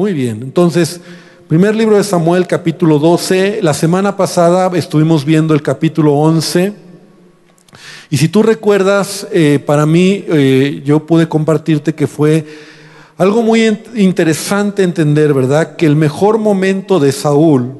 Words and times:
Muy 0.00 0.14
bien, 0.14 0.40
entonces, 0.42 0.98
primer 1.46 1.76
libro 1.76 1.98
de 1.98 2.04
Samuel, 2.04 2.46
capítulo 2.46 2.98
12. 2.98 3.58
La 3.60 3.74
semana 3.74 4.16
pasada 4.16 4.70
estuvimos 4.74 5.26
viendo 5.26 5.52
el 5.52 5.60
capítulo 5.60 6.14
11. 6.14 6.72
Y 8.08 8.16
si 8.16 8.28
tú 8.28 8.42
recuerdas, 8.42 9.26
eh, 9.30 9.58
para 9.58 9.84
mí, 9.84 10.24
eh, 10.26 10.80
yo 10.86 11.04
pude 11.04 11.28
compartirte 11.28 11.94
que 11.94 12.06
fue 12.06 12.46
algo 13.18 13.42
muy 13.42 13.78
interesante 13.94 14.84
entender, 14.84 15.34
¿verdad? 15.34 15.76
Que 15.76 15.84
el 15.84 15.96
mejor 15.96 16.38
momento 16.38 16.98
de 16.98 17.12
Saúl 17.12 17.74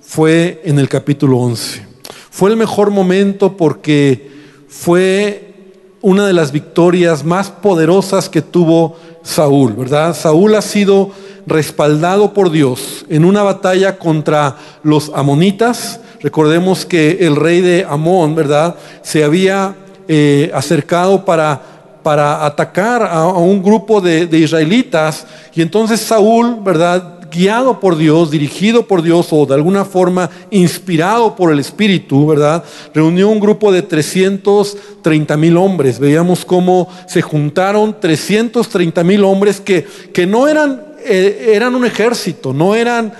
fue 0.00 0.62
en 0.64 0.80
el 0.80 0.88
capítulo 0.88 1.38
11. 1.38 1.86
Fue 2.30 2.50
el 2.50 2.56
mejor 2.56 2.90
momento 2.90 3.56
porque 3.56 4.28
fue 4.66 5.54
una 6.00 6.26
de 6.26 6.32
las 6.32 6.50
victorias 6.50 7.24
más 7.24 7.48
poderosas 7.48 8.28
que 8.28 8.42
tuvo 8.42 8.96
Saúl, 9.22 9.74
¿verdad? 9.74 10.16
Saúl 10.16 10.56
ha 10.56 10.62
sido 10.62 11.12
respaldado 11.46 12.32
por 12.32 12.50
Dios 12.50 13.04
en 13.08 13.24
una 13.24 13.42
batalla 13.42 13.98
contra 13.98 14.56
los 14.82 15.10
amonitas. 15.14 16.00
Recordemos 16.20 16.84
que 16.86 17.18
el 17.20 17.36
rey 17.36 17.60
de 17.60 17.86
Amón, 17.88 18.34
¿verdad? 18.34 18.76
Se 19.02 19.24
había 19.24 19.74
eh, 20.08 20.50
acercado 20.54 21.24
para 21.24 21.70
para 22.02 22.44
atacar 22.44 23.02
a, 23.02 23.26
un 23.26 23.62
grupo 23.62 24.00
de, 24.00 24.28
israelitas. 24.38 25.26
Y 25.54 25.62
entonces 25.62 26.00
Saúl, 26.00 26.58
¿verdad? 26.62 27.18
Guiado 27.30 27.78
por 27.78 27.96
Dios, 27.96 28.30
dirigido 28.30 28.86
por 28.86 29.02
Dios 29.02 29.28
o 29.30 29.46
de 29.46 29.54
alguna 29.54 29.84
forma 29.84 30.28
inspirado 30.50 31.36
por 31.36 31.52
el 31.52 31.60
Espíritu, 31.60 32.26
¿verdad? 32.26 32.64
Reunió 32.92 33.28
un 33.28 33.38
grupo 33.38 33.70
de 33.70 33.82
330 33.82 35.36
mil 35.36 35.56
hombres. 35.56 36.00
Veíamos 36.00 36.44
cómo 36.44 36.88
se 37.06 37.22
juntaron 37.22 37.96
330 38.00 39.04
mil 39.04 39.22
hombres 39.22 39.60
que, 39.60 39.86
que 40.12 40.26
no 40.26 40.48
eran, 40.48 40.82
eh, 41.04 41.52
eran 41.54 41.74
un 41.74 41.84
ejército, 41.84 42.52
no 42.52 42.74
eran 42.74 43.12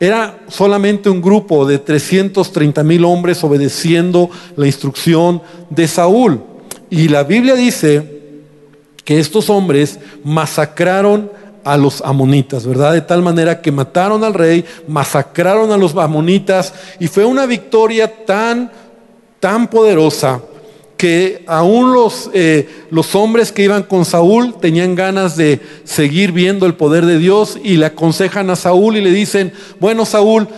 era 0.00 0.40
solamente 0.48 1.08
un 1.08 1.22
grupo 1.22 1.64
de 1.64 1.78
330 1.78 2.82
mil 2.82 3.04
hombres 3.04 3.42
obedeciendo 3.44 4.28
la 4.56 4.66
instrucción 4.66 5.40
de 5.70 5.88
Saúl. 5.88 6.42
Y 6.90 7.08
la 7.08 7.22
Biblia 7.22 7.54
dice 7.54 8.20
que 9.04 9.18
estos 9.18 9.48
hombres 9.50 9.98
masacraron 10.22 11.30
a 11.64 11.76
los 11.76 12.02
amonitas, 12.02 12.66
¿verdad? 12.66 12.92
De 12.92 13.00
tal 13.00 13.22
manera 13.22 13.62
que 13.62 13.72
mataron 13.72 14.22
al 14.24 14.34
rey, 14.34 14.64
masacraron 14.86 15.72
a 15.72 15.78
los 15.78 15.96
amonitas 15.96 16.74
y 17.00 17.06
fue 17.06 17.24
una 17.24 17.46
victoria 17.46 18.24
tan, 18.26 18.70
tan 19.40 19.68
poderosa 19.68 20.42
que 21.04 21.44
aún 21.46 21.92
los, 21.92 22.30
eh, 22.32 22.86
los 22.88 23.14
hombres 23.14 23.52
que 23.52 23.62
iban 23.64 23.82
con 23.82 24.06
Saúl 24.06 24.54
tenían 24.58 24.94
ganas 24.94 25.36
de 25.36 25.60
seguir 25.84 26.32
viendo 26.32 26.64
el 26.64 26.76
poder 26.76 27.04
de 27.04 27.18
Dios 27.18 27.58
y 27.62 27.76
le 27.76 27.84
aconsejan 27.84 28.48
a 28.48 28.56
Saúl 28.56 28.96
y 28.96 29.02
le 29.02 29.10
dicen, 29.10 29.52
bueno 29.80 30.06
Saúl, 30.06 30.48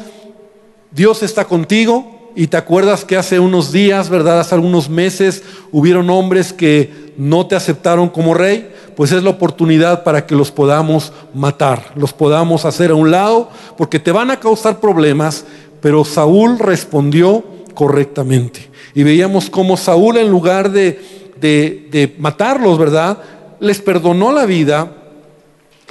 Dios 0.93 1.25
está 1.25 1.47
contigo, 1.47 2.31
y 2.37 2.47
te 2.47 2.57
acuerdas 2.57 3.05
que 3.05 3.17
hace 3.17 3.41
unos 3.41 3.73
días, 3.73 4.09
¿verdad? 4.09 4.39
Hace 4.39 4.55
algunos 4.55 4.89
meses 4.89 5.43
hubieron 5.73 6.11
hombres 6.11 6.53
que 6.53 7.13
no 7.17 7.49
te 7.49 7.57
aceptaron 7.57 8.09
como 8.09 8.33
rey. 8.33 8.71
Pues 8.95 9.11
es 9.11 9.25
la 9.25 9.31
oportunidad 9.31 10.05
para 10.05 10.27
que 10.27 10.37
los 10.37 10.53
podamos 10.53 11.13
matar, 11.35 11.91
los 11.97 12.13
podamos 12.13 12.65
hacer 12.65 12.93
a 12.93 12.95
un 12.95 13.11
lado, 13.11 13.51
porque 13.77 13.99
te 13.99 14.13
van 14.13 14.31
a 14.31 14.39
causar 14.39 14.79
problemas. 14.79 15.45
Pero 15.81 16.05
Saúl 16.05 16.61
respondió 16.61 17.43
correctamente. 17.75 18.76
Y 18.97 19.05
veíamos 19.05 19.49
cómo 19.51 19.77
Saúl 19.77 20.17
en 20.17 20.29
lugar 20.29 20.73
de, 20.73 20.99
de, 21.39 21.87
de 21.93 22.15
matarlos, 22.19 22.79
¿verdad? 22.79 23.19
Les 23.61 23.79
perdonó 23.81 24.33
la 24.33 24.47
vida 24.47 24.91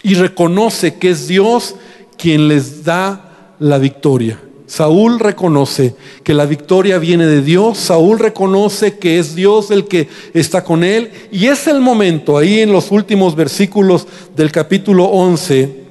y 0.01 0.15
reconoce 0.15 0.95
que 0.95 1.11
es 1.11 1.27
Dios 1.27 1.75
quien 2.17 2.47
les 2.47 2.83
da 2.83 3.53
la 3.59 3.77
victoria. 3.77 4.41
Saúl 4.65 5.19
reconoce 5.19 5.95
que 6.23 6.33
la 6.33 6.47
victoria 6.47 6.97
viene 6.97 7.27
de 7.27 7.43
Dios, 7.43 7.77
Saúl 7.77 8.17
reconoce 8.17 8.97
que 8.97 9.19
es 9.19 9.35
Dios 9.35 9.69
el 9.69 9.85
que 9.85 10.09
está 10.33 10.63
con 10.63 10.83
él 10.83 11.11
y 11.31 11.45
es 11.45 11.67
el 11.67 11.81
momento 11.81 12.39
ahí 12.39 12.61
en 12.61 12.71
los 12.71 12.91
últimos 12.91 13.35
versículos 13.35 14.07
del 14.35 14.51
capítulo 14.51 15.05
11 15.05 15.83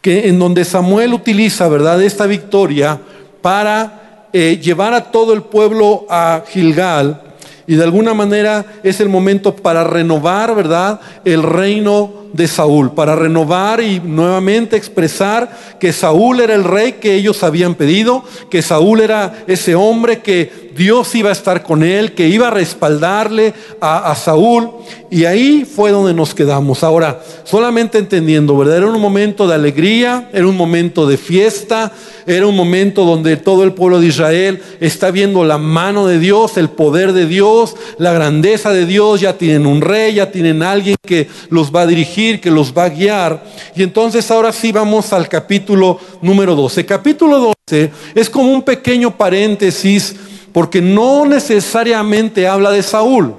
que 0.00 0.28
en 0.28 0.38
donde 0.38 0.64
Samuel 0.64 1.12
utiliza, 1.12 1.68
¿verdad?, 1.68 2.02
esta 2.02 2.26
victoria 2.26 2.98
para 3.42 4.07
eh, 4.32 4.58
llevar 4.62 4.94
a 4.94 5.10
todo 5.10 5.32
el 5.32 5.42
pueblo 5.42 6.06
a 6.08 6.42
Gilgal 6.48 7.22
y 7.66 7.76
de 7.76 7.84
alguna 7.84 8.14
manera 8.14 8.64
es 8.82 9.00
el 9.00 9.08
momento 9.10 9.54
para 9.54 9.84
renovar, 9.84 10.54
¿verdad?, 10.54 11.00
el 11.24 11.42
reino 11.42 12.10
de 12.32 12.46
Saúl, 12.46 12.92
para 12.92 13.16
renovar 13.16 13.80
y 13.80 14.00
nuevamente 14.00 14.76
expresar 14.76 15.76
que 15.80 15.92
Saúl 15.92 16.40
era 16.40 16.54
el 16.54 16.64
rey 16.64 16.92
que 16.94 17.14
ellos 17.14 17.42
habían 17.42 17.74
pedido, 17.74 18.24
que 18.50 18.62
Saúl 18.62 19.00
era 19.00 19.44
ese 19.46 19.74
hombre 19.74 20.20
que 20.20 20.68
Dios 20.78 21.12
iba 21.16 21.30
a 21.30 21.32
estar 21.32 21.64
con 21.64 21.82
él, 21.82 22.12
que 22.12 22.28
iba 22.28 22.46
a 22.46 22.50
respaldarle 22.52 23.52
a, 23.80 24.14
Saúl. 24.14 24.70
Y 25.10 25.24
ahí 25.24 25.64
fue 25.64 25.90
donde 25.90 26.14
nos 26.14 26.34
quedamos. 26.34 26.84
Ahora, 26.84 27.20
solamente 27.42 27.98
entendiendo, 27.98 28.56
¿verdad? 28.56 28.76
Era 28.76 28.86
un 28.86 29.00
momento 29.00 29.48
de 29.48 29.54
alegría, 29.54 30.30
era 30.32 30.46
un 30.46 30.56
momento 30.56 31.06
de 31.06 31.16
fiesta, 31.16 31.92
era 32.26 32.46
un 32.46 32.54
momento 32.54 33.04
donde 33.04 33.36
todo 33.36 33.64
el 33.64 33.72
pueblo 33.72 34.00
de 34.00 34.06
Israel 34.06 34.62
está 34.80 35.10
viendo 35.10 35.44
la 35.44 35.58
mano 35.58 36.06
de 36.06 36.20
Dios, 36.20 36.56
el 36.56 36.68
poder 36.68 37.12
de 37.12 37.26
Dios, 37.26 37.74
la 37.98 38.12
grandeza 38.12 38.70
de 38.70 38.86
Dios. 38.86 39.20
Ya 39.20 39.36
tienen 39.36 39.66
un 39.66 39.80
rey, 39.80 40.14
ya 40.14 40.30
tienen 40.30 40.62
alguien 40.62 40.96
que 41.02 41.28
los 41.50 41.74
va 41.74 41.82
a 41.82 41.86
dirigir 41.86 42.17
que 42.18 42.50
los 42.50 42.76
va 42.76 42.84
a 42.84 42.88
guiar. 42.88 43.44
Y 43.76 43.82
entonces 43.82 44.28
ahora 44.30 44.52
sí 44.52 44.72
vamos 44.72 45.12
al 45.12 45.28
capítulo 45.28 45.98
número 46.20 46.56
12. 46.56 46.84
Capítulo 46.84 47.54
12 47.68 47.90
es 48.14 48.28
como 48.28 48.52
un 48.52 48.62
pequeño 48.62 49.16
paréntesis 49.16 50.16
porque 50.52 50.80
no 50.80 51.24
necesariamente 51.26 52.48
habla 52.48 52.72
de 52.72 52.82
Saúl. 52.82 53.36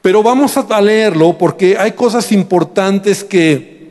Pero 0.00 0.22
vamos 0.22 0.56
a 0.56 0.80
leerlo 0.80 1.36
porque 1.36 1.76
hay 1.76 1.92
cosas 1.92 2.32
importantes 2.32 3.22
que, 3.22 3.90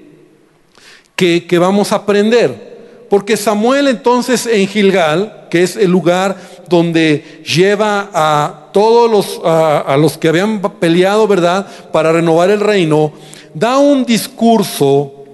que, 1.16 1.60
vamos 1.60 1.92
a 1.92 1.98
aprender. 1.98 3.06
Porque 3.08 3.38
Samuel 3.38 3.88
entonces 3.88 4.48
en 4.48 4.68
Gilgal, 4.68 5.48
que 5.52 5.62
es 5.62 5.76
el 5.76 5.92
lugar 5.92 6.36
donde 6.68 7.44
lleva 7.46 8.10
a 8.12 8.70
todos 8.74 9.12
los, 9.12 9.42
a 9.46 9.96
los 9.98 10.18
que 10.18 10.30
habían 10.30 10.60
peleado, 10.80 11.28
¿verdad?, 11.28 11.68
para 11.92 12.12
renovar 12.12 12.50
el 12.50 12.60
reino, 12.60 13.14
da 13.54 13.78
un 13.78 14.06
discurso 14.06 15.26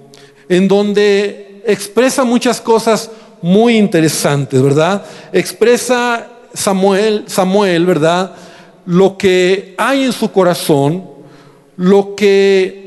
en 0.48 0.68
donde 0.68 1.62
expresa 1.66 2.24
muchas 2.24 2.60
cosas 2.60 3.10
muy 3.42 3.76
interesantes, 3.76 4.60
¿verdad? 4.62 5.04
Expresa 5.32 6.28
Samuel, 6.54 7.24
Samuel, 7.26 7.84
¿verdad? 7.86 8.34
Lo 8.86 9.18
que 9.18 9.74
hay 9.76 10.04
en 10.04 10.12
su 10.12 10.30
corazón, 10.30 11.04
lo 11.76 12.14
que 12.14 12.86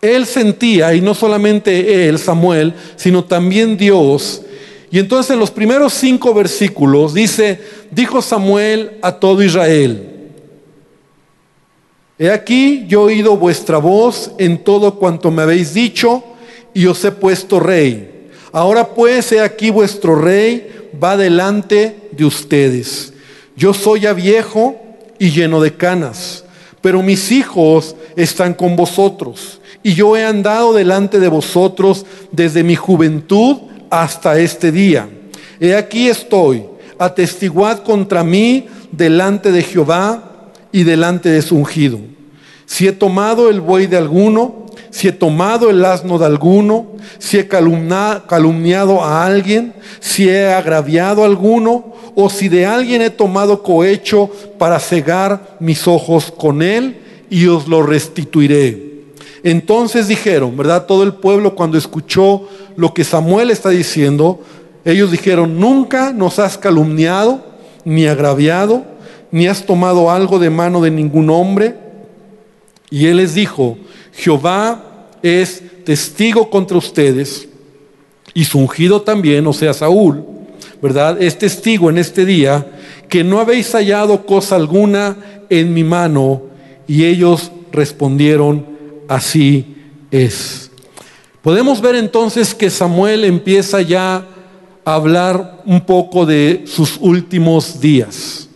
él 0.00 0.26
sentía, 0.26 0.94
y 0.94 1.00
no 1.00 1.14
solamente 1.14 2.08
él, 2.08 2.18
Samuel, 2.18 2.74
sino 2.96 3.24
también 3.24 3.76
Dios. 3.76 4.42
Y 4.90 4.98
entonces 4.98 5.32
en 5.32 5.38
los 5.38 5.50
primeros 5.50 5.94
cinco 5.94 6.34
versículos 6.34 7.14
dice, 7.14 7.60
dijo 7.90 8.20
Samuel 8.20 8.98
a 9.02 9.12
todo 9.12 9.42
Israel, 9.42 10.11
He 12.22 12.30
aquí, 12.30 12.84
yo 12.86 13.10
he 13.10 13.14
oído 13.14 13.36
vuestra 13.36 13.78
voz 13.78 14.30
en 14.38 14.58
todo 14.58 14.94
cuanto 14.94 15.32
me 15.32 15.42
habéis 15.42 15.74
dicho 15.74 16.22
y 16.72 16.86
os 16.86 17.04
he 17.04 17.10
puesto 17.10 17.58
rey. 17.58 18.28
Ahora 18.52 18.94
pues, 18.94 19.32
he 19.32 19.40
aquí 19.40 19.70
vuestro 19.70 20.14
rey 20.14 20.90
va 21.02 21.16
delante 21.16 22.10
de 22.12 22.24
ustedes. 22.24 23.12
Yo 23.56 23.74
soy 23.74 24.02
ya 24.02 24.12
viejo 24.12 24.80
y 25.18 25.30
lleno 25.30 25.60
de 25.60 25.74
canas, 25.74 26.44
pero 26.80 27.02
mis 27.02 27.32
hijos 27.32 27.96
están 28.14 28.54
con 28.54 28.76
vosotros. 28.76 29.60
Y 29.82 29.94
yo 29.94 30.16
he 30.16 30.24
andado 30.24 30.72
delante 30.72 31.18
de 31.18 31.26
vosotros 31.26 32.06
desde 32.30 32.62
mi 32.62 32.76
juventud 32.76 33.56
hasta 33.90 34.38
este 34.38 34.70
día. 34.70 35.08
He 35.58 35.74
aquí 35.74 36.08
estoy, 36.08 36.66
atestiguad 37.00 37.82
contra 37.82 38.22
mí 38.22 38.68
delante 38.92 39.50
de 39.50 39.64
Jehová 39.64 40.31
y 40.72 40.84
delante 40.84 41.28
de 41.28 41.42
su 41.42 41.56
ungido. 41.56 42.00
Si 42.66 42.88
he 42.88 42.92
tomado 42.92 43.50
el 43.50 43.60
buey 43.60 43.86
de 43.86 43.98
alguno, 43.98 44.66
si 44.90 45.08
he 45.08 45.12
tomado 45.12 45.70
el 45.70 45.84
asno 45.84 46.18
de 46.18 46.26
alguno, 46.26 46.86
si 47.18 47.38
he 47.38 47.48
calumniado 47.48 49.02
a 49.02 49.24
alguien, 49.24 49.74
si 50.00 50.28
he 50.28 50.52
agraviado 50.52 51.22
a 51.22 51.26
alguno, 51.26 51.92
o 52.14 52.28
si 52.28 52.48
de 52.48 52.66
alguien 52.66 53.00
he 53.02 53.10
tomado 53.10 53.62
cohecho 53.62 54.30
para 54.58 54.78
cegar 54.78 55.56
mis 55.60 55.86
ojos 55.86 56.32
con 56.36 56.62
él, 56.62 56.98
y 57.30 57.46
os 57.46 57.66
lo 57.68 57.82
restituiré. 57.82 58.92
Entonces 59.42 60.08
dijeron, 60.08 60.56
¿verdad? 60.56 60.84
Todo 60.86 61.02
el 61.02 61.14
pueblo 61.14 61.54
cuando 61.54 61.78
escuchó 61.78 62.46
lo 62.76 62.92
que 62.92 63.04
Samuel 63.04 63.50
está 63.50 63.70
diciendo, 63.70 64.40
ellos 64.84 65.10
dijeron, 65.10 65.58
nunca 65.58 66.12
nos 66.12 66.38
has 66.38 66.58
calumniado, 66.58 67.44
ni 67.84 68.06
agraviado, 68.06 68.84
ni 69.32 69.48
has 69.48 69.66
tomado 69.66 70.10
algo 70.10 70.38
de 70.38 70.50
mano 70.50 70.80
de 70.80 70.90
ningún 70.90 71.28
hombre. 71.30 71.74
Y 72.90 73.06
él 73.06 73.16
les 73.16 73.34
dijo, 73.34 73.78
Jehová 74.12 75.08
es 75.22 75.62
testigo 75.84 76.48
contra 76.50 76.76
ustedes 76.76 77.48
y 78.34 78.44
su 78.44 78.58
ungido 78.58 79.02
también, 79.02 79.46
o 79.46 79.52
sea, 79.52 79.72
Saúl, 79.72 80.24
¿verdad? 80.80 81.20
Es 81.20 81.38
testigo 81.38 81.90
en 81.90 81.98
este 81.98 82.24
día 82.24 82.66
que 83.08 83.24
no 83.24 83.40
habéis 83.40 83.72
hallado 83.72 84.24
cosa 84.24 84.56
alguna 84.56 85.16
en 85.50 85.72
mi 85.74 85.84
mano. 85.84 86.42
Y 86.86 87.04
ellos 87.04 87.50
respondieron, 87.72 88.66
así 89.08 89.76
es. 90.10 90.70
Podemos 91.42 91.80
ver 91.80 91.96
entonces 91.96 92.54
que 92.54 92.70
Samuel 92.70 93.24
empieza 93.24 93.80
ya 93.82 94.26
a 94.84 94.94
hablar 94.94 95.62
un 95.64 95.80
poco 95.80 96.26
de 96.26 96.64
sus 96.66 96.98
últimos 97.00 97.80
días. 97.80 98.48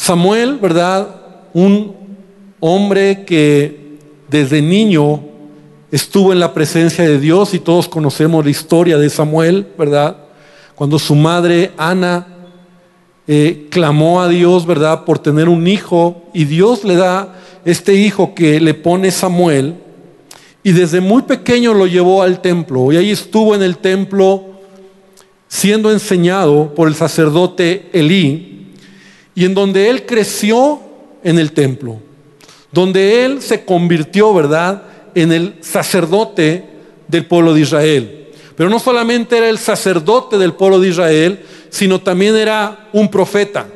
Samuel, 0.00 0.56
¿verdad? 0.56 1.08
Un 1.52 1.94
hombre 2.58 3.26
que 3.26 3.98
desde 4.30 4.62
niño 4.62 5.20
estuvo 5.92 6.32
en 6.32 6.40
la 6.40 6.54
presencia 6.54 7.04
de 7.04 7.20
Dios 7.20 7.52
y 7.52 7.58
todos 7.58 7.86
conocemos 7.86 8.42
la 8.42 8.50
historia 8.50 8.96
de 8.96 9.10
Samuel, 9.10 9.66
¿verdad? 9.76 10.16
Cuando 10.74 10.98
su 10.98 11.14
madre 11.14 11.72
Ana 11.76 12.26
eh, 13.28 13.66
clamó 13.70 14.22
a 14.22 14.28
Dios, 14.28 14.64
¿verdad?, 14.64 15.04
por 15.04 15.18
tener 15.18 15.50
un 15.50 15.66
hijo 15.66 16.22
y 16.32 16.46
Dios 16.46 16.82
le 16.82 16.96
da 16.96 17.38
este 17.66 17.92
hijo 17.92 18.34
que 18.34 18.58
le 18.58 18.72
pone 18.72 19.10
Samuel 19.10 19.74
y 20.62 20.72
desde 20.72 21.02
muy 21.02 21.24
pequeño 21.24 21.74
lo 21.74 21.86
llevó 21.86 22.22
al 22.22 22.40
templo 22.40 22.90
y 22.90 22.96
ahí 22.96 23.10
estuvo 23.10 23.54
en 23.54 23.62
el 23.62 23.76
templo 23.76 24.44
siendo 25.46 25.92
enseñado 25.92 26.74
por 26.74 26.88
el 26.88 26.94
sacerdote 26.94 27.90
Elí 27.92 28.59
y 29.34 29.44
en 29.44 29.54
donde 29.54 29.88
él 29.88 30.06
creció 30.06 30.80
en 31.22 31.38
el 31.38 31.52
templo, 31.52 32.00
donde 32.72 33.24
él 33.24 33.42
se 33.42 33.64
convirtió, 33.64 34.32
¿verdad?, 34.34 34.82
en 35.14 35.32
el 35.32 35.54
sacerdote 35.60 36.64
del 37.08 37.26
pueblo 37.26 37.54
de 37.54 37.60
Israel. 37.60 38.28
Pero 38.56 38.70
no 38.70 38.78
solamente 38.78 39.38
era 39.38 39.48
el 39.48 39.58
sacerdote 39.58 40.38
del 40.38 40.52
pueblo 40.52 40.78
de 40.78 40.88
Israel, 40.88 41.40
sino 41.70 42.00
también 42.00 42.36
era 42.36 42.88
un 42.92 43.10
profeta, 43.10 43.66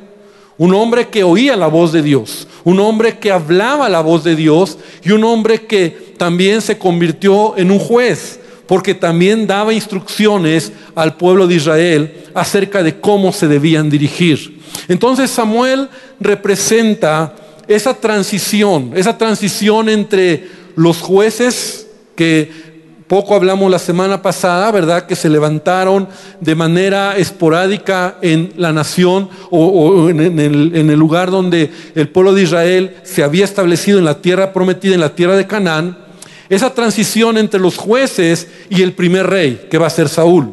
un 0.59 0.75
hombre 0.75 1.09
que 1.09 1.25
oía 1.25 1.57
la 1.57 1.67
voz 1.67 1.93
de 1.93 2.03
Dios, 2.03 2.47
un 2.65 2.79
hombre 2.81 3.19
que 3.19 3.33
hablaba 3.33 3.89
la 3.89 4.01
voz 4.01 4.25
de 4.25 4.37
Dios 4.37 4.79
y 5.03 5.11
un 5.11 5.25
hombre 5.25 5.67
que 5.67 6.15
también 6.19 6.61
se 6.61 6.79
convirtió 6.79 7.57
en 7.57 7.71
un 7.71 7.79
juez, 7.79 8.41
porque 8.67 8.95
también 8.95 9.47
daba 9.47 9.73
instrucciones 9.73 10.73
al 10.95 11.17
pueblo 11.17 11.47
de 11.47 11.57
Israel 11.57 12.25
acerca 12.35 12.83
de 12.83 13.01
cómo 13.01 13.33
se 13.33 13.49
debían 13.49 13.91
dirigir. 13.91 14.61
Entonces 14.89 15.31
Samuel 15.31 15.89
representa 16.21 17.35
esa 17.69 17.95
transición, 17.95 18.93
esa 18.95 19.17
transición 19.17 19.89
entre 19.89 20.49
los 20.77 20.99
jueces 20.99 21.87
que 22.17 22.75
poco 23.07 23.35
hablamos 23.35 23.71
la 23.71 23.79
semana 23.79 24.23
pasada, 24.23 24.71
¿verdad? 24.71 25.07
Que 25.07 25.15
se 25.15 25.29
levantaron 25.29 26.09
de 26.41 26.55
manera 26.55 27.17
esporádica 27.17 28.17
en 28.23 28.53
la 28.57 28.73
nación 28.73 29.29
o, 29.51 30.09
en, 30.09 30.21
el, 30.21 30.75
en 30.75 30.91
el 30.91 30.99
lugar 30.99 31.31
donde 31.31 31.71
el 31.95 32.09
pueblo 32.09 32.33
de 32.33 32.43
Israel 32.43 32.97
se 33.03 33.23
había 33.23 33.45
establecido 33.45 33.99
en 33.99 34.05
la 34.07 34.21
tierra 34.21 34.53
prometida, 34.53 34.95
en 34.95 35.01
la 35.01 35.15
tierra 35.15 35.37
de 35.37 35.47
Canaán. 35.47 36.04
Esa 36.49 36.75
transición 36.75 37.39
entre 37.39 37.61
los 37.61 37.77
jueces 37.77 38.49
y 38.69 38.83
el 38.83 38.93
primer 38.93 39.27
rey, 39.27 39.67
que 39.71 39.79
va 39.79 39.87
a 39.87 39.91
ser 39.91 40.09
Saúl. 40.09 40.53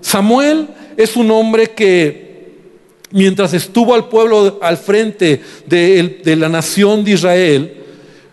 Samuel 0.00 0.68
es 0.96 1.16
un 1.16 1.30
hombre 1.30 1.70
que 1.70 2.32
mientras 3.12 3.54
estuvo 3.54 3.94
al 3.94 4.08
pueblo 4.08 4.58
al 4.62 4.76
frente 4.76 5.40
de, 5.66 6.36
la 6.36 6.48
nación 6.48 7.04
de 7.04 7.12
Israel, 7.12 7.76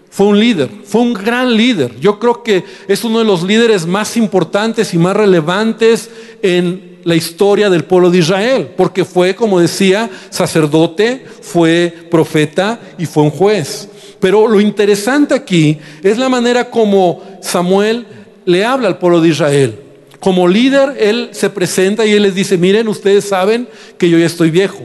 fue 0.09 0.27
un 0.27 0.39
líder, 0.39 0.69
fue 0.83 1.01
un 1.01 1.13
gran 1.13 1.55
líder. 1.55 1.99
Yo 1.99 2.19
creo 2.19 2.43
que 2.43 2.63
es 2.87 3.03
uno 3.03 3.19
de 3.19 3.25
los 3.25 3.43
líderes 3.43 3.85
más 3.85 4.17
importantes 4.17 4.93
y 4.93 4.97
más 4.97 5.15
relevantes 5.15 6.09
en 6.41 6.99
la 7.03 7.15
historia 7.15 7.69
del 7.69 7.85
pueblo 7.85 8.09
de 8.09 8.17
Israel, 8.19 8.71
porque 8.75 9.05
fue, 9.05 9.35
como 9.35 9.59
decía, 9.59 10.09
sacerdote, 10.29 11.25
fue 11.41 11.93
profeta 12.09 12.79
y 12.97 13.05
fue 13.05 13.23
un 13.23 13.31
juez. 13.31 13.87
Pero 14.19 14.47
lo 14.47 14.59
interesante 14.59 15.33
aquí 15.33 15.77
es 16.03 16.17
la 16.17 16.29
manera 16.29 16.69
como 16.69 17.23
Samuel 17.41 18.05
le 18.45 18.65
habla 18.65 18.87
al 18.87 18.97
pueblo 18.97 19.21
de 19.21 19.29
Israel. 19.29 19.79
Como 20.19 20.47
líder, 20.47 20.97
él 20.99 21.29
se 21.31 21.49
presenta 21.49 22.05
y 22.05 22.11
él 22.11 22.23
les 22.23 22.35
dice, 22.35 22.57
miren, 22.57 22.87
ustedes 22.87 23.25
saben 23.25 23.67
que 23.97 24.09
yo 24.09 24.17
ya 24.17 24.25
estoy 24.25 24.51
viejo. 24.51 24.83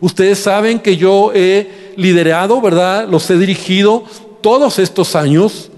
Ustedes 0.00 0.38
saben 0.38 0.80
que 0.80 0.96
yo 0.96 1.30
he 1.32 1.94
liderado, 1.96 2.60
¿verdad? 2.60 3.08
Los 3.08 3.30
he 3.30 3.38
dirigido 3.38 4.04
todos 4.40 4.80
estos 4.80 5.14
años 5.14 5.70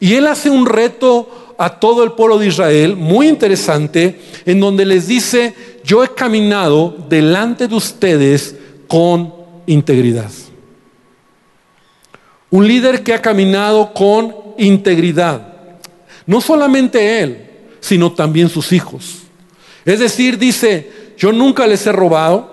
y 0.00 0.14
él 0.14 0.26
hace 0.26 0.48
un 0.48 0.64
reto 0.64 1.54
a 1.58 1.78
todo 1.78 2.02
el 2.02 2.12
pueblo 2.12 2.38
de 2.38 2.48
Israel 2.48 2.96
muy 2.96 3.28
interesante 3.28 4.20
en 4.44 4.60
donde 4.60 4.84
les 4.84 5.06
dice, 5.06 5.54
yo 5.84 6.04
he 6.04 6.08
caminado 6.08 6.96
delante 7.08 7.68
de 7.68 7.74
ustedes 7.74 8.54
con 8.88 9.34
integridad. 9.66 10.30
Un 12.56 12.66
líder 12.66 13.02
que 13.02 13.12
ha 13.12 13.20
caminado 13.20 13.92
con 13.92 14.34
integridad. 14.56 15.46
No 16.24 16.40
solamente 16.40 17.20
él, 17.20 17.50
sino 17.80 18.12
también 18.12 18.48
sus 18.48 18.72
hijos. 18.72 19.16
Es 19.84 19.98
decir, 19.98 20.38
dice, 20.38 20.90
yo 21.18 21.32
nunca 21.32 21.66
les 21.66 21.86
he 21.86 21.92
robado, 21.92 22.50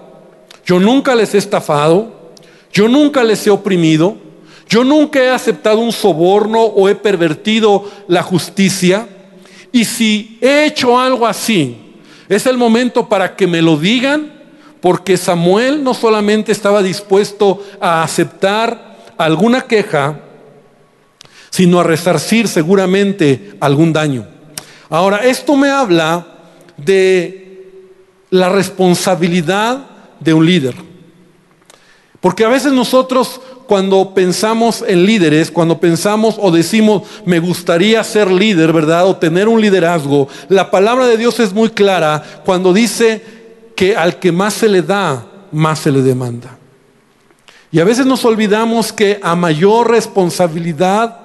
yo 0.66 0.78
nunca 0.78 1.16
les 1.16 1.34
he 1.34 1.38
estafado, 1.38 2.34
yo 2.74 2.90
nunca 2.90 3.24
les 3.24 3.48
he 3.48 3.50
oprimido, 3.50 4.18
yo 4.68 4.84
nunca 4.84 5.24
he 5.24 5.30
aceptado 5.30 5.80
un 5.80 5.94
soborno 5.94 6.62
o 6.62 6.90
he 6.90 6.96
pervertido 6.96 7.90
la 8.10 8.24
justicia. 8.24 9.08
Y 9.72 9.86
si 9.86 10.38
he 10.42 10.66
hecho 10.66 11.00
algo 11.00 11.26
así, 11.26 11.78
es 12.28 12.46
el 12.46 12.58
momento 12.58 13.08
para 13.08 13.38
que 13.38 13.48
me 13.48 13.62
lo 13.62 13.78
digan, 13.78 14.34
porque 14.82 15.16
Samuel 15.16 15.82
no 15.82 15.94
solamente 15.94 16.52
estaba 16.52 16.84
dispuesto 16.84 17.64
a 17.80 18.04
aceptar 18.04 18.93
alguna 19.18 19.62
queja, 19.62 20.20
sino 21.50 21.80
a 21.80 21.84
resarcir 21.84 22.48
seguramente 22.48 23.56
algún 23.60 23.94
daño. 23.94 24.28
Ahora, 24.90 25.26
esto 25.26 25.56
me 25.56 25.70
habla 25.70 26.28
de 26.78 27.44
la 28.30 28.50
responsabilidad 28.50 29.86
de 30.20 30.34
un 30.34 30.46
líder. 30.46 30.76
Porque 32.20 32.46
a 32.46 32.50
veces 32.50 32.72
nosotros 32.72 33.42
cuando 33.68 34.14
pensamos 34.14 34.84
en 34.88 35.06
líderes, 35.06 35.52
cuando 35.52 35.80
pensamos 35.80 36.36
o 36.40 36.52
decimos, 36.52 37.04
me 37.26 37.40
gustaría 37.40 38.04
ser 38.04 38.32
líder, 38.32 38.74
¿verdad? 38.74 39.08
O 39.08 39.18
tener 39.18 39.48
un 39.48 39.62
liderazgo, 39.62 40.28
la 40.50 40.70
palabra 40.72 41.08
de 41.08 41.18
Dios 41.18 41.40
es 41.40 41.54
muy 41.54 41.70
clara 41.70 42.24
cuando 42.46 42.74
dice 42.74 43.24
que 43.76 43.96
al 43.96 44.20
que 44.20 44.32
más 44.32 44.54
se 44.54 44.70
le 44.70 44.82
da, 44.82 45.26
más 45.52 45.80
se 45.80 45.92
le 45.92 46.02
demanda. 46.02 46.58
Y 47.74 47.80
a 47.80 47.86
veces 47.86 48.06
nos 48.06 48.24
olvidamos 48.24 48.94
que 48.94 49.20
a 49.24 49.36
mayor 49.36 49.90
responsabilidad 49.90 51.18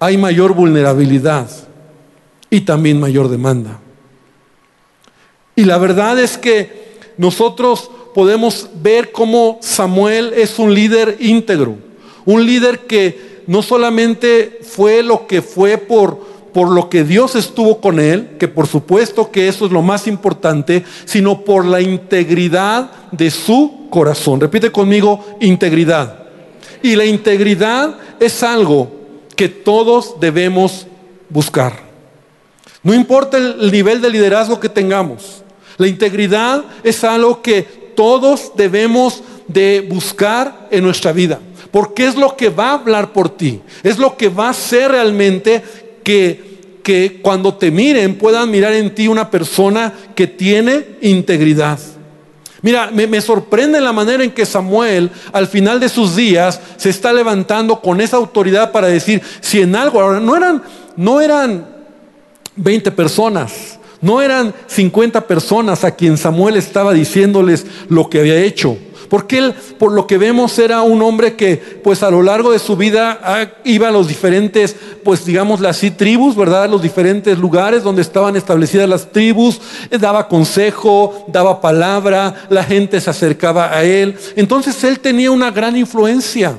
hay 0.00 0.16
mayor 0.16 0.54
vulnerabilidad 0.54 1.46
y 2.48 2.62
también 2.62 2.98
mayor 2.98 3.28
demanda. 3.28 3.78
Y 5.54 5.66
la 5.66 5.76
verdad 5.76 6.18
es 6.18 6.38
que 6.38 6.96
nosotros 7.18 7.90
podemos 8.14 8.70
ver 8.80 9.12
cómo 9.12 9.58
Samuel 9.60 10.32
es 10.34 10.58
un 10.58 10.72
líder 10.72 11.18
íntegro, 11.20 11.76
un 12.24 12.46
líder 12.46 12.86
que 12.86 13.42
no 13.46 13.60
solamente 13.60 14.60
fue 14.62 15.02
lo 15.02 15.26
que 15.26 15.42
fue 15.42 15.76
por, 15.76 16.27
por 16.52 16.70
lo 16.70 16.88
que 16.88 17.04
Dios 17.04 17.34
estuvo 17.34 17.80
con 17.80 18.00
él, 18.00 18.36
que 18.38 18.48
por 18.48 18.66
supuesto 18.66 19.30
que 19.30 19.48
eso 19.48 19.66
es 19.66 19.72
lo 19.72 19.82
más 19.82 20.06
importante, 20.06 20.84
sino 21.04 21.44
por 21.44 21.64
la 21.64 21.80
integridad 21.80 22.90
de 23.12 23.30
su 23.30 23.86
corazón. 23.90 24.40
Repite 24.40 24.70
conmigo, 24.72 25.24
integridad. 25.40 26.24
Y 26.82 26.96
la 26.96 27.04
integridad 27.04 27.96
es 28.20 28.42
algo 28.42 28.90
que 29.36 29.48
todos 29.48 30.18
debemos 30.20 30.86
buscar. 31.28 31.88
No 32.82 32.94
importa 32.94 33.36
el 33.36 33.70
nivel 33.70 34.00
de 34.00 34.10
liderazgo 34.10 34.60
que 34.60 34.68
tengamos. 34.68 35.42
La 35.76 35.86
integridad 35.86 36.64
es 36.82 37.04
algo 37.04 37.42
que 37.42 37.62
todos 37.94 38.52
debemos 38.56 39.22
de 39.46 39.86
buscar 39.88 40.68
en 40.70 40.84
nuestra 40.84 41.12
vida. 41.12 41.40
Porque 41.70 42.06
es 42.06 42.16
lo 42.16 42.36
que 42.36 42.48
va 42.48 42.70
a 42.70 42.74
hablar 42.74 43.12
por 43.12 43.28
ti. 43.28 43.60
Es 43.82 43.98
lo 43.98 44.16
que 44.16 44.28
va 44.28 44.46
a 44.46 44.50
hacer 44.50 44.90
realmente 44.90 45.62
que, 46.08 46.80
que 46.82 47.20
cuando 47.20 47.52
te 47.56 47.70
miren 47.70 48.16
puedan 48.16 48.50
mirar 48.50 48.72
en 48.72 48.94
ti 48.94 49.08
una 49.08 49.30
persona 49.30 49.92
que 50.14 50.26
tiene 50.26 50.86
integridad. 51.02 51.78
Mira, 52.62 52.90
me, 52.90 53.06
me, 53.06 53.20
sorprende 53.20 53.78
la 53.78 53.92
manera 53.92 54.24
en 54.24 54.30
que 54.30 54.46
Samuel 54.46 55.10
al 55.32 55.48
final 55.48 55.78
de 55.78 55.90
sus 55.90 56.16
días 56.16 56.62
se 56.78 56.88
está 56.88 57.12
levantando 57.12 57.82
con 57.82 58.00
esa 58.00 58.16
autoridad 58.16 58.72
para 58.72 58.86
decir, 58.86 59.20
si 59.42 59.60
en 59.60 59.76
algo, 59.76 60.00
ahora 60.00 60.18
no 60.18 60.34
eran, 60.34 60.62
no 60.96 61.20
eran 61.20 61.66
20 62.56 62.90
personas, 62.92 63.78
no 64.00 64.22
eran 64.22 64.54
50 64.66 65.26
personas 65.26 65.84
a 65.84 65.90
quien 65.90 66.16
Samuel 66.16 66.56
estaba 66.56 66.94
diciéndoles 66.94 67.66
lo 67.90 68.08
que 68.08 68.20
había 68.20 68.40
hecho. 68.40 68.78
Porque 69.08 69.38
él, 69.38 69.54
por 69.78 69.92
lo 69.92 70.06
que 70.06 70.18
vemos, 70.18 70.58
era 70.58 70.82
un 70.82 71.00
hombre 71.02 71.34
que, 71.34 71.56
pues 71.82 72.02
a 72.02 72.10
lo 72.10 72.22
largo 72.22 72.52
de 72.52 72.58
su 72.58 72.76
vida 72.76 73.18
ah, 73.22 73.46
iba 73.64 73.88
a 73.88 73.90
los 73.90 74.06
diferentes, 74.08 74.76
pues 75.02 75.24
digamos 75.24 75.62
así, 75.62 75.90
tribus, 75.90 76.36
¿verdad? 76.36 76.68
Los 76.68 76.82
diferentes 76.82 77.38
lugares 77.38 77.82
donde 77.82 78.02
estaban 78.02 78.36
establecidas 78.36 78.88
las 78.88 79.10
tribus, 79.10 79.60
eh, 79.90 79.98
daba 79.98 80.28
consejo, 80.28 81.24
daba 81.28 81.60
palabra, 81.60 82.34
la 82.50 82.64
gente 82.64 83.00
se 83.00 83.10
acercaba 83.10 83.74
a 83.74 83.82
él. 83.84 84.16
Entonces 84.36 84.82
él 84.84 85.00
tenía 85.00 85.30
una 85.30 85.50
gran 85.50 85.76
influencia, 85.76 86.54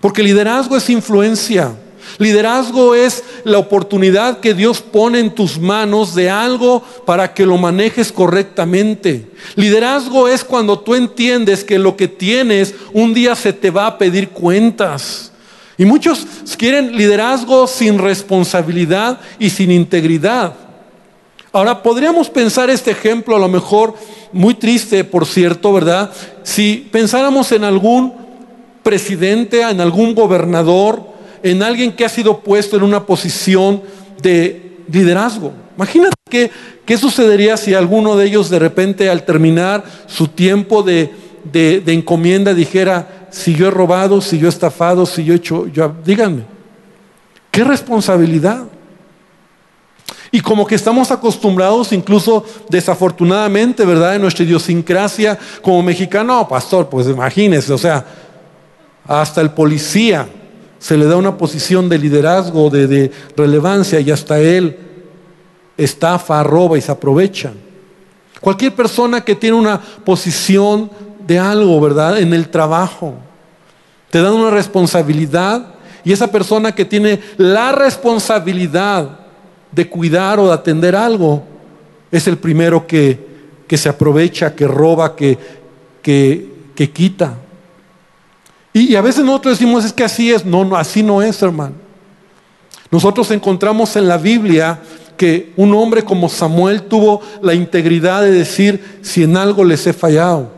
porque 0.00 0.22
liderazgo 0.22 0.76
es 0.76 0.88
influencia. 0.90 1.72
Liderazgo 2.20 2.94
es 2.94 3.24
la 3.44 3.56
oportunidad 3.56 4.40
que 4.40 4.52
Dios 4.52 4.82
pone 4.82 5.20
en 5.20 5.34
tus 5.34 5.58
manos 5.58 6.14
de 6.14 6.28
algo 6.28 6.84
para 7.06 7.32
que 7.32 7.46
lo 7.46 7.56
manejes 7.56 8.12
correctamente. 8.12 9.30
Liderazgo 9.56 10.28
es 10.28 10.44
cuando 10.44 10.78
tú 10.78 10.94
entiendes 10.94 11.64
que 11.64 11.78
lo 11.78 11.96
que 11.96 12.08
tienes 12.08 12.74
un 12.92 13.14
día 13.14 13.34
se 13.34 13.54
te 13.54 13.70
va 13.70 13.86
a 13.86 13.96
pedir 13.96 14.28
cuentas. 14.28 15.32
Y 15.78 15.86
muchos 15.86 16.26
quieren 16.58 16.94
liderazgo 16.94 17.66
sin 17.66 17.98
responsabilidad 17.98 19.18
y 19.38 19.48
sin 19.48 19.70
integridad. 19.70 20.52
Ahora, 21.52 21.82
podríamos 21.82 22.28
pensar 22.28 22.68
este 22.68 22.90
ejemplo 22.90 23.34
a 23.34 23.40
lo 23.40 23.48
mejor 23.48 23.94
muy 24.30 24.52
triste, 24.52 25.04
por 25.04 25.24
cierto, 25.24 25.72
¿verdad? 25.72 26.12
Si 26.42 26.86
pensáramos 26.92 27.50
en 27.52 27.64
algún 27.64 28.12
presidente, 28.82 29.62
en 29.62 29.80
algún 29.80 30.14
gobernador, 30.14 31.18
en 31.42 31.62
alguien 31.62 31.92
que 31.92 32.04
ha 32.04 32.08
sido 32.08 32.40
puesto 32.40 32.76
en 32.76 32.82
una 32.82 33.06
posición 33.06 33.82
de 34.22 34.78
liderazgo. 34.90 35.52
Imagínate 35.76 36.14
qué, 36.28 36.50
qué 36.84 36.98
sucedería 36.98 37.56
si 37.56 37.74
alguno 37.74 38.16
de 38.16 38.26
ellos 38.26 38.50
de 38.50 38.58
repente 38.58 39.08
al 39.08 39.24
terminar 39.24 39.84
su 40.06 40.28
tiempo 40.28 40.82
de, 40.82 41.10
de, 41.44 41.92
encomienda 41.92 42.54
dijera, 42.54 43.28
si 43.30 43.54
yo 43.54 43.68
he 43.68 43.70
robado, 43.70 44.20
si 44.20 44.38
yo 44.38 44.46
he 44.46 44.50
estafado, 44.50 45.06
si 45.06 45.24
yo 45.24 45.32
he 45.32 45.36
hecho, 45.36 45.66
díganme, 46.04 46.44
qué 47.50 47.64
responsabilidad. 47.64 48.64
Y 50.32 50.40
como 50.40 50.64
que 50.64 50.76
estamos 50.76 51.10
acostumbrados, 51.10 51.92
incluso 51.92 52.44
desafortunadamente, 52.68 53.84
¿verdad? 53.84 54.14
En 54.14 54.22
nuestra 54.22 54.44
idiosincrasia 54.44 55.36
como 55.60 55.82
mexicano, 55.82 56.46
pastor, 56.46 56.88
pues 56.88 57.08
imagínese, 57.08 57.72
o 57.72 57.78
sea, 57.78 58.04
hasta 59.06 59.40
el 59.40 59.50
policía 59.50 60.28
se 60.80 60.96
le 60.96 61.04
da 61.04 61.16
una 61.16 61.36
posición 61.36 61.88
de 61.90 61.98
liderazgo, 61.98 62.70
de, 62.70 63.12
relevancia 63.36 64.00
y 64.00 64.10
hasta 64.10 64.40
él 64.40 64.76
estafa, 65.76 66.42
roba 66.42 66.78
y 66.78 66.80
se 66.80 66.90
aprovecha. 66.90 67.52
Cualquier 68.40 68.74
persona 68.74 69.22
que 69.22 69.34
tiene 69.34 69.56
una 69.56 69.78
posición 69.78 70.90
de 71.26 71.38
algo, 71.38 71.78
¿verdad? 71.80 72.18
En 72.18 72.32
el 72.32 72.48
trabajo, 72.48 73.14
te 74.08 74.22
dan 74.22 74.32
una 74.32 74.50
responsabilidad 74.50 75.74
y 76.02 76.12
esa 76.12 76.28
persona 76.28 76.74
que 76.74 76.86
tiene 76.86 77.20
la 77.36 77.72
responsabilidad 77.72 79.20
de 79.70 79.88
cuidar 79.88 80.40
o 80.40 80.46
de 80.46 80.54
atender 80.54 80.96
algo, 80.96 81.44
es 82.10 82.26
el 82.26 82.38
primero 82.38 82.86
que, 82.86 83.28
que 83.68 83.76
se 83.76 83.90
aprovecha, 83.90 84.56
que 84.56 84.66
roba, 84.66 85.14
que, 85.14 85.38
que, 86.02 86.50
que 86.74 86.90
quita. 86.90 87.34
Y, 88.72 88.94
a 88.94 89.00
veces 89.00 89.24
nosotros 89.24 89.58
decimos, 89.58 89.84
es 89.84 89.92
que 89.92 90.04
así 90.04 90.30
es. 90.30 90.44
No, 90.44 90.64
no, 90.64 90.76
así 90.76 91.02
no 91.02 91.22
es, 91.22 91.42
hermano. 91.42 91.74
Nosotros 92.90 93.30
encontramos 93.30 93.96
en 93.96 94.08
la 94.08 94.18
Biblia 94.18 94.80
que 95.16 95.52
un 95.56 95.74
hombre 95.74 96.02
como 96.02 96.28
Samuel 96.28 96.82
tuvo 96.82 97.20
la 97.42 97.54
integridad 97.54 98.22
de 98.22 98.30
decir, 98.30 98.98
si 99.02 99.22
en 99.22 99.36
algo 99.36 99.64
les 99.64 99.86
he 99.86 99.92
fallado, 99.92 100.50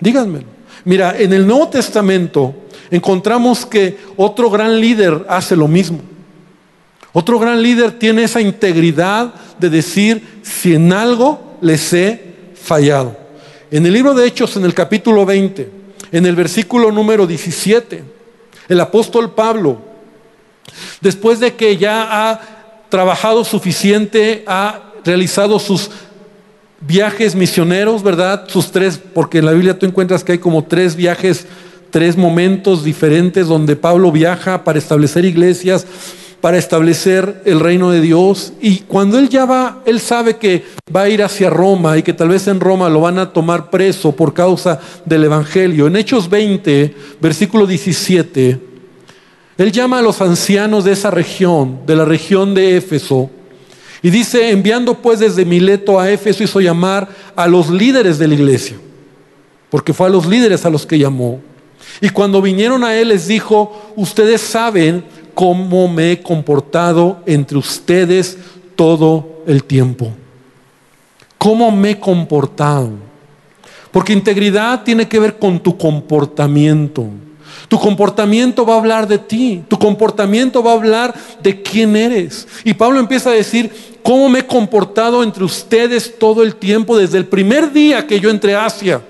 díganmelo. 0.00 0.46
Mira, 0.84 1.14
en 1.18 1.32
el 1.32 1.46
Nuevo 1.46 1.68
Testamento 1.68 2.54
encontramos 2.90 3.64
que 3.64 3.98
otro 4.16 4.50
gran 4.50 4.80
líder 4.80 5.24
hace 5.28 5.54
lo 5.54 5.68
mismo. 5.68 6.00
Otro 7.12 7.38
gran 7.38 7.62
líder 7.62 7.92
tiene 7.92 8.24
esa 8.24 8.40
integridad 8.40 9.34
de 9.58 9.70
decir, 9.70 10.40
si 10.42 10.74
en 10.74 10.92
algo 10.92 11.56
les 11.60 11.92
he 11.92 12.34
fallado. 12.54 13.16
En 13.70 13.86
el 13.86 13.92
libro 13.92 14.14
de 14.14 14.26
Hechos, 14.26 14.56
en 14.56 14.64
el 14.64 14.74
capítulo 14.74 15.24
20, 15.24 15.77
en 16.12 16.26
el 16.26 16.36
versículo 16.36 16.90
número 16.92 17.26
17, 17.26 18.04
el 18.68 18.80
apóstol 18.80 19.34
Pablo, 19.34 19.78
después 21.00 21.40
de 21.40 21.54
que 21.54 21.76
ya 21.76 22.30
ha 22.30 22.40
trabajado 22.88 23.44
suficiente, 23.44 24.44
ha 24.46 24.92
realizado 25.04 25.58
sus 25.58 25.90
viajes 26.80 27.34
misioneros, 27.34 28.02
¿verdad? 28.02 28.44
Sus 28.48 28.70
tres, 28.70 29.00
porque 29.12 29.38
en 29.38 29.46
la 29.46 29.52
Biblia 29.52 29.78
tú 29.78 29.86
encuentras 29.86 30.22
que 30.22 30.32
hay 30.32 30.38
como 30.38 30.64
tres 30.64 30.96
viajes, 30.96 31.46
tres 31.90 32.16
momentos 32.16 32.84
diferentes 32.84 33.46
donde 33.46 33.76
Pablo 33.76 34.12
viaja 34.12 34.64
para 34.64 34.78
establecer 34.78 35.24
iglesias, 35.24 35.86
para 36.40 36.58
establecer 36.58 37.42
el 37.44 37.60
reino 37.60 37.90
de 37.90 38.00
Dios. 38.00 38.52
Y 38.60 38.80
cuando 38.80 39.18
él 39.18 39.28
ya 39.28 39.44
va, 39.44 39.82
él 39.86 40.00
sabe 40.00 40.36
que 40.36 40.64
va 40.94 41.02
a 41.02 41.08
ir 41.08 41.22
hacia 41.22 41.50
Roma 41.50 41.98
y 41.98 42.02
que 42.02 42.12
tal 42.12 42.28
vez 42.28 42.46
en 42.46 42.60
Roma 42.60 42.88
lo 42.88 43.00
van 43.00 43.18
a 43.18 43.32
tomar 43.32 43.70
preso 43.70 44.12
por 44.12 44.34
causa 44.34 44.80
del 45.04 45.24
Evangelio. 45.24 45.86
En 45.86 45.96
Hechos 45.96 46.28
20, 46.28 46.94
versículo 47.20 47.66
17, 47.66 48.60
él 49.58 49.72
llama 49.72 49.98
a 49.98 50.02
los 50.02 50.20
ancianos 50.20 50.84
de 50.84 50.92
esa 50.92 51.10
región, 51.10 51.80
de 51.84 51.96
la 51.96 52.04
región 52.04 52.54
de 52.54 52.76
Éfeso, 52.76 53.30
y 54.00 54.10
dice, 54.10 54.50
enviando 54.50 54.94
pues 54.94 55.18
desde 55.18 55.44
Mileto 55.44 55.98
a 55.98 56.08
Éfeso 56.08 56.44
hizo 56.44 56.60
llamar 56.60 57.08
a 57.34 57.48
los 57.48 57.68
líderes 57.68 58.18
de 58.18 58.28
la 58.28 58.34
iglesia, 58.34 58.76
porque 59.70 59.92
fue 59.92 60.06
a 60.06 60.10
los 60.10 60.26
líderes 60.26 60.64
a 60.64 60.70
los 60.70 60.86
que 60.86 60.98
llamó. 60.98 61.40
Y 62.00 62.10
cuando 62.10 62.40
vinieron 62.40 62.84
a 62.84 62.94
él 62.94 63.08
les 63.08 63.26
dijo, 63.26 63.92
ustedes 63.96 64.40
saben 64.40 65.04
cómo 65.38 65.86
me 65.86 66.10
he 66.10 66.20
comportado 66.20 67.22
entre 67.24 67.58
ustedes 67.58 68.36
todo 68.74 69.44
el 69.46 69.62
tiempo. 69.62 70.10
¿Cómo 71.38 71.70
me 71.70 71.90
he 71.90 72.00
comportado? 72.00 72.90
Porque 73.92 74.12
integridad 74.12 74.82
tiene 74.82 75.06
que 75.06 75.20
ver 75.20 75.38
con 75.38 75.60
tu 75.60 75.78
comportamiento. 75.78 77.06
Tu 77.68 77.78
comportamiento 77.78 78.66
va 78.66 78.74
a 78.74 78.78
hablar 78.78 79.06
de 79.06 79.18
ti, 79.18 79.62
tu 79.68 79.78
comportamiento 79.78 80.60
va 80.60 80.72
a 80.72 80.74
hablar 80.74 81.14
de 81.40 81.62
quién 81.62 81.94
eres. 81.94 82.48
Y 82.64 82.74
Pablo 82.74 82.98
empieza 82.98 83.30
a 83.30 83.34
decir, 83.34 83.70
¿cómo 84.02 84.28
me 84.28 84.40
he 84.40 84.46
comportado 84.46 85.22
entre 85.22 85.44
ustedes 85.44 86.18
todo 86.18 86.42
el 86.42 86.56
tiempo 86.56 86.98
desde 86.98 87.16
el 87.16 87.26
primer 87.26 87.72
día 87.72 88.08
que 88.08 88.18
yo 88.18 88.28
entré 88.28 88.56
a 88.56 88.66
Asia? 88.66 89.00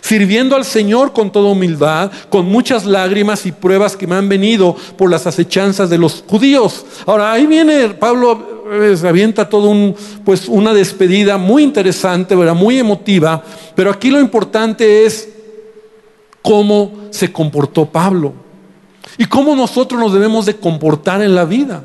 Sirviendo 0.00 0.56
al 0.56 0.64
Señor 0.64 1.12
con 1.12 1.30
toda 1.30 1.50
humildad, 1.50 2.10
con 2.28 2.46
muchas 2.46 2.84
lágrimas 2.84 3.46
y 3.46 3.52
pruebas 3.52 3.96
que 3.96 4.06
me 4.06 4.16
han 4.16 4.28
venido 4.28 4.76
por 4.96 5.10
las 5.10 5.26
acechanzas 5.26 5.90
de 5.90 5.98
los 5.98 6.24
judíos. 6.26 6.84
Ahora, 7.06 7.32
ahí 7.32 7.46
viene 7.46 7.88
Pablo, 7.90 8.64
eh, 8.72 8.96
se 8.96 9.08
avienta 9.08 9.48
todo 9.48 9.68
un, 9.68 9.94
pues 10.24 10.48
una 10.48 10.72
despedida 10.72 11.38
muy 11.38 11.62
interesante, 11.62 12.34
¿verdad? 12.34 12.54
muy 12.54 12.78
emotiva, 12.78 13.42
pero 13.74 13.90
aquí 13.90 14.10
lo 14.10 14.20
importante 14.20 15.04
es 15.04 15.28
cómo 16.42 16.92
se 17.10 17.32
comportó 17.32 17.86
Pablo 17.86 18.32
y 19.18 19.26
cómo 19.26 19.54
nosotros 19.54 20.00
nos 20.00 20.12
debemos 20.12 20.46
de 20.46 20.56
comportar 20.56 21.22
en 21.22 21.34
la 21.34 21.44
vida 21.44 21.84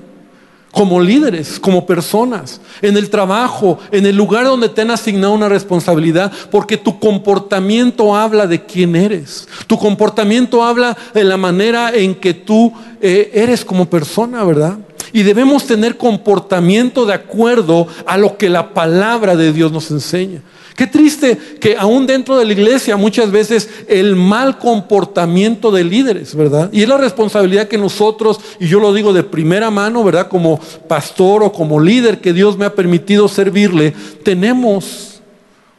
como 0.75 0.99
líderes, 0.99 1.57
como 1.57 1.85
personas, 1.85 2.59
en 2.81 2.97
el 2.97 3.09
trabajo, 3.09 3.79
en 3.91 4.05
el 4.05 4.17
lugar 4.17 4.43
donde 4.43 4.67
te 4.67 4.81
han 4.81 4.91
asignado 4.91 5.31
una 5.31 5.47
responsabilidad, 5.47 6.33
porque 6.51 6.75
tu 6.75 6.99
comportamiento 6.99 8.13
habla 8.13 8.45
de 8.45 8.65
quién 8.65 8.93
eres. 8.97 9.47
Tu 9.67 9.77
comportamiento 9.77 10.65
habla 10.65 10.97
de 11.13 11.23
la 11.23 11.37
manera 11.37 11.95
en 11.95 12.13
que 12.13 12.33
tú 12.33 12.73
eh, 12.99 13.31
eres 13.33 13.63
como 13.63 13.89
persona, 13.89 14.43
¿verdad? 14.43 14.77
Y 15.13 15.23
debemos 15.23 15.65
tener 15.65 15.95
comportamiento 15.95 17.05
de 17.05 17.13
acuerdo 17.13 17.87
a 18.05 18.17
lo 18.17 18.37
que 18.37 18.49
la 18.49 18.73
palabra 18.73 19.37
de 19.37 19.53
Dios 19.53 19.71
nos 19.71 19.89
enseña. 19.91 20.41
Qué 20.75 20.87
triste 20.87 21.37
que 21.61 21.77
aún 21.77 22.05
dentro 22.05 22.37
de 22.37 22.43
la 22.43 22.51
iglesia 22.51 22.97
muchas 22.97 23.31
veces 23.31 23.69
el 23.87 24.17
mal 24.17 24.59
comportamiento 24.59 25.71
de 25.71 25.85
líderes, 25.85 26.35
¿verdad? 26.35 26.69
Y 26.73 26.81
es 26.81 26.89
la 26.89 26.97
responsabilidad 26.97 27.69
que 27.69 27.77
nosotros, 27.77 28.41
y 28.59 28.67
yo 28.67 28.81
lo 28.81 28.93
digo 28.93 29.13
de 29.13 29.23
primera 29.23 29.71
mano, 29.71 30.03
¿verdad? 30.03 30.27
Como 30.27 30.59
pastor 30.89 31.43
o 31.43 31.53
como 31.53 31.79
líder 31.79 32.19
que 32.19 32.33
Dios 32.33 32.57
me 32.57 32.65
ha 32.65 32.75
permitido 32.75 33.29
servirle, 33.29 33.93
tenemos, 34.23 35.21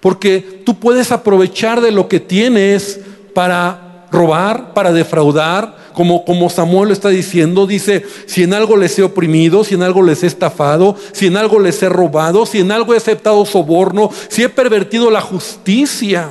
porque 0.00 0.62
tú 0.64 0.78
puedes 0.78 1.12
aprovechar 1.12 1.82
de 1.82 1.90
lo 1.90 2.08
que 2.08 2.18
tienes 2.18 2.98
para 3.34 4.06
robar, 4.10 4.72
para 4.72 4.94
defraudar, 4.94 5.76
como, 5.96 6.50
Samuel 6.50 6.88
lo 6.88 6.92
está 6.92 7.08
diciendo, 7.08 7.66
dice, 7.66 8.04
si 8.26 8.42
en 8.42 8.52
algo 8.52 8.76
les 8.76 8.98
he 8.98 9.02
oprimido, 9.02 9.64
si 9.64 9.76
en 9.76 9.82
algo 9.82 10.02
les 10.02 10.22
he 10.22 10.26
estafado, 10.26 10.94
si 11.12 11.28
en 11.28 11.38
algo 11.38 11.58
les 11.58 11.82
he 11.82 11.88
robado, 11.88 12.44
si 12.44 12.58
en 12.58 12.70
algo 12.70 12.92
he 12.92 12.98
aceptado 12.98 13.46
soborno, 13.46 14.10
si 14.28 14.42
he 14.42 14.50
pervertido 14.50 15.10
la 15.10 15.22
justicia. 15.22 16.28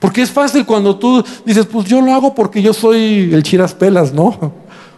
Porque 0.00 0.22
es 0.22 0.32
fácil 0.32 0.66
cuando 0.66 0.96
tú 0.96 1.24
dices, 1.44 1.66
pues 1.66 1.86
yo 1.86 2.00
lo 2.00 2.12
hago 2.12 2.34
porque 2.34 2.60
yo 2.60 2.72
soy 2.72 3.30
el 3.32 3.44
chiras 3.44 3.74
pelas, 3.74 4.12
¿no? 4.12 4.52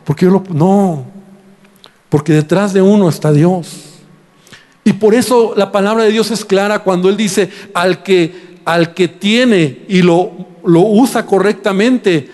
Porque 0.04 0.24
yo 0.24 0.30
lo... 0.30 0.42
No, 0.48 1.04
porque 2.08 2.32
detrás 2.32 2.72
de 2.72 2.80
uno 2.80 3.10
está 3.10 3.30
Dios. 3.30 3.98
Y 4.84 4.94
por 4.94 5.14
eso 5.14 5.52
la 5.54 5.70
palabra 5.70 6.04
de 6.04 6.12
Dios 6.12 6.30
es 6.30 6.46
clara 6.46 6.78
cuando 6.78 7.10
Él 7.10 7.18
dice, 7.18 7.50
al 7.74 8.02
que, 8.02 8.58
al 8.64 8.94
que 8.94 9.08
tiene 9.08 9.82
y 9.86 10.00
lo 10.00 10.48
lo 10.64 10.80
usa 10.80 11.26
correctamente 11.26 12.28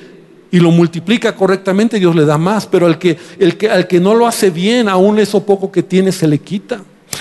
y 0.57 0.59
lo 0.59 0.71
multiplica 0.71 1.37
correctamente, 1.37 1.99
Dios 1.99 2.17
le 2.17 2.25
da 2.25 2.39
más, 2.39 2.65
pero 2.65 2.87
al 2.87 2.99
que, 2.99 3.19
el 3.39 3.59
que, 3.59 3.69
al 3.69 3.87
que 3.87 4.01
no 4.01 4.15
lo 4.15 4.27
hace 4.27 4.49
bien, 4.49 4.89
aún 4.89 5.19
eso 5.19 5.45
poco 5.45 5.71
que 5.71 5.83
tiene 5.83 6.13
se 6.13 6.27
le 6.27 6.39
quita. 6.39 6.81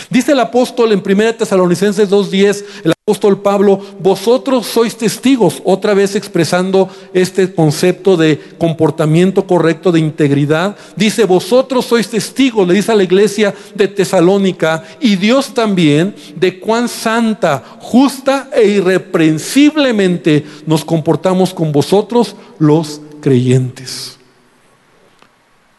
Dice 0.10 0.32
el 0.32 0.40
apóstol 0.40 0.94
en 0.94 1.04
1 1.06 1.36
Tesalonicenses 1.36 2.10
2.10, 2.10 2.64
el 2.86 2.94
apóstol 2.94 3.42
Pablo, 3.42 3.82
vosotros 4.00 4.68
sois 4.68 4.96
testigos, 4.96 5.62
otra 5.66 5.94
vez 5.94 6.16
expresando 6.16 6.88
este 7.14 7.54
concepto 7.54 8.16
de 8.16 8.40
comportamiento 8.58 9.46
correcto, 9.46 9.92
de 9.92 10.00
integridad. 10.00 10.78
Dice, 10.96 11.26
vosotros 11.26 11.84
sois 11.84 12.08
testigos, 12.08 12.66
le 12.66 12.74
dice 12.74 12.94
a 12.94 12.96
la 12.96 13.04
iglesia 13.04 13.54
de 13.74 13.90
Tesalónica, 13.90 14.86
y 15.02 15.18
Dios 15.18 15.54
también, 15.54 16.16
de 16.38 16.58
cuán 16.58 16.88
santa, 16.88 17.62
justa 17.82 18.50
e 18.56 18.66
irreprensiblemente 18.66 20.46
nos 20.66 20.86
comportamos 20.86 21.54
con 21.54 21.74
vosotros 21.74 22.38
los 22.60 23.02
creyentes. 23.26 24.20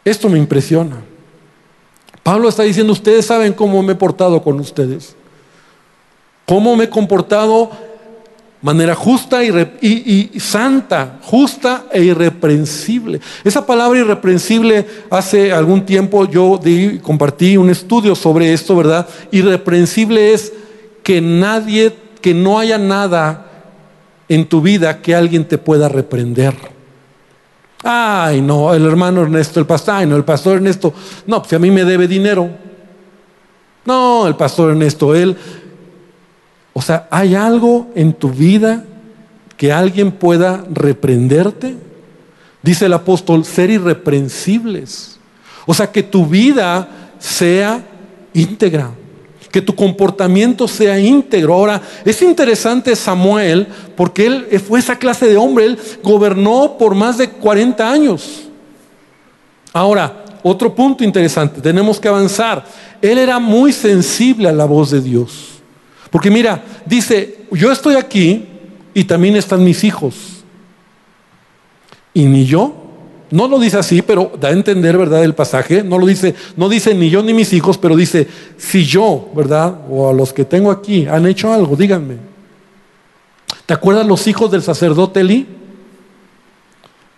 Esto 0.03 0.27
me 0.27 0.37
impresiona. 0.37 0.97
Pablo 2.21 2.49
está 2.49 2.63
diciendo, 2.63 2.91
ustedes 2.91 3.25
saben 3.25 3.53
cómo 3.53 3.81
me 3.81 3.93
he 3.93 3.95
portado 3.95 4.43
con 4.43 4.59
ustedes. 4.59 5.15
Cómo 6.45 6.75
me 6.75 6.83
he 6.83 6.89
comportado 6.89 7.71
manera 8.61 8.95
justa 8.95 9.45
y, 9.45 10.29
santa, 10.41 11.19
justa 11.21 11.85
e 11.93 12.03
irreprensible. 12.03 13.21
Esa 13.45 13.65
palabra 13.65 13.97
irreprensible, 13.97 14.85
hace 15.09 15.53
algún 15.53 15.85
tiempo 15.85 16.25
yo 16.25 16.59
compartí 17.01 17.55
un 17.55 17.69
estudio 17.69 18.13
sobre 18.13 18.51
esto, 18.51 18.75
¿verdad? 18.75 19.07
Irreprensible 19.31 20.33
es 20.33 20.51
que 21.01 21.21
nadie, 21.21 21.95
que 22.19 22.33
no 22.33 22.59
haya 22.59 22.77
nada 22.77 23.49
en 24.27 24.45
tu 24.49 24.59
vida 24.59 25.01
que 25.01 25.15
alguien 25.15 25.47
te 25.47 25.57
pueda 25.57 25.87
reprender. 25.87 26.75
Ay, 27.83 28.41
no, 28.41 28.73
el 28.73 28.85
hermano 28.85 29.21
Ernesto, 29.21 29.59
el 29.59 29.65
pastor, 29.65 29.95
ay, 29.95 30.05
no, 30.05 30.15
el 30.15 30.23
pastor 30.23 30.57
Ernesto, 30.57 30.93
no, 31.25 31.41
pues 31.41 31.53
a 31.53 31.59
mí 31.59 31.69
me 31.69 31.85
debe 31.85 32.07
dinero. 32.07 32.49
No, 33.85 34.27
el 34.27 34.35
pastor 34.35 34.71
Ernesto, 34.71 35.15
él. 35.15 35.37
O 36.73 36.81
sea, 36.81 37.07
¿hay 37.09 37.35
algo 37.35 37.91
en 37.95 38.13
tu 38.13 38.29
vida 38.29 38.83
que 39.55 39.71
alguien 39.71 40.11
pueda 40.11 40.63
reprenderte? 40.69 41.75
Dice 42.61 42.87
el 42.87 42.93
apóstol, 42.93 43.45
ser 43.45 43.69
irreprensibles. 43.69 45.19
O 45.65 45.73
sea, 45.73 45.91
que 45.91 46.03
tu 46.03 46.25
vida 46.25 46.89
sea 47.19 47.83
íntegra 48.33 48.91
que 49.51 49.61
tu 49.61 49.75
comportamiento 49.75 50.67
sea 50.67 50.99
íntegro. 50.99 51.53
Ahora, 51.53 51.81
es 52.05 52.21
interesante 52.21 52.95
Samuel 52.95 53.67
porque 53.95 54.25
él 54.25 54.61
fue 54.65 54.79
esa 54.79 54.97
clase 54.97 55.27
de 55.27 55.37
hombre, 55.37 55.65
él 55.65 55.79
gobernó 56.03 56.77
por 56.77 56.95
más 56.95 57.17
de 57.17 57.29
40 57.29 57.91
años. 57.91 58.43
Ahora, 59.73 60.25
otro 60.43 60.73
punto 60.73 61.03
interesante, 61.03 61.61
tenemos 61.61 61.99
que 61.99 62.07
avanzar. 62.07 62.65
Él 63.01 63.17
era 63.17 63.39
muy 63.39 63.71
sensible 63.71 64.49
a 64.49 64.53
la 64.53 64.65
voz 64.65 64.91
de 64.91 65.01
Dios. 65.01 65.59
Porque 66.09 66.31
mira, 66.31 66.63
dice, 66.85 67.45
yo 67.51 67.71
estoy 67.71 67.95
aquí 67.95 68.45
y 68.93 69.03
también 69.03 69.35
están 69.35 69.63
mis 69.63 69.83
hijos. 69.83 70.43
Y 72.13 72.25
ni 72.25 72.45
yo 72.45 72.86
no 73.29 73.47
lo 73.47 73.59
dice 73.59 73.77
así, 73.77 74.01
pero 74.01 74.31
da 74.39 74.49
a 74.49 74.51
entender, 74.51 74.97
¿verdad? 74.97 75.23
El 75.23 75.35
pasaje. 75.35 75.83
No 75.83 75.97
lo 75.97 76.05
dice, 76.05 76.35
no 76.55 76.69
dice 76.69 76.93
ni 76.93 77.09
yo 77.09 77.21
ni 77.21 77.33
mis 77.33 77.51
hijos, 77.53 77.77
pero 77.77 77.95
dice, 77.95 78.27
si 78.57 78.85
yo, 78.85 79.29
¿verdad? 79.35 79.81
O 79.89 80.09
a 80.09 80.13
los 80.13 80.31
que 80.31 80.45
tengo 80.45 80.71
aquí 80.71 81.07
han 81.07 81.25
hecho 81.27 81.51
algo, 81.51 81.75
díganme. 81.75 82.15
¿Te 83.65 83.73
acuerdas 83.73 84.07
los 84.07 84.27
hijos 84.27 84.49
del 84.49 84.61
sacerdote 84.61 85.19
Elí? 85.19 85.45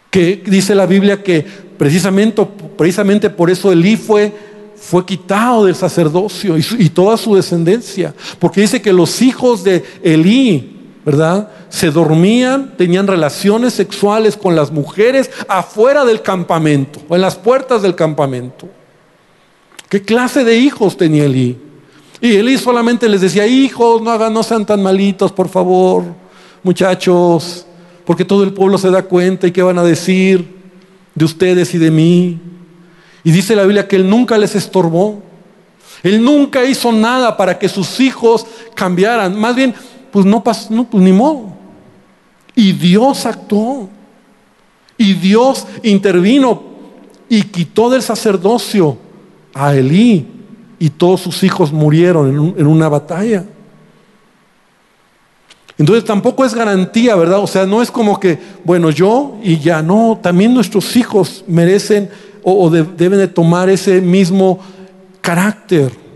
Que 0.09 0.41
dice 0.45 0.73
la 0.73 0.87
Biblia 0.87 1.21
que 1.21 1.45
precisamente, 1.77 2.43
precisamente 2.75 3.29
por 3.29 3.51
eso 3.51 3.71
Elí 3.71 3.95
fue, 3.95 4.33
fue 4.75 5.05
quitado 5.05 5.65
del 5.65 5.75
sacerdocio 5.75 6.57
y, 6.57 6.65
y 6.79 6.89
toda 6.89 7.17
su 7.17 7.35
descendencia. 7.35 8.15
Porque 8.39 8.61
dice 8.61 8.81
que 8.81 8.91
los 8.91 9.21
hijos 9.21 9.63
de 9.63 9.83
Elí, 10.01 10.78
¿verdad? 11.05 11.49
Se 11.69 11.91
dormían, 11.91 12.75
tenían 12.77 13.07
relaciones 13.07 13.73
sexuales 13.73 14.35
con 14.35 14.55
las 14.55 14.71
mujeres 14.71 15.31
afuera 15.47 16.05
del 16.05 16.21
campamento, 16.21 16.99
o 17.07 17.15
en 17.15 17.21
las 17.21 17.35
puertas 17.35 17.81
del 17.81 17.95
campamento. 17.95 18.67
¿Qué 19.89 20.01
clase 20.01 20.43
de 20.43 20.57
hijos 20.57 20.97
tenía 20.97 21.25
Elí? 21.25 21.57
Y 22.21 22.35
Elí 22.35 22.57
solamente 22.57 23.07
les 23.07 23.21
decía, 23.21 23.47
hijos, 23.47 24.01
no 24.01 24.11
hagan, 24.11 24.33
no 24.33 24.43
sean 24.43 24.65
tan 24.65 24.83
malitos, 24.83 25.31
por 25.31 25.47
favor, 25.47 26.03
muchachos, 26.63 27.65
porque 28.05 28.25
todo 28.25 28.43
el 28.43 28.53
pueblo 28.53 28.77
se 28.77 28.91
da 28.91 29.03
cuenta 29.03 29.47
y 29.47 29.51
qué 29.51 29.61
van 29.61 29.77
a 29.77 29.83
decir 29.83 30.59
de 31.15 31.25
ustedes 31.25 31.73
y 31.73 31.77
de 31.77 31.91
mí. 31.91 32.39
Y 33.23 33.31
dice 33.31 33.55
la 33.55 33.63
Biblia 33.63 33.87
que 33.87 33.95
él 33.95 34.09
nunca 34.09 34.37
les 34.37 34.55
estorbó. 34.55 35.21
Él 36.03 36.23
nunca 36.23 36.63
hizo 36.63 36.91
nada 36.91 37.35
para 37.35 37.59
que 37.59 37.67
sus 37.67 37.99
hijos 37.99 38.45
cambiaran. 38.73 39.37
Más 39.37 39.55
bien, 39.55 39.75
pues 40.11 40.25
no 40.25 40.43
pasó, 40.43 40.73
no, 40.73 40.89
pues 40.89 41.03
ni 41.03 41.11
modo. 41.11 41.53
Y 42.55 42.73
Dios 42.73 43.25
actuó. 43.25 43.89
Y 44.97 45.13
Dios 45.13 45.65
intervino 45.81 46.61
y 47.29 47.43
quitó 47.43 47.89
del 47.89 48.01
sacerdocio 48.01 48.97
a 49.53 49.73
Elí 49.73 50.27
y 50.79 50.89
todos 50.89 51.21
sus 51.21 51.43
hijos 51.43 51.71
murieron 51.71 52.55
en, 52.57 52.67
una 52.67 52.89
batalla. 52.89 53.45
Entonces 55.77 56.03
tampoco 56.03 56.43
es 56.43 56.53
garantía, 56.53 57.15
¿verdad? 57.15 57.39
O 57.39 57.47
sea, 57.47 57.65
no 57.65 57.81
es 57.81 57.91
como 57.91 58.19
que, 58.19 58.39
bueno, 58.65 58.89
yo 58.89 59.37
y 59.41 59.59
ya, 59.59 59.81
no, 59.81 60.19
también 60.21 60.53
nuestros 60.53 60.97
hijos 60.97 61.45
merecen 61.47 62.09
o, 62.43 62.69
deben 62.69 63.19
de 63.19 63.27
tomar 63.27 63.69
ese 63.69 64.01
mismo 64.01 64.59
carácter. 65.21 66.08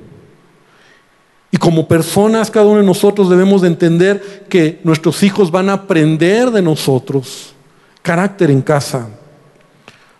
Y 1.54 1.58
como 1.58 1.88
personas, 1.88 2.50
cada 2.50 2.66
uno 2.66 2.80
de 2.80 2.84
nosotros 2.84 3.30
debemos 3.30 3.62
de 3.62 3.68
entender 3.68 4.48
que 4.50 4.80
nuestros 4.84 5.22
hijos 5.22 5.52
van 5.52 5.70
a 5.70 5.74
aprender 5.74 6.50
de 6.50 6.64
nosotros 6.64 7.54
carácter 8.02 8.50
en 8.50 8.64
casa, 8.64 9.08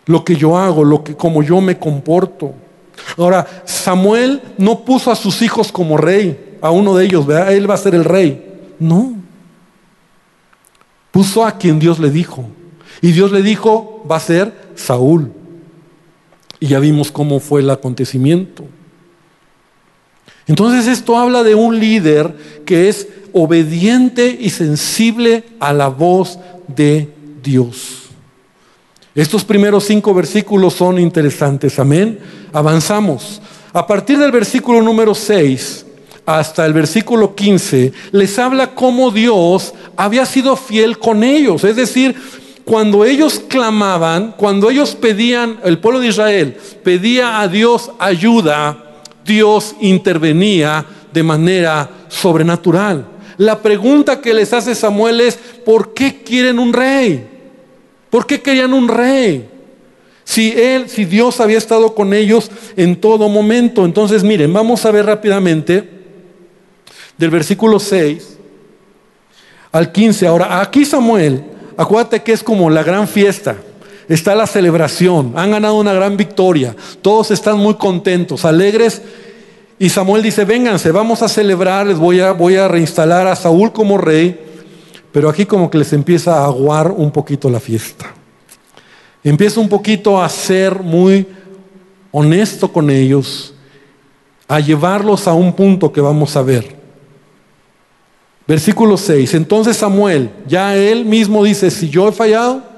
lo 0.06 0.24
que 0.24 0.36
yo 0.36 0.56
hago, 0.56 0.84
lo 0.84 1.02
que 1.02 1.16
como 1.16 1.42
yo 1.42 1.60
me 1.60 1.76
comporto. 1.76 2.54
Ahora, 3.18 3.64
Samuel 3.64 4.42
no 4.58 4.84
puso 4.84 5.10
a 5.10 5.16
sus 5.16 5.42
hijos 5.42 5.72
como 5.72 5.96
rey, 5.96 6.56
a 6.60 6.70
uno 6.70 6.94
de 6.94 7.04
ellos, 7.04 7.26
¿verdad? 7.26 7.52
Él 7.52 7.68
va 7.68 7.74
a 7.74 7.78
ser 7.78 7.96
el 7.96 8.04
rey. 8.04 8.52
No. 8.78 9.16
Puso 11.10 11.44
a 11.44 11.58
quien 11.58 11.80
Dios 11.80 11.98
le 11.98 12.10
dijo. 12.10 12.44
Y 13.02 13.10
Dios 13.10 13.32
le 13.32 13.42
dijo, 13.42 14.06
va 14.08 14.18
a 14.18 14.20
ser 14.20 14.70
Saúl. 14.76 15.32
Y 16.60 16.68
ya 16.68 16.78
vimos 16.78 17.10
cómo 17.10 17.40
fue 17.40 17.60
el 17.60 17.70
acontecimiento. 17.70 18.64
Entonces 20.46 20.86
esto 20.86 21.16
habla 21.16 21.42
de 21.42 21.54
un 21.54 21.78
líder 21.78 22.62
que 22.64 22.88
es 22.88 23.08
obediente 23.32 24.36
y 24.40 24.50
sensible 24.50 25.44
a 25.58 25.72
la 25.72 25.88
voz 25.88 26.38
de 26.68 27.08
Dios. 27.42 28.04
Estos 29.14 29.44
primeros 29.44 29.84
cinco 29.84 30.12
versículos 30.12 30.74
son 30.74 30.98
interesantes, 30.98 31.78
amén. 31.78 32.18
Avanzamos. 32.52 33.40
A 33.72 33.86
partir 33.86 34.18
del 34.18 34.32
versículo 34.32 34.82
número 34.82 35.14
6 35.14 35.86
hasta 36.26 36.64
el 36.64 36.72
versículo 36.72 37.34
15, 37.34 37.92
les 38.12 38.38
habla 38.38 38.74
cómo 38.74 39.10
Dios 39.10 39.74
había 39.96 40.26
sido 40.26 40.56
fiel 40.56 40.98
con 40.98 41.22
ellos. 41.22 41.64
Es 41.64 41.76
decir, 41.76 42.16
cuando 42.64 43.04
ellos 43.04 43.42
clamaban, 43.46 44.34
cuando 44.36 44.70
ellos 44.70 44.94
pedían, 44.94 45.58
el 45.64 45.78
pueblo 45.78 46.00
de 46.00 46.08
Israel 46.08 46.56
pedía 46.82 47.40
a 47.40 47.48
Dios 47.48 47.90
ayuda, 47.98 48.83
Dios 49.24 49.74
intervenía 49.80 50.84
de 51.12 51.22
manera 51.22 51.88
sobrenatural. 52.08 53.06
La 53.36 53.60
pregunta 53.60 54.20
que 54.20 54.34
les 54.34 54.52
hace 54.52 54.74
Samuel 54.74 55.20
es, 55.20 55.36
¿por 55.64 55.94
qué 55.94 56.22
quieren 56.22 56.58
un 56.58 56.72
rey? 56.72 57.26
¿Por 58.10 58.26
qué 58.26 58.40
querían 58.40 58.72
un 58.72 58.88
rey? 58.88 59.48
Si 60.24 60.52
él, 60.52 60.88
si 60.88 61.04
Dios 61.04 61.40
había 61.40 61.58
estado 61.58 61.94
con 61.94 62.14
ellos 62.14 62.50
en 62.76 63.00
todo 63.00 63.28
momento. 63.28 63.84
Entonces, 63.84 64.22
miren, 64.22 64.52
vamos 64.52 64.84
a 64.86 64.90
ver 64.90 65.06
rápidamente 65.06 65.88
del 67.18 67.30
versículo 67.30 67.78
6 67.78 68.38
al 69.72 69.90
15. 69.90 70.26
Ahora, 70.26 70.60
aquí 70.60 70.84
Samuel, 70.84 71.44
acuérdate 71.76 72.22
que 72.22 72.32
es 72.32 72.42
como 72.42 72.70
la 72.70 72.82
gran 72.82 73.08
fiesta 73.08 73.56
está 74.08 74.34
la 74.34 74.46
celebración, 74.46 75.32
han 75.36 75.50
ganado 75.52 75.76
una 75.76 75.92
gran 75.92 76.16
victoria, 76.16 76.74
todos 77.02 77.30
están 77.30 77.58
muy 77.58 77.74
contentos, 77.74 78.44
alegres. 78.44 79.02
Y 79.78 79.88
Samuel 79.88 80.22
dice, 80.22 80.44
vénganse, 80.44 80.92
vamos 80.92 81.22
a 81.22 81.28
celebrar, 81.28 81.86
les 81.86 81.98
voy 81.98 82.20
a, 82.20 82.32
voy 82.32 82.56
a 82.56 82.68
reinstalar 82.68 83.26
a 83.26 83.36
Saúl 83.36 83.72
como 83.72 83.98
rey, 83.98 84.38
pero 85.12 85.28
aquí 85.28 85.46
como 85.46 85.70
que 85.70 85.78
les 85.78 85.92
empieza 85.92 86.38
a 86.38 86.44
aguar 86.44 86.90
un 86.90 87.10
poquito 87.10 87.50
la 87.50 87.60
fiesta. 87.60 88.12
Empieza 89.22 89.60
un 89.60 89.68
poquito 89.68 90.22
a 90.22 90.28
ser 90.28 90.80
muy 90.80 91.26
honesto 92.12 92.72
con 92.72 92.90
ellos, 92.90 93.54
a 94.46 94.60
llevarlos 94.60 95.26
a 95.26 95.32
un 95.32 95.52
punto 95.52 95.92
que 95.92 96.00
vamos 96.00 96.36
a 96.36 96.42
ver. 96.42 96.76
Versículo 98.46 98.96
6. 98.96 99.34
Entonces 99.34 99.76
Samuel, 99.76 100.30
ya 100.46 100.76
él 100.76 101.04
mismo 101.04 101.42
dice, 101.42 101.70
si 101.70 101.88
yo 101.88 102.08
he 102.08 102.12
fallado, 102.12 102.73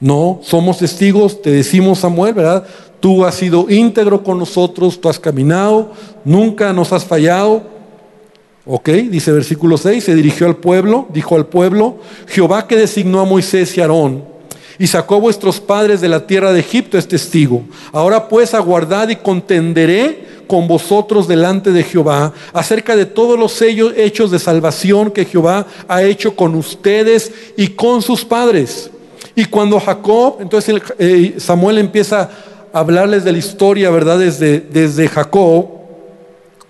no, 0.00 0.40
somos 0.42 0.78
testigos, 0.78 1.42
te 1.42 1.50
decimos 1.50 2.00
Samuel, 2.00 2.34
¿verdad? 2.34 2.64
Tú 3.00 3.24
has 3.24 3.34
sido 3.34 3.66
íntegro 3.68 4.22
con 4.22 4.38
nosotros, 4.38 5.00
tú 5.00 5.08
has 5.08 5.18
caminado, 5.18 5.92
nunca 6.24 6.72
nos 6.72 6.92
has 6.92 7.04
fallado. 7.04 7.62
Ok, 8.64 8.88
dice 8.88 9.32
versículo 9.32 9.78
6, 9.78 10.04
se 10.04 10.14
dirigió 10.14 10.46
al 10.46 10.56
pueblo, 10.56 11.06
dijo 11.12 11.36
al 11.36 11.46
pueblo, 11.46 11.98
Jehová 12.26 12.66
que 12.66 12.76
designó 12.76 13.20
a 13.20 13.24
Moisés 13.24 13.76
y 13.76 13.80
Aarón 13.80 14.24
y 14.78 14.86
sacó 14.86 15.16
a 15.16 15.20
vuestros 15.20 15.60
padres 15.60 16.00
de 16.00 16.08
la 16.08 16.26
tierra 16.26 16.52
de 16.52 16.60
Egipto 16.60 16.96
es 16.96 17.08
testigo. 17.08 17.62
Ahora 17.92 18.28
pues 18.28 18.54
aguardad 18.54 19.08
y 19.08 19.16
contenderé 19.16 20.38
con 20.46 20.68
vosotros 20.68 21.26
delante 21.26 21.72
de 21.72 21.82
Jehová 21.82 22.32
acerca 22.52 22.96
de 22.96 23.06
todos 23.06 23.38
los 23.38 23.60
hechos 23.60 24.30
de 24.30 24.38
salvación 24.38 25.10
que 25.10 25.24
Jehová 25.24 25.66
ha 25.88 26.02
hecho 26.02 26.36
con 26.36 26.54
ustedes 26.54 27.32
y 27.56 27.68
con 27.68 28.02
sus 28.02 28.24
padres. 28.24 28.90
Y 29.38 29.44
cuando 29.44 29.78
Jacob, 29.78 30.38
entonces 30.40 30.82
eh, 30.98 31.36
Samuel 31.38 31.78
empieza 31.78 32.28
a 32.72 32.80
hablarles 32.80 33.22
de 33.22 33.30
la 33.30 33.38
historia, 33.38 33.88
¿verdad? 33.88 34.18
Desde, 34.18 34.58
desde 34.58 35.06
Jacob 35.06 35.77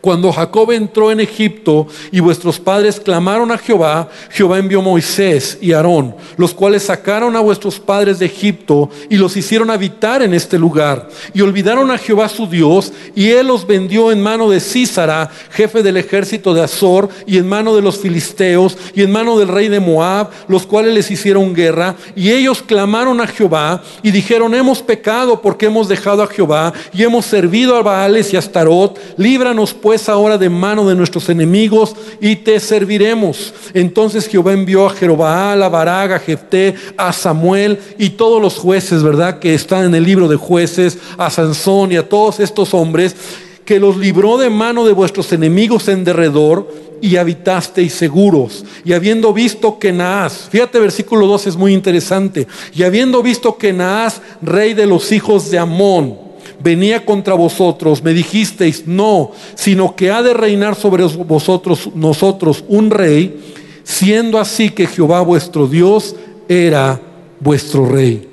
cuando 0.01 0.33
Jacob 0.33 0.71
entró 0.71 1.11
en 1.11 1.19
Egipto 1.19 1.89
y 2.13 2.21
vuestros 2.21 2.61
padres 2.61 3.01
clamaron 3.01 3.51
a 3.51 3.59
Jehová, 3.59 4.09
Jehová 4.31 4.59
envió 4.59 4.81
Moisés 4.81 5.59
y 5.61 5.73
Aarón, 5.73 6.15
los 6.37 6.55
cuales 6.55 6.85
sacaron 6.85 7.35
a 7.35 7.41
vuestros 7.41 7.81
padres 7.81 8.21
de 8.21 8.27
Egipto 8.27 8.91
y 9.11 9.17
los 9.17 9.37
hicieron 9.37 9.71
habitar 9.71 10.23
en 10.23 10.35
este 10.35 10.57
lugar. 10.57 11.09
Y 11.35 11.41
olvidaron 11.41 11.91
a 11.91 11.99
Jehová 11.99 12.29
su 12.29 12.47
Dios, 12.47 12.93
y 13.17 13.31
él 13.31 13.49
los 13.49 13.67
vendió 13.67 14.13
en 14.13 14.23
mano 14.23 14.49
de 14.49 14.61
Císara, 14.61 15.31
jefe 15.51 15.83
del 15.83 15.97
ejército 15.97 16.55
de 16.55 16.63
Azor, 16.63 17.09
y 17.27 17.39
en 17.39 17.49
mano 17.49 17.75
de 17.75 17.83
los 17.83 17.99
filisteos, 17.99 18.79
y 18.95 19.03
en 19.03 19.11
mano 19.11 19.37
del 19.37 19.49
rey 19.49 19.69
de 19.69 19.81
Moab, 19.81 20.31
los 20.47 20.65
cuales 20.65 20.95
les 20.95 21.11
hicieron 21.11 21.55
guerra. 21.55 21.97
Y 22.15 22.31
ellos 22.31 22.63
clamaron 22.63 23.21
a 23.21 23.27
Jehová 23.27 23.83
y 24.03 24.13
dijeron, 24.13 24.55
hemos 24.55 24.81
pecado 24.81 25.43
porque 25.43 25.67
hemos 25.67 25.89
dejado 25.89 26.23
a 26.23 26.29
Jehová 26.29 26.73
y 26.93 27.03
hemos 27.03 27.27
servido 27.27 27.77
a 27.77 27.83
Baales 27.83 28.33
y 28.33 28.37
a 28.37 28.39
Astarot. 28.39 28.99
Líbranos 29.17 29.75
pues 29.75 29.88
ahora 30.09 30.37
de 30.37 30.51
mano 30.51 30.87
de 30.87 30.95
nuestros 30.95 31.29
enemigos 31.29 31.97
y 32.21 32.37
te 32.37 32.61
serviremos. 32.61 33.55
Entonces 33.73 34.29
Jehová 34.29 34.53
envió 34.53 34.87
a 34.87 34.91
Jerobaal, 34.91 35.63
a 35.63 35.69
Barak, 35.69 36.13
a 36.13 36.19
Jefté, 36.19 36.75
a 36.97 37.13
Samuel 37.13 37.79
y 37.99 38.11
todos 38.11 38.43
los 38.43 38.59
jueces, 38.59 39.03
¿verdad? 39.03 39.39
Que 39.39 39.55
están 39.55 39.87
en 39.87 39.95
el 39.95 40.05
libro 40.05 40.29
de 40.29 40.37
jueces, 40.37 40.99
a 41.17 41.31
Sansón 41.31 41.93
y 41.93 41.97
a 41.97 42.09
todos 42.09 42.41
estos 42.41 42.75
hombres, 42.75 43.17
que 43.65 43.81
los 43.81 43.97
libró 43.97 44.37
de 44.37 44.51
mano 44.51 44.85
de 44.85 44.93
vuestros 44.93 45.33
enemigos 45.33 45.89
en 45.89 46.05
derredor 46.05 46.71
y 47.01 47.17
habitasteis 47.17 47.95
seguros. 47.95 48.65
Y 48.85 48.93
habiendo 48.93 49.33
visto 49.33 49.79
que 49.79 49.93
Naas, 49.93 50.49
fíjate 50.51 50.79
versículo 50.79 51.27
2 51.27 51.47
es 51.49 51.57
muy 51.57 51.73
interesante, 51.73 52.47
y 52.75 52.83
habiendo 52.83 53.23
visto 53.23 53.57
que 53.57 53.73
Naas, 53.73 54.21
rey 54.43 54.75
de 54.75 54.87
los 54.87 55.13
hijos 55.13 55.51
de 55.51 55.59
Amón, 55.59 56.28
venía 56.63 57.05
contra 57.05 57.35
vosotros, 57.35 58.03
me 58.03 58.13
dijisteis, 58.13 58.87
no, 58.87 59.33
sino 59.55 59.95
que 59.95 60.11
ha 60.11 60.23
de 60.23 60.35
reinar 60.35 60.75
sobre 60.75 61.05
vosotros 61.05 61.91
nosotros 61.95 62.65
un 62.69 62.91
rey, 62.91 63.41
siendo 63.85 64.39
así 64.39 64.71
que 64.71 64.87
Jehová 64.87 65.21
vuestro 65.23 65.67
Dios 65.67 66.17
era 66.49 67.01
vuestro 67.41 67.87
rey. 67.87 68.29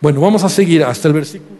Bueno, 0.00 0.20
vamos 0.20 0.44
a 0.44 0.48
seguir 0.48 0.84
hasta 0.84 1.08
el 1.08 1.14
versículo. 1.14 1.56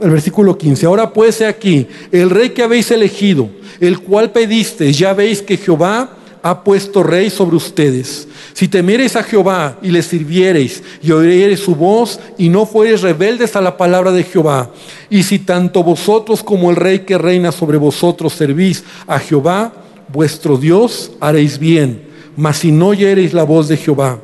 El 0.00 0.10
versículo 0.10 0.56
15. 0.56 0.86
Ahora 0.86 1.12
pues 1.12 1.40
aquí, 1.40 1.86
el 2.12 2.30
rey 2.30 2.50
que 2.50 2.62
habéis 2.62 2.90
elegido, 2.90 3.48
el 3.80 3.98
cual 3.98 4.30
pedisteis, 4.30 4.96
ya 4.96 5.12
veis 5.12 5.42
que 5.42 5.56
Jehová 5.56 6.16
ha 6.44 6.62
puesto 6.62 7.02
rey 7.02 7.30
sobre 7.30 7.56
ustedes. 7.56 8.28
Si 8.52 8.68
temiereis 8.68 9.16
a 9.16 9.22
Jehová 9.22 9.78
y 9.80 9.90
le 9.90 10.02
sirviereis 10.02 10.82
y 11.02 11.10
oiréis 11.10 11.60
su 11.60 11.74
voz 11.74 12.20
y 12.36 12.50
no 12.50 12.66
fuereis 12.66 13.00
rebeldes 13.00 13.56
a 13.56 13.62
la 13.62 13.78
palabra 13.78 14.12
de 14.12 14.24
Jehová, 14.24 14.70
y 15.08 15.22
si 15.22 15.38
tanto 15.38 15.82
vosotros 15.82 16.42
como 16.42 16.68
el 16.68 16.76
rey 16.76 16.98
que 17.00 17.16
reina 17.16 17.50
sobre 17.50 17.78
vosotros 17.78 18.34
servís 18.34 18.84
a 19.06 19.18
Jehová, 19.18 19.72
vuestro 20.12 20.58
Dios, 20.58 21.12
haréis 21.18 21.58
bien. 21.58 22.02
Mas 22.36 22.58
si 22.58 22.70
no 22.70 22.88
oyereis 22.88 23.32
la 23.32 23.44
voz 23.44 23.66
de 23.66 23.78
Jehová, 23.78 24.18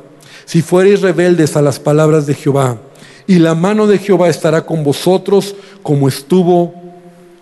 si 0.45 0.61
fuereis 0.61 1.01
rebeldes 1.01 1.57
a 1.57 1.63
las 1.63 1.79
palabras 1.79 2.27
de 2.27 2.35
Jehová, 2.35 2.77
y 3.25 3.39
la 3.39 3.55
mano 3.55 3.87
de 3.87 3.97
Jehová 3.97 4.29
estará 4.29 4.63
con 4.63 4.83
vosotros 4.83 5.55
como 5.81 6.07
estuvo 6.07 6.71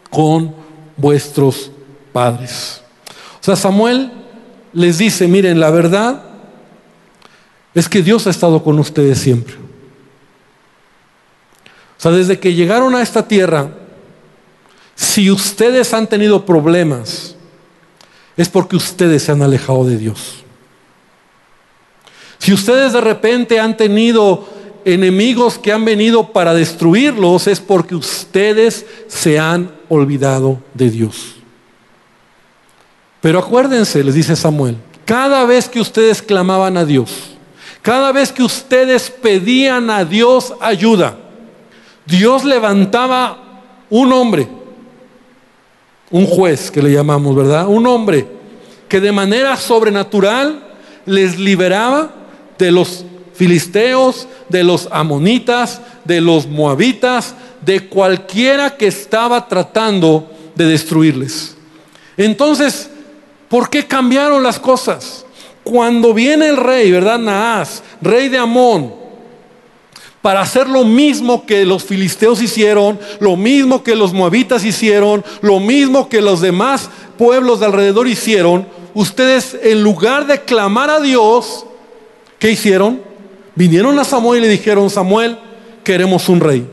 con 0.09 0.55
vuestros 0.95 1.69
padres. 2.13 2.81
O 3.41 3.43
sea, 3.43 3.57
Samuel 3.57 4.18
les 4.73 4.97
dice, 4.97 5.27
miren, 5.27 5.59
la 5.59 5.71
verdad 5.71 6.23
es 7.73 7.87
que 7.87 8.01
Dios 8.01 8.27
ha 8.27 8.29
estado 8.29 8.63
con 8.63 8.79
ustedes 8.79 9.19
siempre. 9.19 9.55
O 11.97 12.01
sea, 12.01 12.11
desde 12.11 12.39
que 12.39 12.53
llegaron 12.53 12.95
a 12.95 13.01
esta 13.01 13.27
tierra, 13.27 13.71
si 14.95 15.29
ustedes 15.31 15.93
han 15.93 16.07
tenido 16.07 16.45
problemas, 16.45 17.35
es 18.37 18.47
porque 18.47 18.75
ustedes 18.75 19.23
se 19.23 19.31
han 19.31 19.41
alejado 19.41 19.85
de 19.85 19.97
Dios. 19.97 20.43
Si 22.37 22.53
ustedes 22.53 22.93
de 22.93 23.01
repente 23.01 23.59
han 23.59 23.75
tenido 23.75 24.47
enemigos 24.85 25.57
que 25.57 25.73
han 25.73 25.83
venido 25.83 26.31
para 26.31 26.53
destruirlos, 26.53 27.47
es 27.47 27.59
porque 27.59 27.95
ustedes 27.95 28.85
se 29.07 29.37
han 29.37 29.71
olvidado 29.89 30.61
de 30.73 30.89
Dios. 30.89 31.38
Pero 33.21 33.39
acuérdense, 33.39 34.03
les 34.03 34.15
dice 34.15 34.35
Samuel, 34.35 34.77
cada 35.05 35.45
vez 35.45 35.67
que 35.67 35.81
ustedes 35.81 36.21
clamaban 36.21 36.77
a 36.77 36.85
Dios, 36.85 37.31
cada 37.81 38.11
vez 38.11 38.31
que 38.31 38.43
ustedes 38.43 39.09
pedían 39.09 39.89
a 39.89 40.05
Dios 40.05 40.53
ayuda, 40.59 41.17
Dios 42.05 42.43
levantaba 42.43 43.61
un 43.89 44.13
hombre, 44.13 44.47
un 46.11 46.25
juez 46.25 46.71
que 46.71 46.81
le 46.81 46.91
llamamos, 46.91 47.35
¿verdad? 47.35 47.67
Un 47.67 47.85
hombre 47.87 48.25
que 48.87 48.99
de 48.99 49.11
manera 49.11 49.55
sobrenatural 49.57 50.63
les 51.05 51.37
liberaba 51.37 52.11
de 52.57 52.71
los 52.71 53.05
filisteos, 53.33 54.27
de 54.49 54.63
los 54.63 54.89
amonitas, 54.91 55.81
de 56.03 56.19
los 56.19 56.47
moabitas, 56.47 57.35
de 57.61 57.87
cualquiera 57.87 58.75
que 58.75 58.87
estaba 58.87 59.47
tratando 59.47 60.29
de 60.55 60.65
destruirles. 60.65 61.55
Entonces, 62.17 62.89
¿Por 63.49 63.69
qué 63.69 63.87
cambiaron 63.87 64.43
las 64.43 64.59
cosas? 64.59 65.25
Cuando 65.63 66.13
viene 66.13 66.47
el 66.47 66.57
rey, 66.57 66.91
¿verdad? 66.91 67.17
Naas, 67.19 67.83
rey 68.01 68.29
de 68.29 68.37
Amón, 68.37 68.93
para 70.21 70.41
hacer 70.41 70.67
lo 70.67 70.83
mismo 70.83 71.45
que 71.45 71.65
los 71.65 71.83
filisteos 71.83 72.41
hicieron, 72.41 72.99
lo 73.19 73.35
mismo 73.35 73.83
que 73.83 73.95
los 73.95 74.13
moabitas 74.13 74.63
hicieron, 74.65 75.23
lo 75.41 75.59
mismo 75.59 76.09
que 76.09 76.21
los 76.21 76.41
demás 76.41 76.89
pueblos 77.17 77.59
de 77.59 77.67
alrededor 77.67 78.07
hicieron, 78.07 78.67
ustedes 78.93 79.57
en 79.61 79.81
lugar 79.81 80.27
de 80.27 80.41
clamar 80.41 80.89
a 80.89 80.99
Dios, 80.99 81.65
¿qué 82.37 82.51
hicieron? 82.51 83.01
Vinieron 83.55 83.97
a 83.97 84.03
Samuel 84.03 84.39
y 84.39 84.47
le 84.47 84.51
dijeron, 84.51 84.89
Samuel, 84.89 85.37
queremos 85.83 86.29
un 86.29 86.39
rey. 86.39 86.67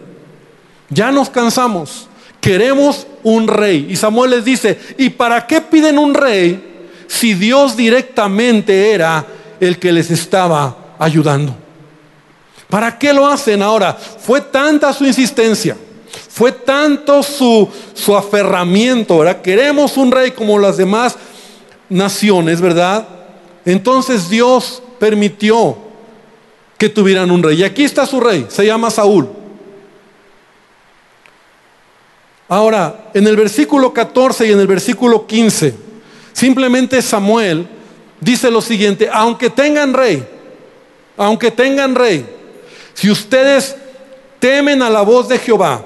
Ya 0.89 1.11
nos 1.11 1.31
cansamos, 1.31 2.09
queremos 2.47 3.09
un 3.25 3.49
rey. 3.49 3.89
Y 3.91 3.97
Samuel 3.97 4.31
les 4.31 4.45
dice, 4.45 4.79
¿y 4.99 5.11
para 5.11 5.49
qué 5.49 5.61
piden 5.61 5.99
un 5.99 6.15
rey 6.15 6.87
si 7.09 7.35
Dios 7.35 7.77
directamente 7.77 8.93
era 8.93 9.27
el 9.59 9.81
que 9.81 9.91
les 9.91 10.13
estaba 10.13 10.95
ayudando? 10.97 11.57
¿Para 12.71 12.97
qué 12.97 13.13
lo 13.13 13.27
hacen 13.27 13.63
ahora? 13.63 13.95
Fue 13.95 14.41
tanta 14.41 14.93
su 14.93 15.05
insistencia, 15.05 15.77
fue 16.29 16.53
tanto 16.53 17.21
su, 17.25 17.69
su 17.95 18.17
aferramiento, 18.17 19.19
¿verdad? 19.19 19.43
Queremos 19.43 19.97
un 19.97 20.13
rey 20.13 20.31
como 20.31 20.57
las 20.57 20.77
demás 20.77 21.17
naciones, 21.89 22.61
¿verdad? 22.61 23.09
Entonces 23.65 24.29
Dios 24.29 24.85
permitió 25.01 25.77
que 26.79 26.89
tuvieran 26.89 27.33
un 27.33 27.43
rey. 27.43 27.61
Y 27.61 27.65
aquí 27.65 27.83
está 27.83 28.07
su 28.07 28.21
rey, 28.21 28.47
se 28.49 28.65
llama 28.65 28.89
Saúl. 28.89 29.46
Ahora, 32.49 33.11
en 33.13 33.27
el 33.27 33.37
versículo 33.37 33.93
14 33.93 34.47
y 34.47 34.53
en 34.53 34.61
el 34.61 34.67
versículo 34.67 35.27
15, 35.27 35.75
simplemente 36.33 37.03
Samuel 37.03 37.67
dice 38.21 38.51
lo 38.51 38.61
siguiente, 38.61 39.09
aunque 39.13 39.51
tengan 39.51 39.93
rey, 39.93 40.25
aunque 41.17 41.51
tengan 41.51 41.95
rey, 41.95 42.25
si 42.95 43.11
ustedes 43.11 43.77
temen 44.39 44.81
a 44.81 44.91
la 44.91 45.03
voz 45.03 45.29
de 45.29 45.39
Jehová, 45.39 45.85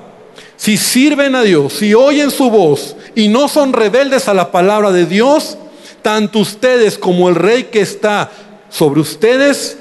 si 0.57 0.77
sirven 0.77 1.35
a 1.35 1.43
Dios, 1.43 1.73
si 1.73 1.95
oyen 1.95 2.31
su 2.31 2.51
voz 2.51 2.95
y 3.15 3.29
no 3.29 3.49
son 3.49 3.73
rebeldes 3.73 4.29
a 4.29 4.35
la 4.35 4.51
palabra 4.51 4.93
de 4.93 5.07
Dios, 5.07 5.57
tanto 6.03 6.41
ustedes 6.41 6.99
como 6.99 7.31
el 7.31 7.37
rey 7.37 7.65
que 7.65 7.81
está 7.81 8.31
sobre 8.69 9.01
ustedes 9.01 9.79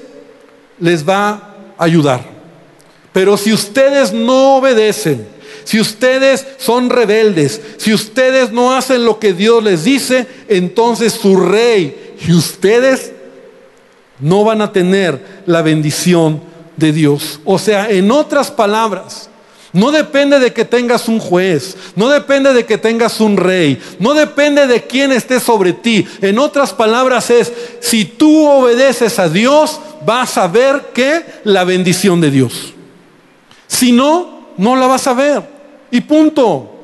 les 0.79 1.07
va 1.07 1.29
a 1.77 1.83
ayudar. 1.83 2.23
Pero 3.11 3.35
si 3.35 3.51
ustedes 3.51 4.13
no 4.13 4.55
obedecen, 4.55 5.27
si 5.69 5.79
ustedes 5.79 6.47
son 6.57 6.89
rebeldes, 6.89 7.61
si 7.77 7.93
ustedes 7.93 8.51
no 8.51 8.73
hacen 8.73 9.05
lo 9.05 9.19
que 9.19 9.33
Dios 9.33 9.63
les 9.63 9.83
dice, 9.83 10.25
entonces 10.47 11.13
su 11.13 11.35
rey, 11.35 12.15
y 12.27 12.33
ustedes 12.33 13.11
no 14.19 14.43
van 14.43 14.63
a 14.63 14.71
tener 14.71 15.43
la 15.45 15.61
bendición 15.61 16.41
de 16.75 16.91
Dios. 16.91 17.39
O 17.45 17.59
sea, 17.59 17.87
en 17.87 18.09
otras 18.09 18.49
palabras, 18.49 19.29
no 19.71 19.91
depende 19.91 20.39
de 20.39 20.53
que 20.53 20.65
tengas 20.65 21.07
un 21.07 21.19
juez, 21.19 21.77
no 21.95 22.09
depende 22.09 22.51
de 22.51 22.65
que 22.65 22.79
tengas 22.79 23.19
un 23.19 23.37
rey, 23.37 23.79
no 23.99 24.15
depende 24.15 24.65
de 24.65 24.87
quién 24.87 25.11
esté 25.11 25.39
sobre 25.39 25.73
ti. 25.73 26.03
En 26.21 26.39
otras 26.39 26.73
palabras 26.73 27.29
es, 27.29 27.53
si 27.79 28.05
tú 28.05 28.47
obedeces 28.47 29.19
a 29.19 29.29
Dios, 29.29 29.79
vas 30.03 30.35
a 30.39 30.47
ver 30.47 30.89
que 30.95 31.23
la 31.43 31.63
bendición 31.63 32.21
de 32.21 32.31
Dios. 32.31 32.73
Si 33.67 33.91
no, 33.91 34.49
no 34.57 34.75
la 34.75 34.87
vas 34.87 35.05
a 35.05 35.13
ver. 35.13 35.58
Y 35.91 36.01
punto. 36.01 36.75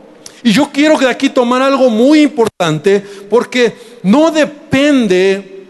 Y 0.43 0.51
yo 0.51 0.69
quiero 0.71 0.97
de 0.97 1.09
aquí 1.09 1.29
tomar 1.29 1.61
algo 1.61 1.89
muy 1.89 2.21
importante 2.21 3.03
porque 3.29 3.73
no 4.03 4.29
depende 4.29 5.65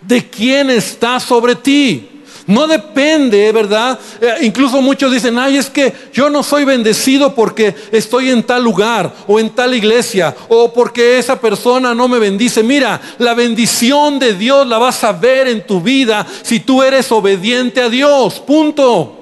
de 0.00 0.28
quién 0.28 0.70
está 0.70 1.20
sobre 1.20 1.54
ti. 1.54 2.08
No 2.50 2.66
depende, 2.66 3.52
¿verdad? 3.52 3.96
Eh, 4.20 4.38
incluso 4.40 4.82
muchos 4.82 5.12
dicen, 5.12 5.38
ay, 5.38 5.56
es 5.56 5.70
que 5.70 5.92
yo 6.12 6.28
no 6.28 6.42
soy 6.42 6.64
bendecido 6.64 7.32
porque 7.32 7.72
estoy 7.92 8.30
en 8.30 8.42
tal 8.42 8.64
lugar 8.64 9.14
o 9.28 9.38
en 9.38 9.50
tal 9.50 9.72
iglesia 9.72 10.34
o 10.48 10.72
porque 10.72 11.20
esa 11.20 11.40
persona 11.40 11.94
no 11.94 12.08
me 12.08 12.18
bendice. 12.18 12.64
Mira, 12.64 13.00
la 13.18 13.34
bendición 13.34 14.18
de 14.18 14.34
Dios 14.34 14.66
la 14.66 14.78
vas 14.78 15.04
a 15.04 15.12
ver 15.12 15.46
en 15.46 15.64
tu 15.64 15.80
vida 15.80 16.26
si 16.42 16.58
tú 16.58 16.82
eres 16.82 17.12
obediente 17.12 17.82
a 17.82 17.88
Dios. 17.88 18.40
Punto. 18.40 19.19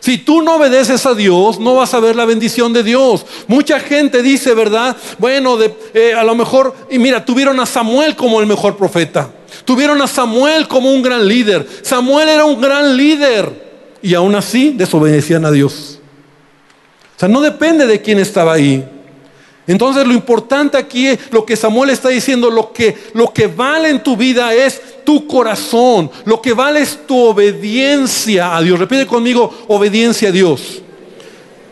Si 0.00 0.16
tú 0.18 0.40
no 0.40 0.56
obedeces 0.56 1.04
a 1.04 1.14
Dios, 1.14 1.60
no 1.60 1.74
vas 1.74 1.92
a 1.92 2.00
ver 2.00 2.16
la 2.16 2.24
bendición 2.24 2.72
de 2.72 2.82
Dios. 2.82 3.26
Mucha 3.46 3.78
gente 3.78 4.22
dice, 4.22 4.54
¿verdad? 4.54 4.96
Bueno, 5.18 5.58
eh, 5.94 6.14
a 6.14 6.24
lo 6.24 6.34
mejor, 6.34 6.74
y 6.90 6.98
mira, 6.98 7.24
tuvieron 7.24 7.60
a 7.60 7.66
Samuel 7.66 8.16
como 8.16 8.40
el 8.40 8.46
mejor 8.46 8.76
profeta. 8.76 9.30
Tuvieron 9.64 10.00
a 10.00 10.06
Samuel 10.06 10.66
como 10.68 10.92
un 10.92 11.02
gran 11.02 11.28
líder. 11.28 11.66
Samuel 11.82 12.30
era 12.30 12.44
un 12.46 12.60
gran 12.60 12.96
líder. 12.96 13.70
Y 14.02 14.14
aún 14.14 14.34
así 14.34 14.72
desobedecían 14.74 15.44
a 15.44 15.50
Dios. 15.50 16.00
O 17.16 17.20
sea, 17.20 17.28
no 17.28 17.42
depende 17.42 17.86
de 17.86 18.00
quién 18.00 18.18
estaba 18.18 18.54
ahí. 18.54 18.82
Entonces 19.66 20.06
lo 20.06 20.14
importante 20.14 20.78
aquí, 20.78 21.10
lo 21.30 21.44
que 21.44 21.54
Samuel 21.54 21.90
está 21.90 22.08
diciendo, 22.08 22.50
lo 22.50 22.72
que, 22.72 22.96
lo 23.12 23.32
que 23.32 23.46
vale 23.46 23.90
en 23.90 24.02
tu 24.02 24.16
vida 24.16 24.52
es 24.54 24.80
tu 25.04 25.26
corazón. 25.26 26.10
Lo 26.24 26.40
que 26.40 26.52
vale 26.52 26.80
es 26.80 27.06
tu 27.06 27.18
obediencia 27.18 28.56
a 28.56 28.62
Dios. 28.62 28.78
Repite 28.78 29.06
conmigo, 29.06 29.52
obediencia 29.68 30.28
a 30.28 30.32
Dios. 30.32 30.82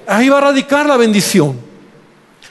Ahí 0.07 0.29
va 0.29 0.39
a 0.39 0.43
radicar 0.43 0.87
la 0.87 0.97
bendición. 0.97 1.57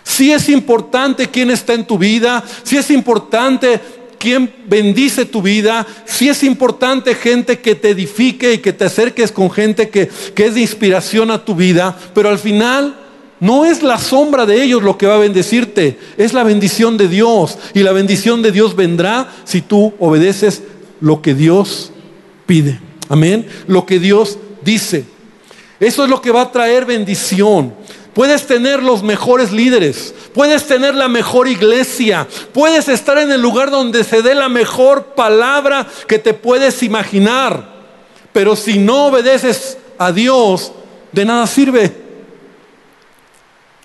Si 0.03 0.31
es 0.31 0.47
importante 0.49 1.27
quién 1.27 1.51
está 1.51 1.73
en 1.73 1.85
tu 1.85 1.97
vida, 1.97 2.43
si 2.63 2.77
es 2.77 2.89
importante 2.91 3.79
quién 4.17 4.51
bendice 4.65 5.25
tu 5.25 5.41
vida, 5.41 5.85
si 6.05 6.29
es 6.29 6.43
importante 6.43 7.13
gente 7.15 7.59
que 7.59 7.75
te 7.75 7.89
edifique 7.89 8.53
y 8.53 8.57
que 8.59 8.73
te 8.73 8.85
acerques 8.85 9.31
con 9.31 9.51
gente 9.51 9.89
que, 9.89 10.09
que 10.33 10.45
es 10.45 10.55
de 10.55 10.61
inspiración 10.61 11.31
a 11.31 11.43
tu 11.43 11.55
vida, 11.55 11.97
pero 12.13 12.29
al 12.29 12.39
final 12.39 13.06
no 13.39 13.65
es 13.65 13.83
la 13.83 13.99
sombra 13.99 14.45
de 14.45 14.63
ellos 14.63 14.81
lo 14.81 14.97
que 14.97 15.05
va 15.05 15.15
a 15.15 15.19
bendecirte, 15.19 15.99
es 16.17 16.33
la 16.33 16.43
bendición 16.43 16.97
de 16.97 17.07
Dios. 17.07 17.57
Y 17.73 17.83
la 17.83 17.91
bendición 17.91 18.41
de 18.41 18.51
Dios 18.51 18.75
vendrá 18.75 19.31
si 19.43 19.61
tú 19.61 19.93
obedeces 19.99 20.63
lo 20.99 21.21
que 21.21 21.35
Dios 21.35 21.91
pide. 22.45 22.79
Amén. 23.09 23.47
Lo 23.67 23.85
que 23.85 23.99
Dios 23.99 24.37
dice. 24.63 25.05
Eso 25.79 26.03
es 26.03 26.09
lo 26.09 26.21
que 26.21 26.31
va 26.31 26.41
a 26.41 26.51
traer 26.51 26.85
bendición. 26.85 27.73
Puedes 28.15 28.47
tener 28.47 28.81
los 28.81 29.03
mejores 29.03 29.51
líderes, 29.51 30.11
puedes 30.33 30.65
tener 30.65 30.95
la 30.95 31.07
mejor 31.07 31.47
iglesia, 31.47 32.27
puedes 32.51 32.87
estar 32.87 33.19
en 33.19 33.31
el 33.31 33.39
lugar 33.39 33.69
donde 33.69 34.03
se 34.03 34.23
dé 34.23 34.33
la 34.33 34.49
mejor 34.49 35.13
palabra 35.13 35.85
que 36.07 36.17
te 36.17 36.33
puedes 36.33 36.81
imaginar. 36.81 37.75
Pero 38.33 38.55
si 38.55 38.79
no 38.79 39.05
obedeces 39.05 39.77
a 39.99 40.11
Dios, 40.11 40.71
de 41.11 41.25
nada 41.25 41.45
sirve. 41.45 42.06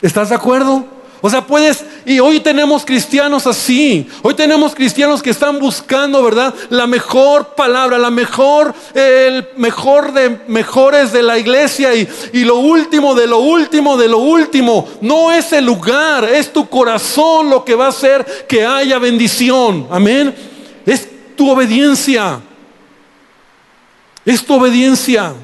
¿Estás 0.02 0.30
de 0.30 0.34
acuerdo? 0.34 0.84
O 1.24 1.30
sea, 1.30 1.46
puedes, 1.46 1.84
y 2.04 2.18
hoy 2.18 2.40
tenemos 2.40 2.84
cristianos 2.84 3.46
así, 3.46 4.08
hoy 4.22 4.34
tenemos 4.34 4.74
cristianos 4.74 5.22
que 5.22 5.30
están 5.30 5.60
buscando, 5.60 6.20
¿verdad? 6.20 6.52
La 6.68 6.88
mejor 6.88 7.54
palabra, 7.54 7.96
la 7.96 8.10
mejor, 8.10 8.74
el 8.92 9.46
mejor 9.56 10.12
de 10.12 10.40
mejores 10.48 11.12
de 11.12 11.22
la 11.22 11.38
iglesia 11.38 11.94
y, 11.94 12.08
y 12.32 12.44
lo 12.44 12.56
último 12.56 13.14
de 13.14 13.28
lo 13.28 13.38
último 13.38 13.96
de 13.96 14.08
lo 14.08 14.18
último. 14.18 14.88
No 15.00 15.30
es 15.30 15.52
el 15.52 15.64
lugar, 15.64 16.24
es 16.24 16.52
tu 16.52 16.68
corazón 16.68 17.50
lo 17.50 17.64
que 17.64 17.76
va 17.76 17.86
a 17.86 17.90
hacer 17.90 18.46
que 18.48 18.66
haya 18.66 18.98
bendición. 18.98 19.86
Amén. 19.92 20.34
Es 20.84 21.08
tu 21.36 21.48
obediencia. 21.48 22.40
Es 24.24 24.44
tu 24.44 24.54
obediencia. 24.54 25.34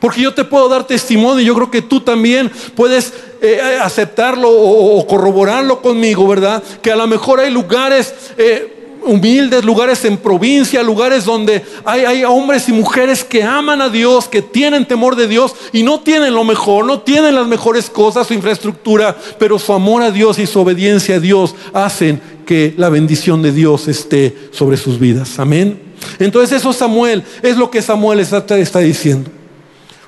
Porque 0.00 0.20
yo 0.20 0.34
te 0.34 0.44
puedo 0.44 0.68
dar 0.68 0.84
testimonio, 0.84 1.40
y 1.40 1.46
yo 1.46 1.54
creo 1.54 1.70
que 1.70 1.82
tú 1.82 2.00
también 2.00 2.50
puedes 2.74 3.12
eh, 3.40 3.60
eh, 3.62 3.78
aceptarlo 3.82 4.50
o, 4.50 5.06
corroborarlo 5.06 5.82
conmigo, 5.82 6.26
¿verdad? 6.26 6.62
Que 6.82 6.90
a 6.90 6.96
lo 6.96 7.06
mejor 7.06 7.40
hay 7.40 7.50
lugares 7.50 8.14
eh, 8.38 8.76
humildes, 9.04 9.64
lugares 9.64 10.04
en 10.04 10.16
provincia, 10.16 10.82
lugares 10.82 11.24
donde 11.24 11.62
hay, 11.84 12.24
hombres 12.24 12.68
y 12.68 12.72
mujeres 12.72 13.24
que 13.24 13.42
aman 13.42 13.80
a 13.80 13.88
Dios, 13.88 14.28
que 14.28 14.42
tienen 14.42 14.86
temor 14.86 15.16
de 15.16 15.28
Dios 15.28 15.54
y 15.72 15.82
no 15.82 16.00
tienen 16.00 16.34
lo 16.34 16.44
mejor, 16.44 16.84
no 16.84 17.00
tienen 17.00 17.34
las 17.34 17.46
mejores 17.46 17.88
cosas, 17.88 18.26
su 18.26 18.34
infraestructura, 18.34 19.16
pero 19.38 19.58
su 19.58 19.72
amor 19.72 20.02
a 20.02 20.10
Dios 20.10 20.38
y 20.38 20.46
su 20.46 20.60
obediencia 20.60 21.16
a 21.16 21.20
Dios 21.20 21.54
hacen 21.72 22.20
que 22.44 22.74
la 22.76 22.88
bendición 22.88 23.42
de 23.42 23.52
Dios 23.52 23.88
esté 23.88 24.36
sobre 24.50 24.76
sus 24.76 24.98
vidas. 24.98 25.38
Amén. 25.38 25.80
Entonces 26.18 26.58
eso 26.58 26.72
Samuel 26.72 27.22
es 27.42 27.56
lo 27.56 27.70
que 27.70 27.82
Samuel 27.82 28.20
está 28.20 28.80
diciendo. 28.80 29.30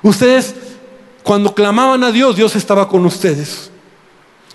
Ustedes, 0.01 0.55
cuando 1.23 1.53
clamaban 1.53 2.03
a 2.03 2.11
Dios, 2.11 2.35
Dios 2.35 2.55
estaba 2.55 2.87
con 2.87 3.05
ustedes. 3.05 3.69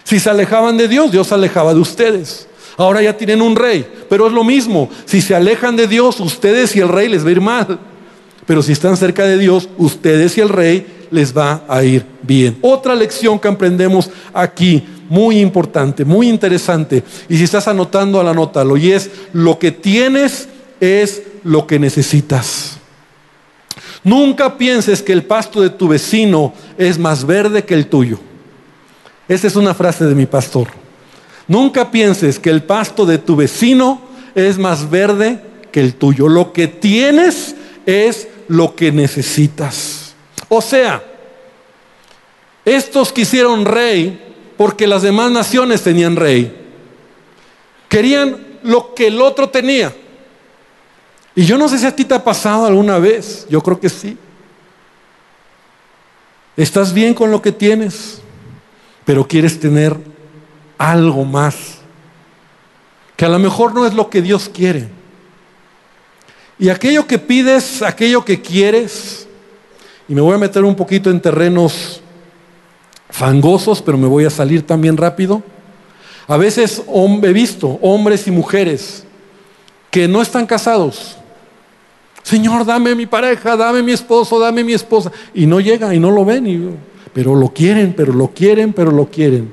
Si 0.03 0.21
se 0.21 0.31
alejaban 0.31 0.77
de 0.77 0.89
Dios, 0.89 1.11
Dios 1.11 1.29
se 1.29 1.35
alejaba 1.35 1.73
de 1.75 1.81
ustedes. 1.81 2.47
Ahora 2.77 3.03
ya 3.03 3.17
tienen 3.17 3.41
un 3.41 3.57
rey, 3.57 3.87
pero 4.09 4.27
es 4.27 4.33
lo 4.33 4.45
mismo. 4.45 4.91
Si 5.05 5.21
se 5.21 5.35
alejan 5.35 5.77
de 5.77 5.87
Dios, 5.87 6.21
ustedes 6.21 6.75
y 6.77 6.81
el 6.81 6.89
rey 6.89 7.09
les 7.09 7.25
va 7.25 7.29
a 7.29 7.33
ir 7.33 7.41
mal. 7.41 7.79
Pero 8.47 8.63
si 8.63 8.73
están 8.73 8.97
cerca 8.97 9.25
de 9.25 9.39
Dios, 9.39 9.69
ustedes 9.79 10.37
y 10.37 10.41
el 10.41 10.49
rey 10.49 11.07
les 11.11 11.37
va 11.37 11.65
a 11.69 11.83
ir 11.85 12.05
bien. 12.23 12.59
Otra 12.61 12.95
lección 12.95 13.39
que 13.39 13.49
aprendemos 13.49 14.11
aquí, 14.33 14.85
muy 15.09 15.39
importante, 15.39 16.05
muy 16.05 16.29
interesante. 16.29 17.03
Y 17.29 17.37
si 17.37 17.45
estás 17.45 17.69
anotando, 17.69 18.21
anótalo. 18.21 18.77
Y 18.77 18.93
es, 18.93 19.11
lo 19.33 19.59
que 19.59 19.71
tienes 19.71 20.49
es 20.81 21.23
lo 21.45 21.67
que 21.67 21.79
necesitas. 21.79 22.79
Nunca 24.05 24.59
pienses 24.59 25.03
que 25.03 25.15
el 25.15 25.25
pasto 25.25 25.63
de 25.63 25.71
tu 25.71 25.89
vecino 25.89 26.53
es 26.77 26.99
más 26.99 27.25
verde 27.25 27.65
que 27.65 27.75
el 27.75 27.87
tuyo. 27.87 28.19
Esa 29.27 29.47
es 29.47 29.57
una 29.57 29.73
frase 29.73 30.05
de 30.05 30.15
mi 30.15 30.27
pastor. 30.27 30.69
Nunca 31.49 31.91
pienses 31.91 32.39
que 32.39 32.51
el 32.51 32.63
pasto 32.63 33.07
de 33.07 33.17
tu 33.17 33.35
vecino 33.35 34.03
es 34.35 34.59
más 34.59 34.91
verde 34.91 35.41
que 35.73 35.81
el 35.81 35.95
tuyo. 35.95 36.29
Lo 36.29 36.53
que 36.53 36.69
tienes 36.69 37.57
es 37.87 38.29
lo 38.49 38.75
que 38.77 38.93
necesitas. 38.93 40.15
O 40.49 40.61
sea, 40.61 41.03
estos 42.65 43.11
quisieron 43.11 43.65
rey 43.65 44.21
porque 44.57 44.87
las 44.87 45.03
demás 45.03 45.31
naciones 45.31 45.83
tenían 45.83 46.17
rey. 46.17 46.55
Querían 47.89 48.37
lo 48.63 48.95
que 48.95 49.07
el 49.07 49.21
otro 49.21 49.49
tenía. 49.49 49.95
Y 51.35 51.45
yo 51.45 51.59
no 51.59 51.69
sé 51.69 51.79
si 51.79 51.87
a 51.87 51.95
ti 51.95 52.05
te 52.05 52.15
ha 52.15 52.23
pasado 52.23 52.67
alguna 52.67 52.99
vez, 52.99 53.47
yo 53.51 53.61
creo 53.61 53.81
que 53.81 53.89
sí. 53.89 54.17
Estás 56.57 56.93
bien 56.93 57.15
con 57.15 57.31
lo 57.31 57.43
que 57.43 57.51
tienes, 57.51 58.21
pero 59.05 59.27
quieres 59.27 59.59
tener 59.59 59.97
algo 60.79 61.25
más, 61.25 61.79
que 63.17 63.25
a 63.25 63.29
lo 63.29 63.39
mejor 63.39 63.75
no 63.75 63.87
es 63.87 63.95
lo 63.95 64.11
que 64.11 64.23
Dios 64.23 64.49
quiere. 64.49 64.89
Y 66.59 66.69
aquello 66.69 67.07
que 67.07 67.19
pides, 67.19 67.83
aquello 67.83 68.25
que 68.25 68.41
quieres, 68.41 69.27
y 70.09 70.15
me 70.15 70.21
voy 70.21 70.35
a 70.35 70.39
meter 70.39 70.63
un 70.65 70.77
poquito 70.77 71.11
en 71.11 71.21
terrenos 71.21 72.01
fangosos, 73.11 73.83
pero 73.83 73.99
me 73.99 74.07
voy 74.07 74.25
a 74.25 74.31
salir 74.31 74.65
también 74.65 74.97
rápido. 74.97 75.43
A 76.29 76.37
veces 76.37 76.83
he 76.89 77.33
visto 77.33 77.79
hombres 77.83 78.27
y 78.27 78.31
mujeres 78.31 79.05
que 79.91 80.07
no 80.07 80.23
están 80.23 80.47
casados, 80.47 81.17
Señor, 82.25 82.65
dame 82.65 82.95
mi 82.95 83.05
pareja, 83.05 83.55
dame 83.55 83.83
mi 83.83 83.93
esposo, 83.93 84.41
dame 84.41 84.65
mi 84.65 84.73
esposa. 84.73 85.13
Y 85.35 85.45
no 85.45 85.61
llega 85.61 85.95
y 85.95 86.01
no 86.01 86.11
lo 86.11 86.25
ven, 86.25 86.79
pero 87.13 87.35
lo 87.35 87.51
quieren, 87.51 87.93
pero 87.95 88.15
lo 88.15 88.29
quieren, 88.29 88.73
pero 88.73 88.91
lo 88.91 89.11
quieren. 89.11 89.53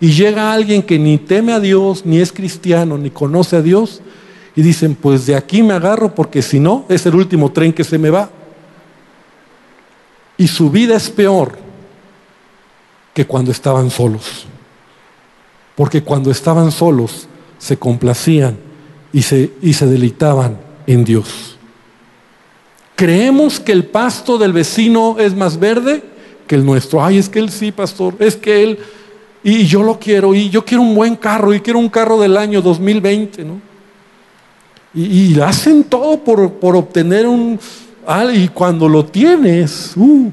Y 0.00 0.12
llega 0.12 0.52
alguien 0.52 0.82
que 0.82 0.98
ni 0.98 1.16
teme 1.16 1.54
a 1.54 1.60
Dios, 1.60 2.04
ni 2.04 2.20
es 2.20 2.30
cristiano, 2.30 2.98
ni 2.98 3.08
conoce 3.08 3.56
a 3.56 3.62
Dios, 3.62 4.02
y 4.54 4.60
dicen, 4.60 4.94
pues 4.94 5.24
de 5.24 5.34
aquí 5.34 5.62
me 5.62 5.72
agarro 5.72 6.14
porque 6.14 6.42
si 6.42 6.60
no, 6.60 6.84
es 6.90 7.06
el 7.06 7.14
último 7.14 7.52
tren 7.52 7.72
que 7.72 7.84
se 7.84 7.98
me 7.98 8.10
va. 8.10 8.28
Y 10.36 10.46
su 10.46 10.70
vida 10.70 10.96
es 10.96 11.08
peor 11.08 11.56
que 13.14 13.26
cuando 13.26 13.50
estaban 13.50 13.90
solos. 13.90 14.44
Porque 15.74 16.02
cuando 16.02 16.30
estaban 16.30 16.70
solos 16.70 17.28
se 17.58 17.78
complacían 17.78 18.58
y 19.10 19.22
se, 19.22 19.52
y 19.62 19.72
se 19.72 19.86
deleitaban 19.86 20.58
en 20.86 21.04
Dios. 21.04 21.56
Creemos 23.00 23.58
que 23.58 23.72
el 23.72 23.84
pasto 23.84 24.36
del 24.36 24.52
vecino 24.52 25.16
es 25.18 25.34
más 25.34 25.58
verde 25.58 26.02
que 26.46 26.54
el 26.54 26.66
nuestro. 26.66 27.02
Ay, 27.02 27.16
es 27.16 27.30
que 27.30 27.38
él 27.38 27.48
sí, 27.48 27.72
pastor, 27.72 28.14
es 28.18 28.36
que 28.36 28.62
él, 28.62 28.78
y 29.42 29.64
yo 29.64 29.82
lo 29.82 29.98
quiero, 29.98 30.34
y 30.34 30.50
yo 30.50 30.66
quiero 30.66 30.82
un 30.82 30.94
buen 30.94 31.16
carro, 31.16 31.54
y 31.54 31.60
quiero 31.60 31.78
un 31.78 31.88
carro 31.88 32.20
del 32.20 32.36
año 32.36 32.60
2020, 32.60 33.42
¿no? 33.42 33.58
Y, 34.92 35.40
hacen 35.40 35.84
todo 35.84 36.18
por, 36.18 36.52
por 36.56 36.76
obtener 36.76 37.26
un, 37.26 37.58
y 38.34 38.48
cuando 38.48 38.86
lo 38.86 39.06
tienes, 39.06 39.92
uh, 39.96 40.30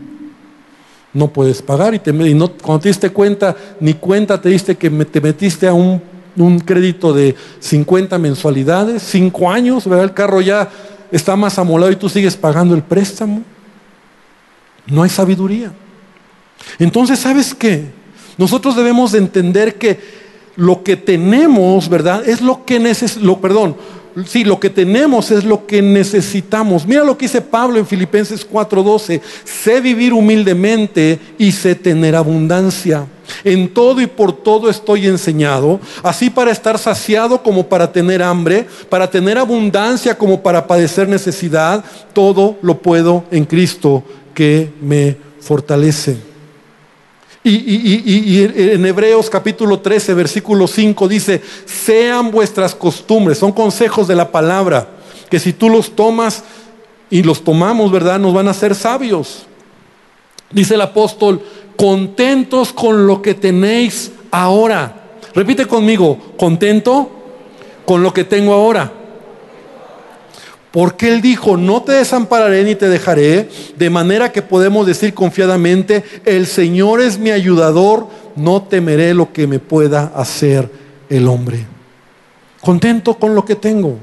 no 1.13 1.29
puedes 1.29 1.61
pagar 1.61 1.95
y 1.95 2.01
no, 2.33 2.51
cuando 2.51 2.81
te 2.81 2.89
diste 2.89 3.11
cuenta, 3.11 3.55
ni 3.79 3.93
cuenta 3.93 4.41
te 4.41 4.49
diste 4.49 4.75
que 4.75 4.89
te 4.89 5.21
metiste 5.21 5.69
a 5.69 5.73
un, 5.73 6.01
un, 6.35 6.59
crédito 6.59 7.13
de 7.13 7.33
50 7.61 8.17
mensualidades, 8.17 9.03
5 9.03 9.49
años, 9.49 9.87
¿verdad? 9.87 10.03
el 10.03 10.13
carro 10.13 10.41
ya 10.41 10.69
está 11.11 11.35
más 11.35 11.57
amolado 11.59 11.91
y 11.91 11.95
tú 11.95 12.09
sigues 12.09 12.35
pagando 12.35 12.75
el 12.75 12.83
préstamo. 12.83 13.43
No 14.85 15.03
hay 15.03 15.09
sabiduría. 15.09 15.71
Entonces, 16.79 17.19
¿sabes 17.19 17.53
qué? 17.53 17.85
Nosotros 18.37 18.75
debemos 18.75 19.11
de 19.11 19.19
entender 19.19 19.75
que 19.75 19.99
lo 20.55 20.83
que 20.83 20.97
tenemos, 20.97 21.89
¿verdad? 21.89 22.27
Es 22.27 22.41
lo 22.41 22.65
que 22.65 22.79
necesitamos, 22.79 23.39
perdón, 23.39 23.75
Sí, 24.25 24.43
lo 24.43 24.59
que 24.59 24.69
tenemos 24.69 25.29
es 25.29 25.43
lo 25.43 25.67
que 25.67 25.81
necesitamos. 25.81 26.87
Mira 26.87 27.03
lo 27.03 27.17
que 27.17 27.25
dice 27.25 27.41
Pablo 27.41 27.77
en 27.77 27.85
Filipenses 27.85 28.47
4:12. 28.49 29.21
Sé 29.43 29.79
vivir 29.79 30.13
humildemente 30.13 31.19
y 31.37 31.51
sé 31.51 31.75
tener 31.75 32.15
abundancia. 32.15 33.05
En 33.43 33.73
todo 33.73 34.01
y 34.01 34.07
por 34.07 34.31
todo 34.31 34.69
estoy 34.69 35.05
enseñado, 35.05 35.81
así 36.01 36.29
para 36.29 36.49
estar 36.49 36.79
saciado 36.79 37.43
como 37.43 37.67
para 37.67 37.91
tener 37.91 38.23
hambre, 38.23 38.65
para 38.89 39.09
tener 39.09 39.37
abundancia 39.37 40.17
como 40.17 40.41
para 40.41 40.65
padecer 40.65 41.09
necesidad, 41.09 41.83
todo 42.13 42.57
lo 42.61 42.81
puedo 42.81 43.25
en 43.29 43.43
Cristo 43.43 44.01
que 44.33 44.69
me 44.81 45.17
fortalece. 45.41 46.26
Y, 47.49 48.43
en 48.43 48.85
Hebreos 48.85 49.29
capítulo 49.29 49.79
13, 49.79 50.13
versículo 50.13 50.67
5 50.67 51.07
dice, 51.07 51.41
sean 51.65 52.29
vuestras 52.29 52.75
costumbres, 52.75 53.37
son 53.37 53.53
consejos 53.53 54.07
de 54.07 54.15
la 54.15 54.31
palabra, 54.31 54.89
que 55.29 55.39
si 55.39 55.53
tú 55.53 55.69
los 55.69 55.95
tomas 55.95 56.43
y 57.09 57.23
los 57.23 57.43
tomamos, 57.43 57.89
¿verdad? 57.91 58.19
Nos 58.19 58.33
van 58.33 58.49
a 58.49 58.51
hacer 58.51 58.75
sabios. 58.75 59.45
Dice 60.51 60.75
el 60.75 60.81
apóstol, 60.81 61.41
contentos 61.77 62.73
con 62.73 63.07
lo 63.07 63.21
que 63.21 63.33
tenéis 63.33 64.11
ahora. 64.29 65.05
Repite 65.33 65.65
conmigo, 65.65 66.17
contento 66.37 67.09
con 67.85 68.03
lo 68.03 68.13
que 68.13 68.25
tengo 68.25 68.53
ahora. 68.53 68.91
Porque 70.77 71.11
Él 71.11 71.23
dijo, 71.23 71.57
no 71.57 71.81
te 71.81 71.93
desampararé 71.93 72.63
ni 72.63 72.75
te 72.75 72.87
dejaré, 72.87 73.49
de 73.77 73.89
manera 73.89 74.31
que 74.31 74.43
podemos 74.43 74.85
decir 74.85 75.11
confiadamente, 75.15 76.03
el 76.23 76.45
Señor 76.45 77.01
es 77.01 77.17
mi 77.17 77.31
ayudador, 77.31 78.05
no 78.35 78.61
temeré 78.61 79.15
lo 79.15 79.33
que 79.33 79.47
me 79.47 79.57
pueda 79.57 80.11
hacer 80.13 80.69
el 81.09 81.27
hombre. 81.29 81.65
Contento 82.61 83.15
con 83.15 83.33
lo 83.33 83.43
que 83.43 83.55
tengo. 83.55 83.97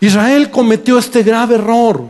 Israel 0.00 0.50
cometió 0.50 0.96
este 0.96 1.22
grave 1.22 1.56
error. 1.56 2.04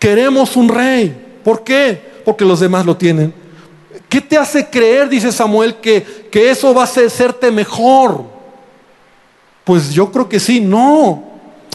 Queremos 0.00 0.56
un 0.56 0.68
rey. 0.70 1.38
¿Por 1.44 1.62
qué? 1.62 2.02
Porque 2.24 2.44
los 2.44 2.58
demás 2.58 2.84
lo 2.84 2.96
tienen. 2.96 3.32
¿Qué 4.08 4.20
te 4.20 4.36
hace 4.36 4.68
creer, 4.68 5.08
dice 5.08 5.30
Samuel, 5.30 5.76
que, 5.76 6.04
que 6.32 6.50
eso 6.50 6.74
va 6.74 6.80
a 6.80 6.86
hacerte 6.86 7.52
mejor? 7.52 8.24
Pues 9.62 9.92
yo 9.92 10.10
creo 10.10 10.28
que 10.28 10.40
sí, 10.40 10.58
no. 10.60 11.33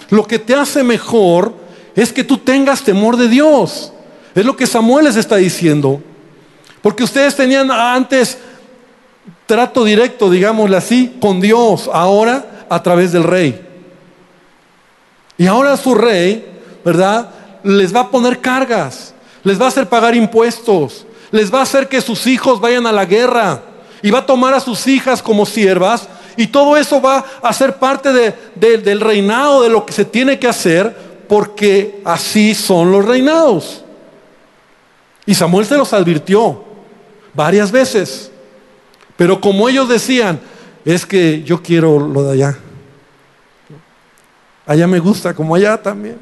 Lo 0.10 0.26
que 0.26 0.39
te 0.39 0.56
hace 0.56 0.84
mejor 0.84 1.54
es 1.95 2.12
que 2.12 2.24
tú 2.24 2.38
tengas 2.38 2.84
temor 2.84 3.17
de 3.17 3.28
Dios. 3.28 3.91
Es 4.36 4.45
lo 4.45 4.56
que 4.56 4.67
Samuel 4.67 5.06
les 5.06 5.15
está 5.15 5.36
diciendo. 5.38 6.02
Porque 6.82 7.04
ustedes 7.04 7.36
tenían 7.36 7.72
antes 7.72 8.38
trato 9.45 9.84
directo, 9.84 10.30
digámosle 10.30 10.78
así, 10.78 11.17
con 11.19 11.41
Dios, 11.41 11.89
ahora 11.91 12.65
a 12.69 12.82
través 12.82 13.12
del 13.12 13.24
rey. 13.24 13.60
Y 15.38 15.48
ahora 15.48 15.76
su 15.78 15.95
rey, 15.95 16.45
¿verdad? 16.86 17.30
Les 17.63 17.93
va 17.93 18.02
a 18.02 18.10
poner 18.10 18.39
cargas, 18.39 19.13
les 19.43 19.60
va 19.60 19.65
a 19.65 19.69
hacer 19.69 19.88
pagar 19.88 20.15
impuestos, 20.15 21.06
les 21.32 21.54
va 21.54 21.60
a 21.60 21.63
hacer 21.63 21.88
que 21.88 22.02
sus 22.02 22.28
hijos 22.28 22.60
vayan 22.60 22.86
a 22.88 22.91
la 22.91 23.06
guerra 23.06 23.62
y 24.02 24.12
va 24.12 24.19
a 24.19 24.26
tomar 24.26 24.54
a 24.54 24.60
sus 24.60 24.88
hijas 24.88 25.22
como 25.22 25.45
siervas 25.45 26.08
y 26.39 26.47
todo 26.47 26.78
eso 26.78 27.02
va 27.02 27.25
a 27.41 27.52
ser 27.52 27.75
parte 27.75 28.34
del 28.56 29.02
reinado, 29.02 29.62
de 29.62 29.69
lo 29.69 29.86
que 29.86 29.91
se 29.91 30.06
tiene 30.06 30.39
que 30.39 30.47
hacer, 30.47 30.95
porque 31.28 31.99
así 32.06 32.56
son 32.56 32.93
los 32.93 33.04
reinados. 33.04 33.84
Y 35.25 35.36
Samuel 35.36 35.65
se 35.65 35.75
los 35.75 35.91
advirtió 35.91 36.63
varias 37.34 37.73
veces. 37.73 38.32
Pero 39.17 39.41
como 39.41 39.67
ellos 39.67 39.89
decían, 39.89 40.39
es 40.86 41.06
que 41.06 41.43
yo 41.43 41.62
quiero 41.62 41.99
lo 41.99 42.23
de 42.23 42.32
allá. 42.32 42.58
Allá 44.65 44.88
me 44.88 44.99
gusta, 44.99 45.34
como 45.34 45.56
allá 45.56 45.82
también. 45.84 46.19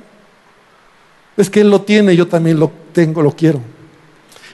Es 1.38 1.48
que 1.48 1.62
él 1.62 1.70
lo 1.70 1.82
tiene, 1.82 2.16
yo 2.16 2.28
también 2.28 2.60
lo 2.60 2.72
tengo, 2.92 3.22
lo 3.22 3.34
quiero. 3.34 3.62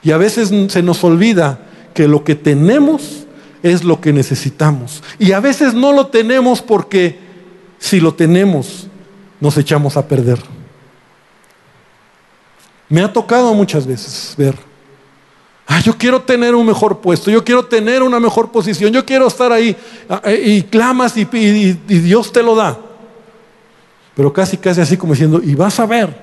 Y 0.02 0.10
a 0.10 0.18
veces 0.18 0.52
se 0.70 0.82
nos 0.82 1.02
olvida 1.02 1.58
que 1.94 2.06
lo 2.06 2.22
que 2.22 2.34
tenemos 2.34 3.23
es 3.64 3.82
lo 3.82 3.98
que 3.98 4.12
necesitamos. 4.12 5.02
Y 5.18 5.32
a 5.32 5.40
veces 5.40 5.72
no 5.72 5.90
lo 5.92 6.08
tenemos 6.08 6.60
porque 6.60 7.18
si 7.78 7.98
lo 7.98 8.12
tenemos, 8.12 8.88
nos 9.40 9.56
echamos 9.56 9.96
a 9.96 10.06
perder. 10.06 10.38
Me 12.90 13.00
ha 13.00 13.10
tocado 13.10 13.54
muchas 13.54 13.86
veces 13.86 14.34
ver, 14.36 14.54
ah, 15.66 15.80
yo 15.80 15.96
quiero 15.96 16.20
tener 16.20 16.54
un 16.54 16.66
mejor 16.66 17.00
puesto, 17.00 17.30
yo 17.30 17.42
quiero 17.42 17.64
tener 17.64 18.02
una 18.02 18.20
mejor 18.20 18.52
posición, 18.52 18.92
yo 18.92 19.02
quiero 19.06 19.26
estar 19.26 19.50
ahí 19.50 19.74
ah, 20.10 20.20
eh, 20.26 20.42
y 20.44 20.62
clamas 20.62 21.16
y, 21.16 21.26
y 21.32 21.98
Dios 22.00 22.30
te 22.30 22.42
lo 22.42 22.54
da. 22.54 22.78
Pero 24.14 24.30
casi, 24.30 24.58
casi 24.58 24.82
así 24.82 24.98
como 24.98 25.14
diciendo, 25.14 25.40
y 25.42 25.54
vas 25.54 25.80
a 25.80 25.86
ver. 25.86 26.14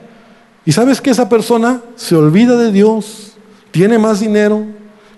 Y 0.64 0.72
sabes 0.74 1.02
que 1.02 1.10
esa 1.10 1.28
persona 1.28 1.82
se 1.96 2.16
olvida 2.16 2.56
de 2.56 2.72
Dios, 2.72 3.34
tiene 3.72 3.98
más 3.98 4.20
dinero, 4.20 4.64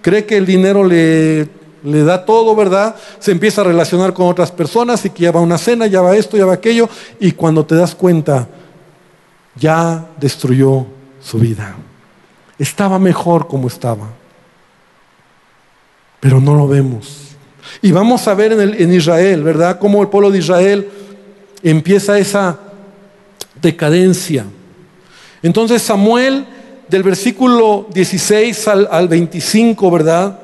cree 0.02 0.26
que 0.26 0.38
el 0.38 0.46
dinero 0.46 0.86
le 0.86 1.63
le 1.84 2.04
da 2.04 2.26
todo, 2.26 2.56
¿verdad? 2.56 2.96
Se 3.20 3.32
empieza 3.32 3.62
a 3.62 3.66
relacionar 3.66 4.14
con 4.14 4.28
otras 4.28 4.52
personas 4.52 5.04
y 5.06 5.10
que 5.10 5.24
ya 5.24 5.32
va 5.32 5.42
una 5.42 5.58
cena, 5.58 5.88
ya 5.88 6.02
va 6.02 6.16
esto, 6.16 6.38
ya 6.38 6.46
va 6.46 6.54
aquello, 6.54 6.90
y 7.20 7.34
cuando 7.34 7.66
te 7.66 7.76
das 7.76 7.94
cuenta, 7.94 8.48
ya 9.56 10.08
destruyó 10.20 10.86
su 11.22 11.40
vida. 11.40 11.76
Estaba 12.58 13.00
mejor 13.00 13.48
como 13.48 13.68
estaba, 13.68 14.08
pero 16.20 16.40
no 16.40 16.56
lo 16.56 16.68
vemos. 16.68 17.20
Y 17.82 17.92
vamos 17.92 18.28
a 18.28 18.34
ver 18.34 18.54
en, 18.54 18.62
en 18.62 18.94
Israel, 18.94 19.44
¿verdad? 19.44 19.80
Cómo 19.80 20.02
el 20.02 20.08
pueblo 20.08 20.32
de 20.32 20.40
Israel 20.40 20.90
empieza 21.62 22.18
esa 22.18 22.60
decadencia. 23.62 24.46
Entonces 25.42 25.82
Samuel, 25.82 26.46
del 26.88 27.04
versículo 27.04 27.88
16 27.94 28.68
al, 28.68 28.88
al 28.92 29.08
25, 29.08 29.92
¿verdad? 29.92 30.40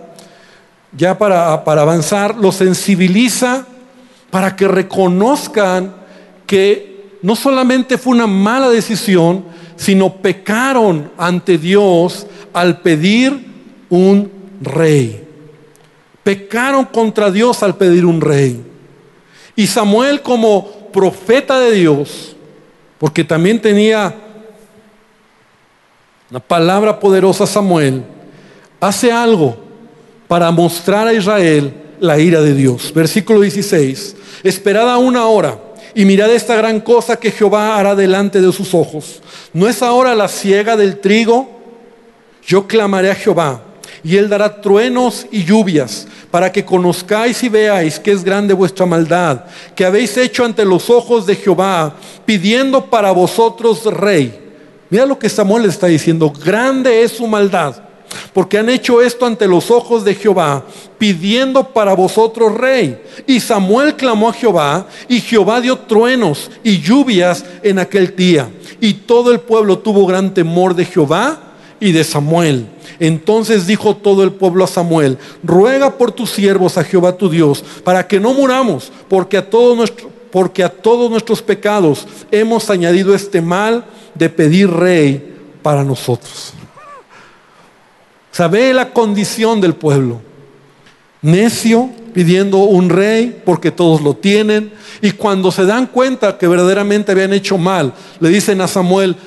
Ya 0.92 1.18
para, 1.18 1.64
para 1.64 1.82
avanzar, 1.82 2.36
los 2.36 2.56
sensibiliza 2.56 3.66
para 4.32 4.56
que 4.56 4.68
reconozcan 4.68 5.94
que 6.46 7.18
no 7.22 7.36
solamente 7.36 7.98
fue 7.98 8.14
una 8.14 8.28
mala 8.28 8.70
decisión, 8.70 9.44
sino 9.76 10.16
pecaron 10.16 11.12
ante 11.18 11.58
Dios 11.58 12.28
al 12.54 12.82
pedir 12.82 13.46
un 13.90 14.32
rey. 14.62 15.26
Pecaron 16.24 16.86
contra 16.86 17.32
Dios 17.32 17.64
al 17.64 17.76
pedir 17.76 18.06
un 18.06 18.22
rey. 18.22 18.64
Y 19.56 19.68
Samuel 19.68 20.22
como 20.22 20.70
profeta 20.92 21.60
de 21.60 21.72
Dios, 21.74 22.36
porque 22.98 23.24
también 23.24 23.62
tenía 23.62 24.16
una 26.30 26.40
palabra 26.40 27.00
poderosa 27.00 27.48
Samuel, 27.48 28.04
hace 28.80 29.12
algo 29.12 29.69
para 30.30 30.52
mostrar 30.52 31.08
a 31.08 31.14
Israel 31.14 31.74
la 32.00 32.20
ira 32.20 32.40
de 32.42 32.54
Dios. 32.54 32.94
Versículo 32.94 33.42
16. 33.42 34.16
Esperad 34.44 35.00
una 35.00 35.26
hora 35.26 35.58
y 35.96 36.06
mirad 36.06 36.32
esta 36.32 36.56
gran 36.56 36.82
cosa 36.82 37.16
que 37.16 37.32
Jehová 37.32 37.78
hará 37.78 37.96
delante 37.96 38.40
de 38.40 38.54
sus 38.54 38.76
ojos. 38.76 39.24
¿No 39.54 39.68
es 39.68 39.82
ahora 39.82 40.14
la 40.14 40.28
siega 40.28 40.78
del 40.78 41.00
trigo? 41.00 41.50
Yo 42.46 42.68
clamaré 42.68 43.10
a 43.10 43.16
Jehová 43.16 43.64
y 44.04 44.18
él 44.18 44.30
dará 44.30 44.62
truenos 44.62 45.26
y 45.32 45.44
lluvias 45.46 46.08
para 46.30 46.52
que 46.52 46.64
conozcáis 46.64 47.42
y 47.42 47.50
veáis 47.50 48.00
que 48.00 48.12
es 48.12 48.24
grande 48.24 48.54
vuestra 48.54 48.86
maldad, 48.86 49.46
que 49.76 49.84
habéis 49.84 50.16
hecho 50.16 50.46
ante 50.46 50.64
los 50.64 50.92
ojos 50.92 51.26
de 51.26 51.38
Jehová, 51.38 51.96
pidiendo 52.28 52.86
para 52.86 53.10
vosotros 53.12 53.84
rey. 53.86 54.40
Mira 54.92 55.08
lo 55.08 55.18
que 55.18 55.28
Samuel 55.28 55.66
está 55.66 55.88
diciendo, 55.88 56.32
grande 56.32 57.02
es 57.02 57.14
su 57.14 57.26
maldad. 57.26 57.89
Porque 58.34 58.58
han 58.58 58.70
hecho 58.70 59.02
esto 59.02 59.26
ante 59.26 59.48
los 59.48 59.72
ojos 59.72 60.04
de 60.04 60.16
Jehová, 60.16 60.66
pidiendo 60.98 61.70
para 61.70 61.94
vosotros 61.94 62.56
rey. 62.56 63.02
Y 63.28 63.40
Samuel 63.40 63.96
clamó 63.96 64.30
a 64.30 64.34
Jehová, 64.34 64.88
y 65.08 65.22
Jehová 65.22 65.62
dio 65.62 65.78
truenos 65.78 66.50
y 66.64 66.80
lluvias 66.80 67.46
en 67.64 67.80
aquel 67.80 68.16
día. 68.16 68.50
Y 68.82 68.94
todo 68.94 69.32
el 69.32 69.40
pueblo 69.40 69.80
tuvo 69.80 70.06
gran 70.06 70.34
temor 70.34 70.76
de 70.76 70.86
Jehová 70.86 71.40
y 71.80 71.92
de 71.92 72.04
Samuel. 72.04 72.68
Entonces 73.00 73.66
dijo 73.66 73.96
todo 73.96 74.24
el 74.24 74.32
pueblo 74.32 74.64
a 74.64 74.68
Samuel, 74.68 75.18
ruega 75.44 75.98
por 75.98 76.12
tus 76.12 76.32
siervos 76.32 76.78
a 76.78 76.84
Jehová 76.84 77.16
tu 77.16 77.30
Dios, 77.30 77.64
para 77.84 78.08
que 78.08 78.20
no 78.20 78.34
muramos, 78.34 78.92
porque 79.08 79.38
a 79.38 79.50
todos 79.50 79.78
nuestros 79.78 80.10
porque 80.32 80.64
a 80.64 80.70
todos 80.70 81.10
nuestros 81.10 81.42
pecados 81.42 82.06
hemos 82.30 82.70
añadido 82.70 83.16
este 83.16 83.42
mal 83.42 83.86
de 84.14 84.30
pedir 84.30 84.70
rey 84.70 85.36
para 85.64 85.84
nosotros. 85.84 86.54
Sabe 88.40 88.74
la 88.74 88.94
condición 88.94 89.60
del 89.60 89.74
pueblo. 89.74 90.22
Necio, 91.22 91.90
pidiendo 92.14 92.60
un 92.60 92.88
rey 92.88 93.42
porque 93.44 93.70
todos 93.70 94.00
lo 94.00 94.14
tienen. 94.14 94.72
Y 95.02 95.12
cuando 95.12 95.52
se 95.52 95.66
dan 95.66 95.88
cuenta 95.88 96.38
que 96.38 96.48
verdaderamente 96.48 97.12
habían 97.12 97.34
hecho 97.34 97.58
mal, 97.58 97.94
le 98.22 98.30
dicen 98.30 98.62
a 98.62 98.70
Samuel, 98.70 99.18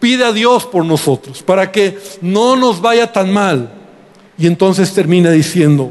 pide 0.00 0.22
a 0.22 0.32
Dios 0.32 0.66
por 0.66 0.84
nosotros, 0.84 1.42
para 1.42 1.72
que 1.72 1.98
no 2.20 2.56
nos 2.56 2.82
vaya 2.82 3.10
tan 3.10 3.32
mal. 3.32 3.72
Y 4.36 4.46
entonces 4.46 4.92
termina 4.92 5.30
diciendo, 5.30 5.90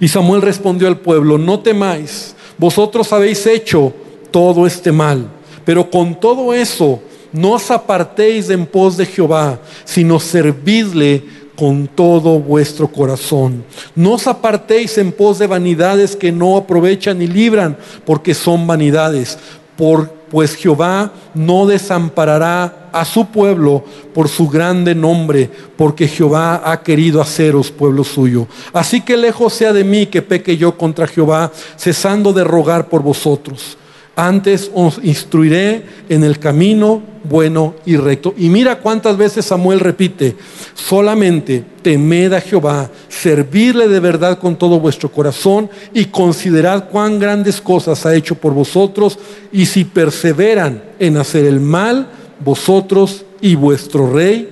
y 0.00 0.08
Samuel 0.08 0.40
respondió 0.40 0.88
al 0.88 1.00
pueblo, 1.00 1.36
no 1.36 1.60
temáis, 1.60 2.34
vosotros 2.56 3.12
habéis 3.12 3.46
hecho 3.46 3.92
todo 4.30 4.66
este 4.66 4.92
mal, 4.92 5.28
pero 5.66 5.90
con 5.90 6.18
todo 6.18 6.54
eso 6.54 7.02
no 7.34 7.54
os 7.54 7.68
apartéis 7.72 8.48
en 8.48 8.64
pos 8.64 8.96
de 8.96 9.04
Jehová, 9.04 9.58
sino 9.84 10.20
servidle 10.20 11.24
con 11.56 11.88
todo 11.88 12.38
vuestro 12.38 12.86
corazón. 12.86 13.64
No 13.96 14.12
os 14.12 14.28
apartéis 14.28 14.96
en 14.98 15.10
pos 15.10 15.40
de 15.40 15.48
vanidades 15.48 16.14
que 16.14 16.30
no 16.30 16.56
aprovechan 16.56 17.18
ni 17.18 17.26
libran, 17.26 17.76
porque 18.06 18.34
son 18.34 18.68
vanidades. 18.68 19.36
Por, 19.76 20.08
pues 20.30 20.54
Jehová 20.54 21.12
no 21.34 21.66
desamparará 21.66 22.90
a 22.92 23.04
su 23.04 23.26
pueblo 23.26 23.82
por 24.14 24.28
su 24.28 24.48
grande 24.48 24.94
nombre, 24.94 25.50
porque 25.76 26.06
Jehová 26.06 26.62
ha 26.64 26.84
querido 26.84 27.20
haceros 27.20 27.72
pueblo 27.72 28.04
suyo. 28.04 28.46
Así 28.72 29.00
que 29.00 29.16
lejos 29.16 29.54
sea 29.54 29.72
de 29.72 29.82
mí 29.82 30.06
que 30.06 30.22
peque 30.22 30.56
yo 30.56 30.78
contra 30.78 31.08
Jehová, 31.08 31.50
cesando 31.76 32.32
de 32.32 32.44
rogar 32.44 32.88
por 32.88 33.02
vosotros. 33.02 33.76
Antes 34.16 34.70
os 34.72 35.00
instruiré 35.02 35.82
en 36.08 36.22
el 36.22 36.38
camino 36.38 37.02
bueno 37.24 37.74
y 37.84 37.96
recto. 37.96 38.34
Y 38.36 38.48
mira 38.48 38.78
cuántas 38.78 39.16
veces 39.16 39.46
Samuel 39.46 39.80
repite, 39.80 40.36
solamente 40.74 41.64
temed 41.82 42.32
a 42.32 42.40
Jehová, 42.40 42.90
servirle 43.08 43.88
de 43.88 44.00
verdad 44.00 44.38
con 44.38 44.56
todo 44.56 44.78
vuestro 44.78 45.10
corazón 45.10 45.68
y 45.92 46.06
considerad 46.06 46.88
cuán 46.90 47.18
grandes 47.18 47.60
cosas 47.60 48.06
ha 48.06 48.14
hecho 48.14 48.36
por 48.36 48.52
vosotros 48.52 49.18
y 49.50 49.66
si 49.66 49.84
perseveran 49.84 50.82
en 50.98 51.16
hacer 51.16 51.46
el 51.46 51.60
mal, 51.60 52.08
vosotros 52.38 53.24
y 53.40 53.54
vuestro 53.54 54.12
rey 54.12 54.48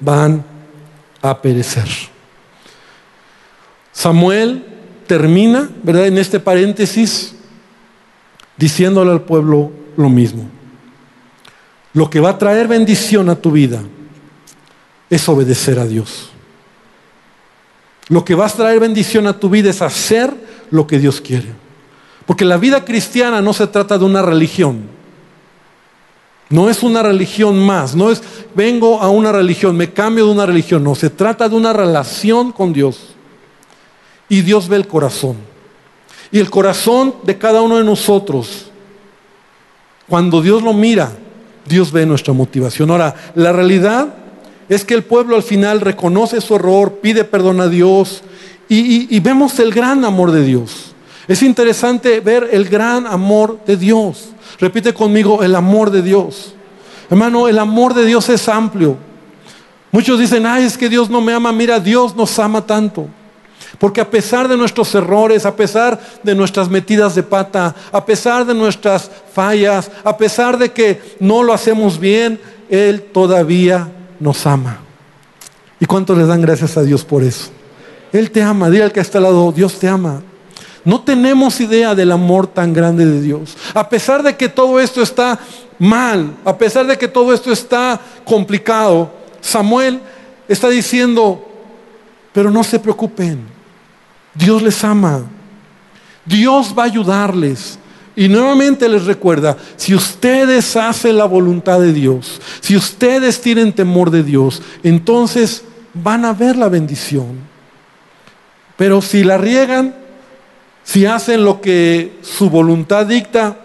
van 0.00 0.44
a 1.22 1.40
perecer. 1.40 1.88
Samuel 3.92 4.64
termina, 5.06 5.70
¿verdad? 5.82 6.06
En 6.06 6.18
este 6.18 6.38
paréntesis 6.38 7.35
diciéndole 8.56 9.10
al 9.10 9.22
pueblo 9.22 9.70
lo 9.96 10.08
mismo. 10.08 10.48
Lo 11.92 12.10
que 12.10 12.20
va 12.20 12.30
a 12.30 12.38
traer 12.38 12.68
bendición 12.68 13.28
a 13.30 13.36
tu 13.36 13.50
vida 13.50 13.82
es 15.08 15.28
obedecer 15.28 15.78
a 15.78 15.86
Dios. 15.86 16.30
Lo 18.08 18.24
que 18.24 18.34
va 18.34 18.46
a 18.46 18.50
traer 18.50 18.80
bendición 18.80 19.26
a 19.26 19.38
tu 19.38 19.48
vida 19.48 19.70
es 19.70 19.82
hacer 19.82 20.32
lo 20.70 20.86
que 20.86 20.98
Dios 20.98 21.20
quiere. 21.20 21.48
Porque 22.26 22.44
la 22.44 22.56
vida 22.56 22.84
cristiana 22.84 23.40
no 23.40 23.52
se 23.52 23.66
trata 23.66 23.98
de 23.98 24.04
una 24.04 24.22
religión. 24.22 24.96
No 26.48 26.70
es 26.70 26.82
una 26.82 27.02
religión 27.02 27.58
más, 27.58 27.96
no 27.96 28.10
es 28.10 28.22
vengo 28.54 29.00
a 29.00 29.10
una 29.10 29.32
religión, 29.32 29.76
me 29.76 29.92
cambio 29.92 30.26
de 30.26 30.32
una 30.32 30.46
religión, 30.46 30.84
no, 30.84 30.94
se 30.94 31.10
trata 31.10 31.48
de 31.48 31.56
una 31.56 31.72
relación 31.72 32.52
con 32.52 32.72
Dios. 32.72 33.14
Y 34.28 34.42
Dios 34.42 34.68
ve 34.68 34.76
el 34.76 34.86
corazón. 34.86 35.36
Y 36.30 36.38
el 36.38 36.50
corazón 36.50 37.14
de 37.22 37.38
cada 37.38 37.62
uno 37.62 37.78
de 37.78 37.84
nosotros, 37.84 38.66
cuando 40.08 40.40
Dios 40.40 40.62
lo 40.62 40.72
mira, 40.72 41.12
Dios 41.66 41.92
ve 41.92 42.06
nuestra 42.06 42.32
motivación. 42.32 42.90
Ahora, 42.90 43.14
la 43.34 43.52
realidad 43.52 44.14
es 44.68 44.84
que 44.84 44.94
el 44.94 45.04
pueblo 45.04 45.36
al 45.36 45.42
final 45.42 45.80
reconoce 45.80 46.40
su 46.40 46.56
error, 46.56 46.98
pide 47.00 47.24
perdón 47.24 47.60
a 47.60 47.68
Dios 47.68 48.22
y, 48.68 49.14
y 49.14 49.20
vemos 49.20 49.58
el 49.58 49.72
gran 49.72 50.04
amor 50.04 50.32
de 50.32 50.44
Dios. 50.44 50.94
Es 51.28 51.42
interesante 51.42 52.20
ver 52.20 52.48
el 52.52 52.68
gran 52.68 53.06
amor 53.06 53.58
de 53.66 53.76
Dios. 53.76 54.28
Repite 54.60 54.94
conmigo, 54.94 55.42
el 55.42 55.54
amor 55.54 55.90
de 55.90 56.02
Dios. 56.02 56.54
Hermano, 57.10 57.48
el 57.48 57.58
amor 57.58 57.94
de 57.94 58.04
Dios 58.04 58.28
es 58.28 58.48
amplio. 58.48 58.96
Muchos 59.90 60.18
dicen, 60.18 60.46
ay, 60.46 60.64
es 60.64 60.76
que 60.76 60.88
Dios 60.88 61.10
no 61.10 61.20
me 61.20 61.32
ama. 61.32 61.52
Mira, 61.52 61.80
Dios 61.80 62.14
nos 62.14 62.38
ama 62.38 62.64
tanto. 62.64 63.08
Porque 63.78 64.00
a 64.00 64.10
pesar 64.10 64.48
de 64.48 64.56
nuestros 64.56 64.94
errores, 64.94 65.44
a 65.44 65.54
pesar 65.54 66.00
de 66.22 66.34
nuestras 66.34 66.68
metidas 66.70 67.14
de 67.14 67.22
pata, 67.22 67.74
a 67.92 68.04
pesar 68.04 68.46
de 68.46 68.54
nuestras 68.54 69.10
fallas, 69.32 69.90
a 70.02 70.16
pesar 70.16 70.56
de 70.56 70.72
que 70.72 71.00
no 71.20 71.42
lo 71.42 71.52
hacemos 71.52 71.98
bien, 71.98 72.40
Él 72.70 73.02
todavía 73.12 73.88
nos 74.18 74.46
ama. 74.46 74.80
¿Y 75.78 75.86
cuántos 75.86 76.16
le 76.16 76.24
dan 76.24 76.40
gracias 76.40 76.76
a 76.76 76.82
Dios 76.82 77.04
por 77.04 77.22
eso? 77.22 77.50
Él 78.12 78.30
te 78.30 78.42
ama, 78.42 78.70
dile 78.70 78.84
al 78.84 78.92
que 78.92 79.00
está 79.00 79.18
al 79.18 79.24
lado, 79.24 79.52
Dios 79.52 79.78
te 79.78 79.88
ama. 79.88 80.22
No 80.84 81.02
tenemos 81.02 81.60
idea 81.60 81.94
del 81.94 82.12
amor 82.12 82.46
tan 82.46 82.72
grande 82.72 83.04
de 83.04 83.20
Dios. 83.20 83.56
A 83.74 83.88
pesar 83.88 84.22
de 84.22 84.36
que 84.36 84.48
todo 84.48 84.80
esto 84.80 85.02
está 85.02 85.38
mal, 85.78 86.36
a 86.44 86.56
pesar 86.56 86.86
de 86.86 86.96
que 86.96 87.08
todo 87.08 87.34
esto 87.34 87.52
está 87.52 88.00
complicado, 88.24 89.10
Samuel 89.40 90.00
está 90.48 90.68
diciendo, 90.68 91.44
pero 92.32 92.50
no 92.50 92.62
se 92.62 92.78
preocupen, 92.78 93.55
Dios 94.36 94.62
les 94.62 94.82
ama. 94.84 95.24
Dios 96.24 96.74
va 96.76 96.84
a 96.84 96.86
ayudarles. 96.86 97.78
Y 98.14 98.28
nuevamente 98.28 98.88
les 98.88 99.04
recuerda, 99.04 99.58
si 99.76 99.94
ustedes 99.94 100.74
hacen 100.74 101.18
la 101.18 101.26
voluntad 101.26 101.80
de 101.80 101.92
Dios, 101.92 102.40
si 102.60 102.74
ustedes 102.74 103.42
tienen 103.42 103.74
temor 103.74 104.10
de 104.10 104.22
Dios, 104.22 104.62
entonces 104.82 105.62
van 105.92 106.24
a 106.24 106.32
ver 106.32 106.56
la 106.56 106.70
bendición. 106.70 107.36
Pero 108.76 109.02
si 109.02 109.22
la 109.22 109.36
riegan, 109.36 109.94
si 110.82 111.04
hacen 111.04 111.44
lo 111.44 111.60
que 111.60 112.18
su 112.22 112.48
voluntad 112.48 113.04
dicta, 113.04 113.58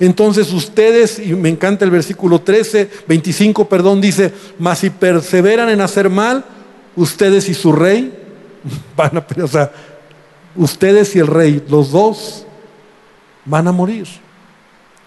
entonces 0.00 0.52
ustedes, 0.52 1.18
y 1.18 1.34
me 1.34 1.48
encanta 1.48 1.86
el 1.86 1.90
versículo 1.90 2.40
13, 2.40 2.90
25, 3.08 3.68
perdón, 3.70 4.02
dice, 4.02 4.32
mas 4.58 4.80
si 4.80 4.90
perseveran 4.90 5.70
en 5.70 5.80
hacer 5.80 6.10
mal, 6.10 6.44
ustedes 6.94 7.48
y 7.48 7.54
su 7.54 7.72
rey 7.72 8.12
van 8.96 9.16
a, 9.16 9.26
o 9.42 9.48
sea, 9.48 9.72
ustedes 10.56 11.14
y 11.16 11.18
el 11.18 11.26
rey, 11.26 11.64
los 11.68 11.90
dos, 11.90 12.46
van 13.44 13.68
a 13.68 13.72
morir, 13.72 14.06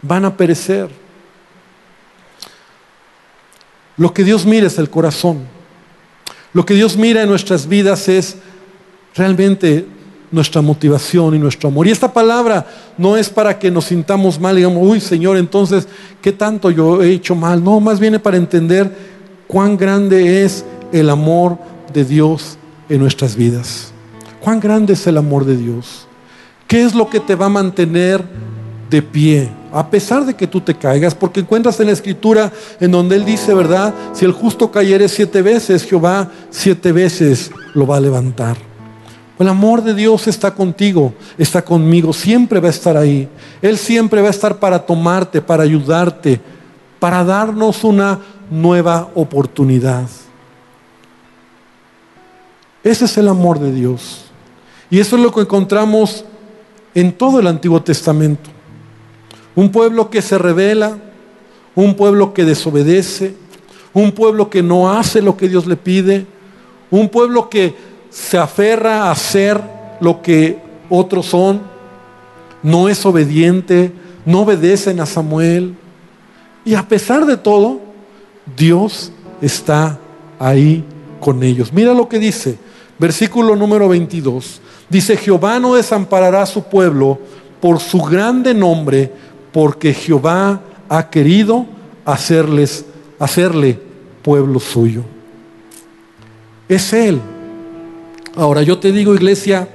van 0.02 0.26
a 0.26 0.36
perecer. 0.36 0.90
Lo 3.98 4.14
que 4.14 4.24
Dios 4.24 4.46
mira 4.46 4.68
es 4.68 4.78
el 4.78 4.90
corazón. 4.90 5.40
Lo 6.54 6.66
que 6.66 6.76
Dios 6.76 6.98
mira 6.98 7.24
en 7.24 7.30
nuestras 7.30 7.68
vidas 7.68 8.08
es 8.08 8.38
realmente 9.16 9.86
nuestra 10.32 10.62
motivación 10.62 11.36
y 11.36 11.40
nuestro 11.40 11.70
amor. 11.70 11.88
Y 11.88 11.92
esta 11.92 12.12
palabra 12.12 12.66
no 12.98 13.18
es 13.18 13.30
para 13.30 13.58
que 13.58 13.72
nos 13.72 13.86
sintamos 13.86 14.40
mal, 14.40 14.56
digamos, 14.56 14.80
uy 14.82 15.00
Señor, 15.00 15.38
entonces, 15.38 15.88
¿qué 16.22 16.32
tanto 16.32 16.70
yo 16.70 17.02
he 17.02 17.12
hecho 17.12 17.36
mal? 17.36 17.64
No, 17.64 17.80
más 17.80 18.00
viene 18.00 18.20
para 18.20 18.38
entender 18.38 18.92
cuán 19.48 19.78
grande 19.78 20.44
es 20.44 20.66
el 20.92 21.10
amor 21.10 21.58
de 21.94 22.06
Dios 22.06 22.58
en 22.90 23.00
nuestras 23.00 23.36
vidas. 23.36 23.94
Cuán 24.48 24.62
grande 24.62 24.94
es 24.94 25.06
el 25.06 25.18
amor 25.18 25.44
de 25.44 25.58
Dios. 25.58 26.08
¿Qué 26.68 26.82
es 26.82 26.96
lo 26.96 27.10
que 27.10 27.20
te 27.20 27.36
va 27.36 27.48
a 27.48 27.50
mantener 27.50 28.24
de 28.90 29.02
pie? 29.02 29.50
A 29.74 29.90
pesar 29.90 30.26
de 30.26 30.36
que 30.36 30.48
tú 30.48 30.62
te 30.62 30.74
caigas, 30.74 31.14
porque 31.14 31.42
encuentras 31.42 31.78
en 31.82 31.88
la 31.88 31.92
escritura 31.92 32.54
en 32.80 32.92
donde 32.92 33.18
Él 33.18 33.26
dice, 33.26 33.54
¿verdad? 33.54 33.94
Si 34.14 34.24
el 34.24 34.32
justo 34.32 34.72
cayere 34.72 35.10
siete 35.10 35.42
veces, 35.42 35.84
Jehová 35.84 36.32
siete 36.50 36.94
veces 36.94 37.52
lo 37.74 37.86
va 37.86 37.98
a 37.98 38.00
levantar. 38.00 38.56
El 39.38 39.50
amor 39.50 39.84
de 39.84 39.94
Dios 39.94 40.30
está 40.30 40.52
contigo, 40.56 41.14
está 41.38 41.62
conmigo, 41.62 42.14
siempre 42.14 42.62
va 42.62 42.68
a 42.68 42.72
estar 42.72 42.96
ahí. 42.96 43.28
Él 43.62 43.78
siempre 43.78 44.22
va 44.22 44.30
a 44.30 44.32
estar 44.32 44.60
para 44.60 44.80
tomarte, 44.80 45.42
para 45.42 45.64
ayudarte, 45.64 46.40
para 47.02 47.22
darnos 47.26 47.84
una 47.84 48.22
nueva 48.50 49.10
oportunidad. 49.14 50.08
Ese 52.82 53.04
es 53.04 53.18
el 53.18 53.28
amor 53.28 53.60
de 53.60 53.74
Dios. 53.74 54.27
Y 54.90 55.00
eso 55.00 55.16
es 55.16 55.22
lo 55.22 55.34
que 55.34 55.42
encontramos 55.42 56.24
en 56.96 57.12
todo 57.12 57.40
el 57.40 57.48
Antiguo 57.48 57.82
Testamento. 57.82 58.50
Un 59.56 59.72
pueblo 59.72 60.10
que 60.10 60.22
se 60.22 60.38
revela, 60.38 60.98
un 61.76 61.96
pueblo 61.96 62.34
que 62.34 62.46
desobedece, 62.46 63.36
un 63.94 64.12
pueblo 64.12 64.50
que 64.50 64.64
no 64.64 64.92
hace 64.92 65.22
lo 65.22 65.38
que 65.38 65.50
Dios 65.50 65.66
le 65.68 65.76
pide, 65.76 66.26
Un 66.90 67.10
pueblo 67.10 67.50
que 67.50 67.76
se 68.10 68.38
aferra 68.38 69.04
a 69.04 69.12
hacer 69.12 69.62
lo 70.00 70.22
que 70.22 70.58
otros 70.90 71.26
son, 71.26 71.62
no 72.64 72.88
es 72.88 73.06
obediente, 73.06 73.92
no 74.26 74.42
obedecen 74.42 75.00
a 75.00 75.06
Samuel. 75.06 75.76
Y 76.64 76.76
a 76.76 76.88
pesar 76.88 77.26
de 77.26 77.38
todo, 77.38 77.82
Dios 78.56 79.12
está 79.42 80.00
ahí 80.40 80.84
con 81.20 81.44
ellos. 81.44 81.74
Mira 81.74 81.94
lo 81.94 82.08
que 82.08 82.20
dice, 82.20 82.58
versículo 82.98 83.56
número 83.56 83.90
22. 83.90 84.62
Dice, 84.90 85.18
Jehová 85.18 85.60
no 85.60 85.76
desamparará 85.76 86.44
a 86.44 86.46
su 86.46 86.64
pueblo 86.64 87.20
por 87.60 87.80
su 87.80 88.00
grande 88.02 88.54
nombre, 88.54 89.12
porque 89.52 89.94
Jehová 89.94 90.62
ha 90.88 91.10
querido 91.10 91.66
hacerles, 92.06 92.86
hacerle 93.20 93.80
pueblo 94.22 94.60
suyo. 94.60 95.04
Es 96.70 96.94
Él. 96.94 97.20
Ahora 98.36 98.62
yo 98.62 98.78
te 98.78 98.92
digo, 98.92 99.16
iglesia, 99.16 99.68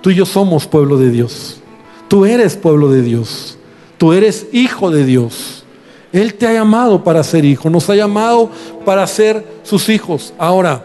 tú 0.00 0.10
y 0.10 0.14
yo 0.14 0.24
somos 0.24 0.66
pueblo 0.66 0.96
de 0.96 1.10
Dios. 1.10 1.60
Tú 2.08 2.24
eres 2.24 2.56
pueblo 2.56 2.90
de 2.90 3.02
Dios. 3.02 3.58
Tú 3.98 4.12
eres 4.12 4.46
hijo 4.52 4.90
de 4.90 5.04
Dios. 5.04 5.64
Él 6.12 6.34
te 6.34 6.46
ha 6.46 6.52
llamado 6.52 7.04
para 7.04 7.22
ser 7.22 7.44
hijo, 7.44 7.68
nos 7.68 7.90
ha 7.90 7.94
llamado 7.94 8.50
para 8.84 9.06
ser 9.06 9.44
sus 9.62 9.88
hijos. 9.88 10.32
Ahora, 10.38 10.84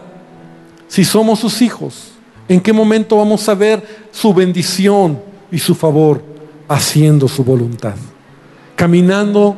si 0.88 1.04
somos 1.04 1.40
sus 1.40 1.62
hijos, 1.62 2.13
¿en 2.48 2.60
qué 2.60 2.72
momento 2.72 3.16
vamos 3.16 3.48
a 3.48 3.54
ver 3.54 4.06
su 4.12 4.32
bendición 4.32 5.20
y 5.50 5.58
su 5.58 5.74
favor 5.74 6.22
haciendo 6.68 7.28
su 7.28 7.44
voluntad? 7.44 7.94
Caminando 8.76 9.56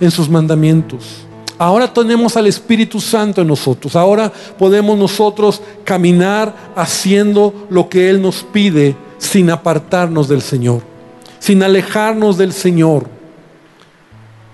en 0.00 0.10
sus 0.10 0.28
mandamientos. 0.28 1.24
Ahora 1.58 1.92
tenemos 1.92 2.36
al 2.36 2.46
Espíritu 2.46 3.00
Santo 3.00 3.40
en 3.40 3.48
nosotros. 3.48 3.96
Ahora 3.96 4.32
podemos 4.58 4.96
nosotros 4.96 5.60
caminar 5.82 6.54
haciendo 6.76 7.66
lo 7.68 7.88
que 7.88 8.08
Él 8.08 8.22
nos 8.22 8.44
pide 8.44 8.94
sin 9.18 9.50
apartarnos 9.50 10.28
del 10.28 10.40
Señor, 10.40 10.82
sin 11.40 11.64
alejarnos 11.64 12.38
del 12.38 12.52
Señor. 12.52 13.06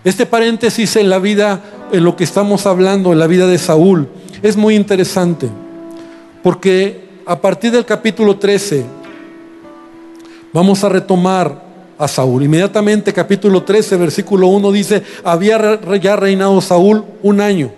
Este 0.03 0.25
paréntesis 0.25 0.97
en 0.97 1.11
la 1.11 1.19
vida, 1.19 1.63
en 1.93 2.05
lo 2.05 2.17
que 2.17 2.25
estamos 2.25 2.67
hablando, 2.67 3.13
en 3.13 3.19
la 3.19 3.27
vida 3.27 3.47
de 3.47 3.59
Saúl, 3.59 4.09
es 4.43 4.57
muy 4.57 4.75
interesante. 4.75 5.51
Porque 6.43 7.04
a 7.27 7.41
partir 7.41 7.71
del 7.73 7.85
capítulo 7.85 8.37
13 8.37 8.85
vamos 10.53 10.85
a 10.85 10.89
retomar 10.89 11.63
a 11.99 12.09
Saúl. 12.09 12.43
Inmediatamente 12.43 13.13
capítulo 13.13 13.63
13, 13.63 13.97
versículo 13.97 14.49
1 14.49 14.73
dice, 14.73 15.03
había 15.23 15.81
ya 16.01 16.17
reinado 16.17 16.61
Saúl 16.61 17.05
un 17.23 17.41
año. 17.41 17.71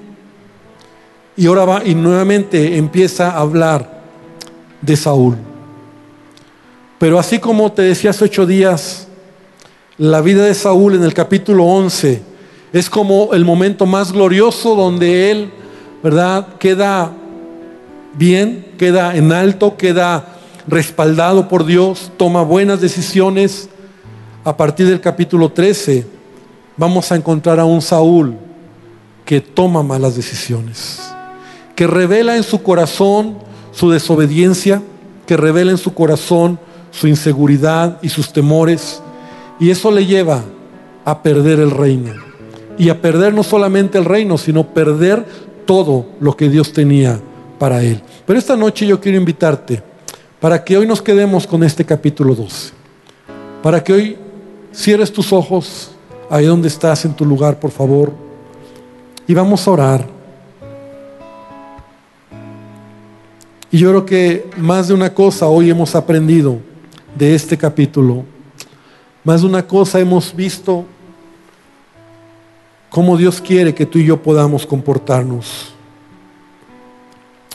Y 1.36 1.46
ahora 1.46 1.64
va 1.64 1.84
y 1.84 1.94
nuevamente 1.94 2.76
empieza 2.76 3.30
a 3.30 3.40
hablar 3.40 4.02
de 4.80 4.96
Saúl. 4.96 5.36
Pero 6.98 7.18
así 7.18 7.38
como 7.38 7.70
te 7.72 7.82
decía 7.82 8.10
hace 8.10 8.24
ocho 8.24 8.46
días, 8.46 9.06
la 9.98 10.22
vida 10.22 10.44
de 10.44 10.54
Saúl 10.54 10.94
en 10.94 11.04
el 11.04 11.14
capítulo 11.14 11.64
11 11.64 12.22
es 12.72 12.90
como 12.90 13.30
el 13.32 13.44
momento 13.44 13.86
más 13.86 14.12
glorioso 14.12 14.74
donde 14.74 15.30
él, 15.30 15.50
¿verdad? 16.02 16.46
Queda 16.58 17.12
bien, 18.16 18.66
queda 18.78 19.16
en 19.16 19.32
alto, 19.32 19.76
queda 19.76 20.36
respaldado 20.66 21.48
por 21.48 21.64
Dios, 21.64 22.12
toma 22.16 22.42
buenas 22.42 22.80
decisiones. 22.80 23.68
A 24.44 24.56
partir 24.56 24.88
del 24.88 25.00
capítulo 25.00 25.50
13 25.50 26.06
vamos 26.76 27.10
a 27.10 27.16
encontrar 27.16 27.58
a 27.58 27.64
un 27.64 27.82
Saúl 27.82 28.36
que 29.24 29.40
toma 29.40 29.82
malas 29.82 30.14
decisiones, 30.14 31.00
que 31.74 31.86
revela 31.86 32.36
en 32.36 32.42
su 32.42 32.62
corazón 32.62 33.38
su 33.72 33.90
desobediencia, 33.90 34.82
que 35.26 35.36
revela 35.36 35.72
en 35.72 35.78
su 35.78 35.92
corazón 35.94 36.58
su 36.90 37.08
inseguridad 37.08 37.98
y 38.02 38.08
sus 38.08 38.32
temores 38.32 39.02
y 39.58 39.70
eso 39.70 39.90
le 39.90 40.06
lleva 40.06 40.44
a 41.04 41.22
perder 41.22 41.60
el 41.60 41.70
reino. 41.70 42.12
Y 42.78 42.90
a 42.90 43.00
perder 43.00 43.32
no 43.32 43.42
solamente 43.42 43.96
el 43.96 44.04
reino, 44.04 44.36
sino 44.36 44.74
perder 44.74 45.24
todo 45.64 46.06
lo 46.20 46.36
que 46.36 46.50
Dios 46.50 46.72
tenía 46.72 47.20
para 47.58 47.82
él. 47.82 48.00
Pero 48.26 48.38
esta 48.38 48.56
noche 48.56 48.86
yo 48.86 49.00
quiero 49.00 49.18
invitarte 49.18 49.82
para 50.40 50.62
que 50.62 50.76
hoy 50.76 50.86
nos 50.86 51.02
quedemos 51.02 51.46
con 51.46 51.62
este 51.64 51.84
capítulo 51.84 52.34
12. 52.34 52.72
Para 53.62 53.82
que 53.82 53.92
hoy 53.92 54.18
cierres 54.72 55.12
tus 55.12 55.32
ojos 55.32 55.92
ahí 56.30 56.46
donde 56.46 56.68
estás 56.68 57.04
en 57.04 57.14
tu 57.14 57.24
lugar, 57.24 57.58
por 57.58 57.70
favor. 57.70 58.12
Y 59.26 59.34
vamos 59.34 59.66
a 59.66 59.70
orar. 59.70 60.06
Y 63.70 63.78
yo 63.78 63.90
creo 63.90 64.06
que 64.06 64.50
más 64.56 64.88
de 64.88 64.94
una 64.94 65.12
cosa 65.12 65.46
hoy 65.46 65.70
hemos 65.70 65.94
aprendido 65.94 66.58
de 67.16 67.34
este 67.34 67.56
capítulo. 67.56 68.24
Más 69.24 69.40
de 69.40 69.48
una 69.48 69.66
cosa 69.66 69.98
hemos 69.98 70.34
visto 70.34 70.84
cómo 72.88 73.16
Dios 73.16 73.40
quiere 73.40 73.74
que 73.74 73.84
tú 73.84 73.98
y 73.98 74.06
yo 74.06 74.22
podamos 74.22 74.64
comportarnos. 74.64 75.75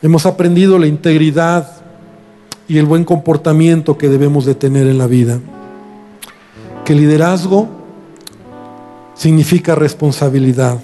Hemos 0.02 0.26
aprendido 0.26 0.80
la 0.80 0.88
integridad 0.88 1.70
y 2.68 2.78
el 2.78 2.86
buen 2.86 3.04
comportamiento 3.04 3.97
que 3.97 4.10
debemos 4.10 4.45
de 4.45 4.56
tener 4.56 4.88
en 4.88 4.97
la 4.97 5.08
vida. 5.08 5.39
Que 6.86 6.95
liderazgo 6.95 7.68
significa 9.14 9.76
responsabilidad. 9.76 10.80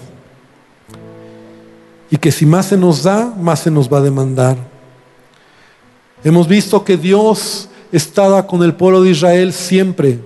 Y 2.11 2.17
que 2.17 2.31
si 2.31 2.45
más 2.45 2.67
se 2.67 2.77
nos 2.77 3.03
da, 3.03 3.33
más 3.39 3.61
se 3.61 3.71
nos 3.71 3.91
va 3.91 3.97
a 3.97 4.01
demandar. 4.01 4.57
Hemos 6.23 6.47
visto 6.47 6.83
que 6.83 6.97
Dios 6.97 7.69
estaba 7.91 8.45
con 8.45 8.63
el 8.63 8.75
pueblo 8.75 9.01
de 9.01 9.11
Israel 9.11 9.53
siempre 9.53 10.19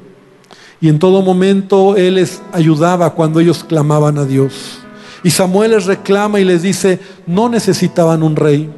y 0.81 0.89
en 0.89 0.99
todo 0.99 1.21
momento 1.21 1.95
Él 1.95 2.15
les 2.15 2.41
ayudaba 2.51 3.13
cuando 3.13 3.39
ellos 3.39 3.63
clamaban 3.63 4.17
a 4.17 4.25
Dios. 4.25 4.79
Y 5.23 5.29
Samuel 5.29 5.71
les 5.71 5.85
reclama 5.85 6.39
y 6.39 6.43
les 6.43 6.63
dice, 6.63 6.99
no 7.27 7.47
necesitaban 7.47 8.23
un 8.23 8.35
rey, 8.35 8.69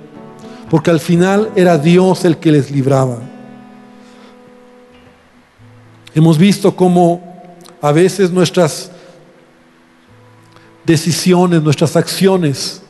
porque 0.74 0.90
al 0.90 1.00
final 1.00 1.52
era 1.56 1.78
Dios 1.78 2.26
el 2.26 2.38
que 2.38 2.52
les 2.52 2.72
libraba. 2.72 3.20
Hemos 6.16 6.40
visto 6.40 6.76
cómo 6.76 7.22
a 7.80 7.92
veces 7.92 8.32
nuestras 8.32 8.90
decisiones, 10.84 11.62
nuestras 11.62 11.96
acciones, 11.96 12.82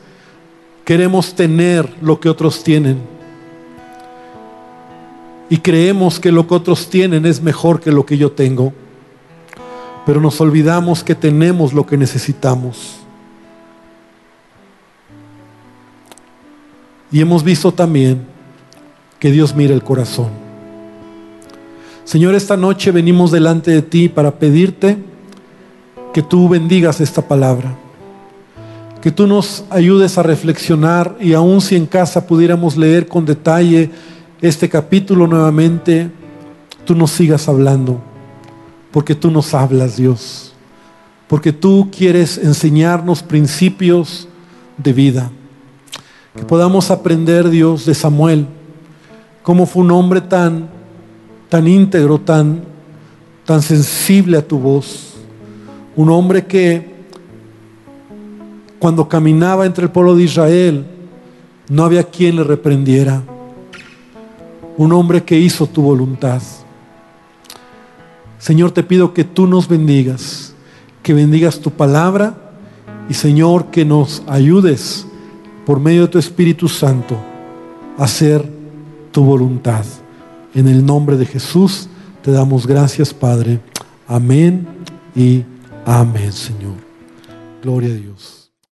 queremos 0.82 1.34
tener 1.34 1.92
lo 2.00 2.18
que 2.18 2.30
otros 2.30 2.64
tienen. 2.64 3.02
Y 5.50 5.58
creemos 5.58 6.18
que 6.18 6.32
lo 6.32 6.48
que 6.48 6.54
otros 6.54 6.88
tienen 6.88 7.26
es 7.26 7.42
mejor 7.42 7.82
que 7.82 7.92
lo 7.92 8.06
que 8.06 8.16
yo 8.16 8.32
tengo 8.32 8.72
pero 10.06 10.20
nos 10.20 10.40
olvidamos 10.40 11.02
que 11.02 11.14
tenemos 11.14 11.72
lo 11.72 11.86
que 11.86 11.96
necesitamos. 11.96 13.03
Y 17.14 17.20
hemos 17.20 17.44
visto 17.44 17.70
también 17.70 18.26
que 19.20 19.30
Dios 19.30 19.54
mira 19.54 19.72
el 19.72 19.84
corazón. 19.84 20.30
Señor, 22.02 22.34
esta 22.34 22.56
noche 22.56 22.90
venimos 22.90 23.30
delante 23.30 23.70
de 23.70 23.82
ti 23.82 24.08
para 24.08 24.32
pedirte 24.32 24.98
que 26.12 26.22
tú 26.22 26.48
bendigas 26.48 27.00
esta 27.00 27.22
palabra, 27.22 27.78
que 29.00 29.12
tú 29.12 29.28
nos 29.28 29.64
ayudes 29.70 30.18
a 30.18 30.24
reflexionar 30.24 31.16
y 31.20 31.34
aun 31.34 31.60
si 31.60 31.76
en 31.76 31.86
casa 31.86 32.26
pudiéramos 32.26 32.76
leer 32.76 33.06
con 33.06 33.24
detalle 33.24 33.92
este 34.42 34.68
capítulo 34.68 35.28
nuevamente, 35.28 36.10
tú 36.84 36.96
nos 36.96 37.12
sigas 37.12 37.48
hablando 37.48 38.02
porque 38.90 39.14
tú 39.14 39.30
nos 39.30 39.54
hablas, 39.54 39.98
Dios, 39.98 40.52
porque 41.28 41.52
tú 41.52 41.90
quieres 41.96 42.38
enseñarnos 42.38 43.22
principios 43.22 44.26
de 44.76 44.92
vida. 44.92 45.30
Que 46.34 46.42
podamos 46.44 46.90
aprender, 46.90 47.48
Dios, 47.48 47.86
de 47.86 47.94
Samuel, 47.94 48.46
cómo 49.44 49.66
fue 49.66 49.84
un 49.84 49.92
hombre 49.92 50.20
tan, 50.20 50.68
tan 51.48 51.68
íntegro, 51.68 52.18
tan, 52.18 52.64
tan 53.44 53.62
sensible 53.62 54.38
a 54.38 54.46
tu 54.46 54.58
voz. 54.58 55.14
Un 55.94 56.10
hombre 56.10 56.44
que 56.44 56.92
cuando 58.80 59.08
caminaba 59.08 59.64
entre 59.64 59.84
el 59.84 59.90
pueblo 59.92 60.16
de 60.16 60.24
Israel, 60.24 60.84
no 61.68 61.84
había 61.84 62.02
quien 62.02 62.34
le 62.34 62.42
reprendiera. 62.42 63.22
Un 64.76 64.92
hombre 64.92 65.22
que 65.22 65.38
hizo 65.38 65.68
tu 65.68 65.82
voluntad. 65.82 66.42
Señor, 68.38 68.72
te 68.72 68.82
pido 68.82 69.14
que 69.14 69.22
tú 69.22 69.46
nos 69.46 69.68
bendigas, 69.68 70.52
que 71.02 71.14
bendigas 71.14 71.60
tu 71.60 71.70
palabra 71.70 72.34
y 73.08 73.14
Señor, 73.14 73.66
que 73.66 73.84
nos 73.84 74.24
ayudes 74.26 75.06
por 75.66 75.80
medio 75.80 76.02
de 76.02 76.08
tu 76.08 76.18
Espíritu 76.18 76.68
Santo 76.68 77.16
hacer 77.98 78.44
tu 79.12 79.24
voluntad. 79.24 79.84
En 80.54 80.68
el 80.68 80.84
nombre 80.84 81.16
de 81.16 81.26
Jesús 81.26 81.88
te 82.22 82.30
damos 82.30 82.66
gracias, 82.66 83.12
Padre. 83.12 83.60
Amén 84.06 84.66
y 85.14 85.44
amén, 85.86 86.32
Señor. 86.32 86.74
Gloria 87.62 87.90
a 87.90 87.94
Dios. 87.94 88.43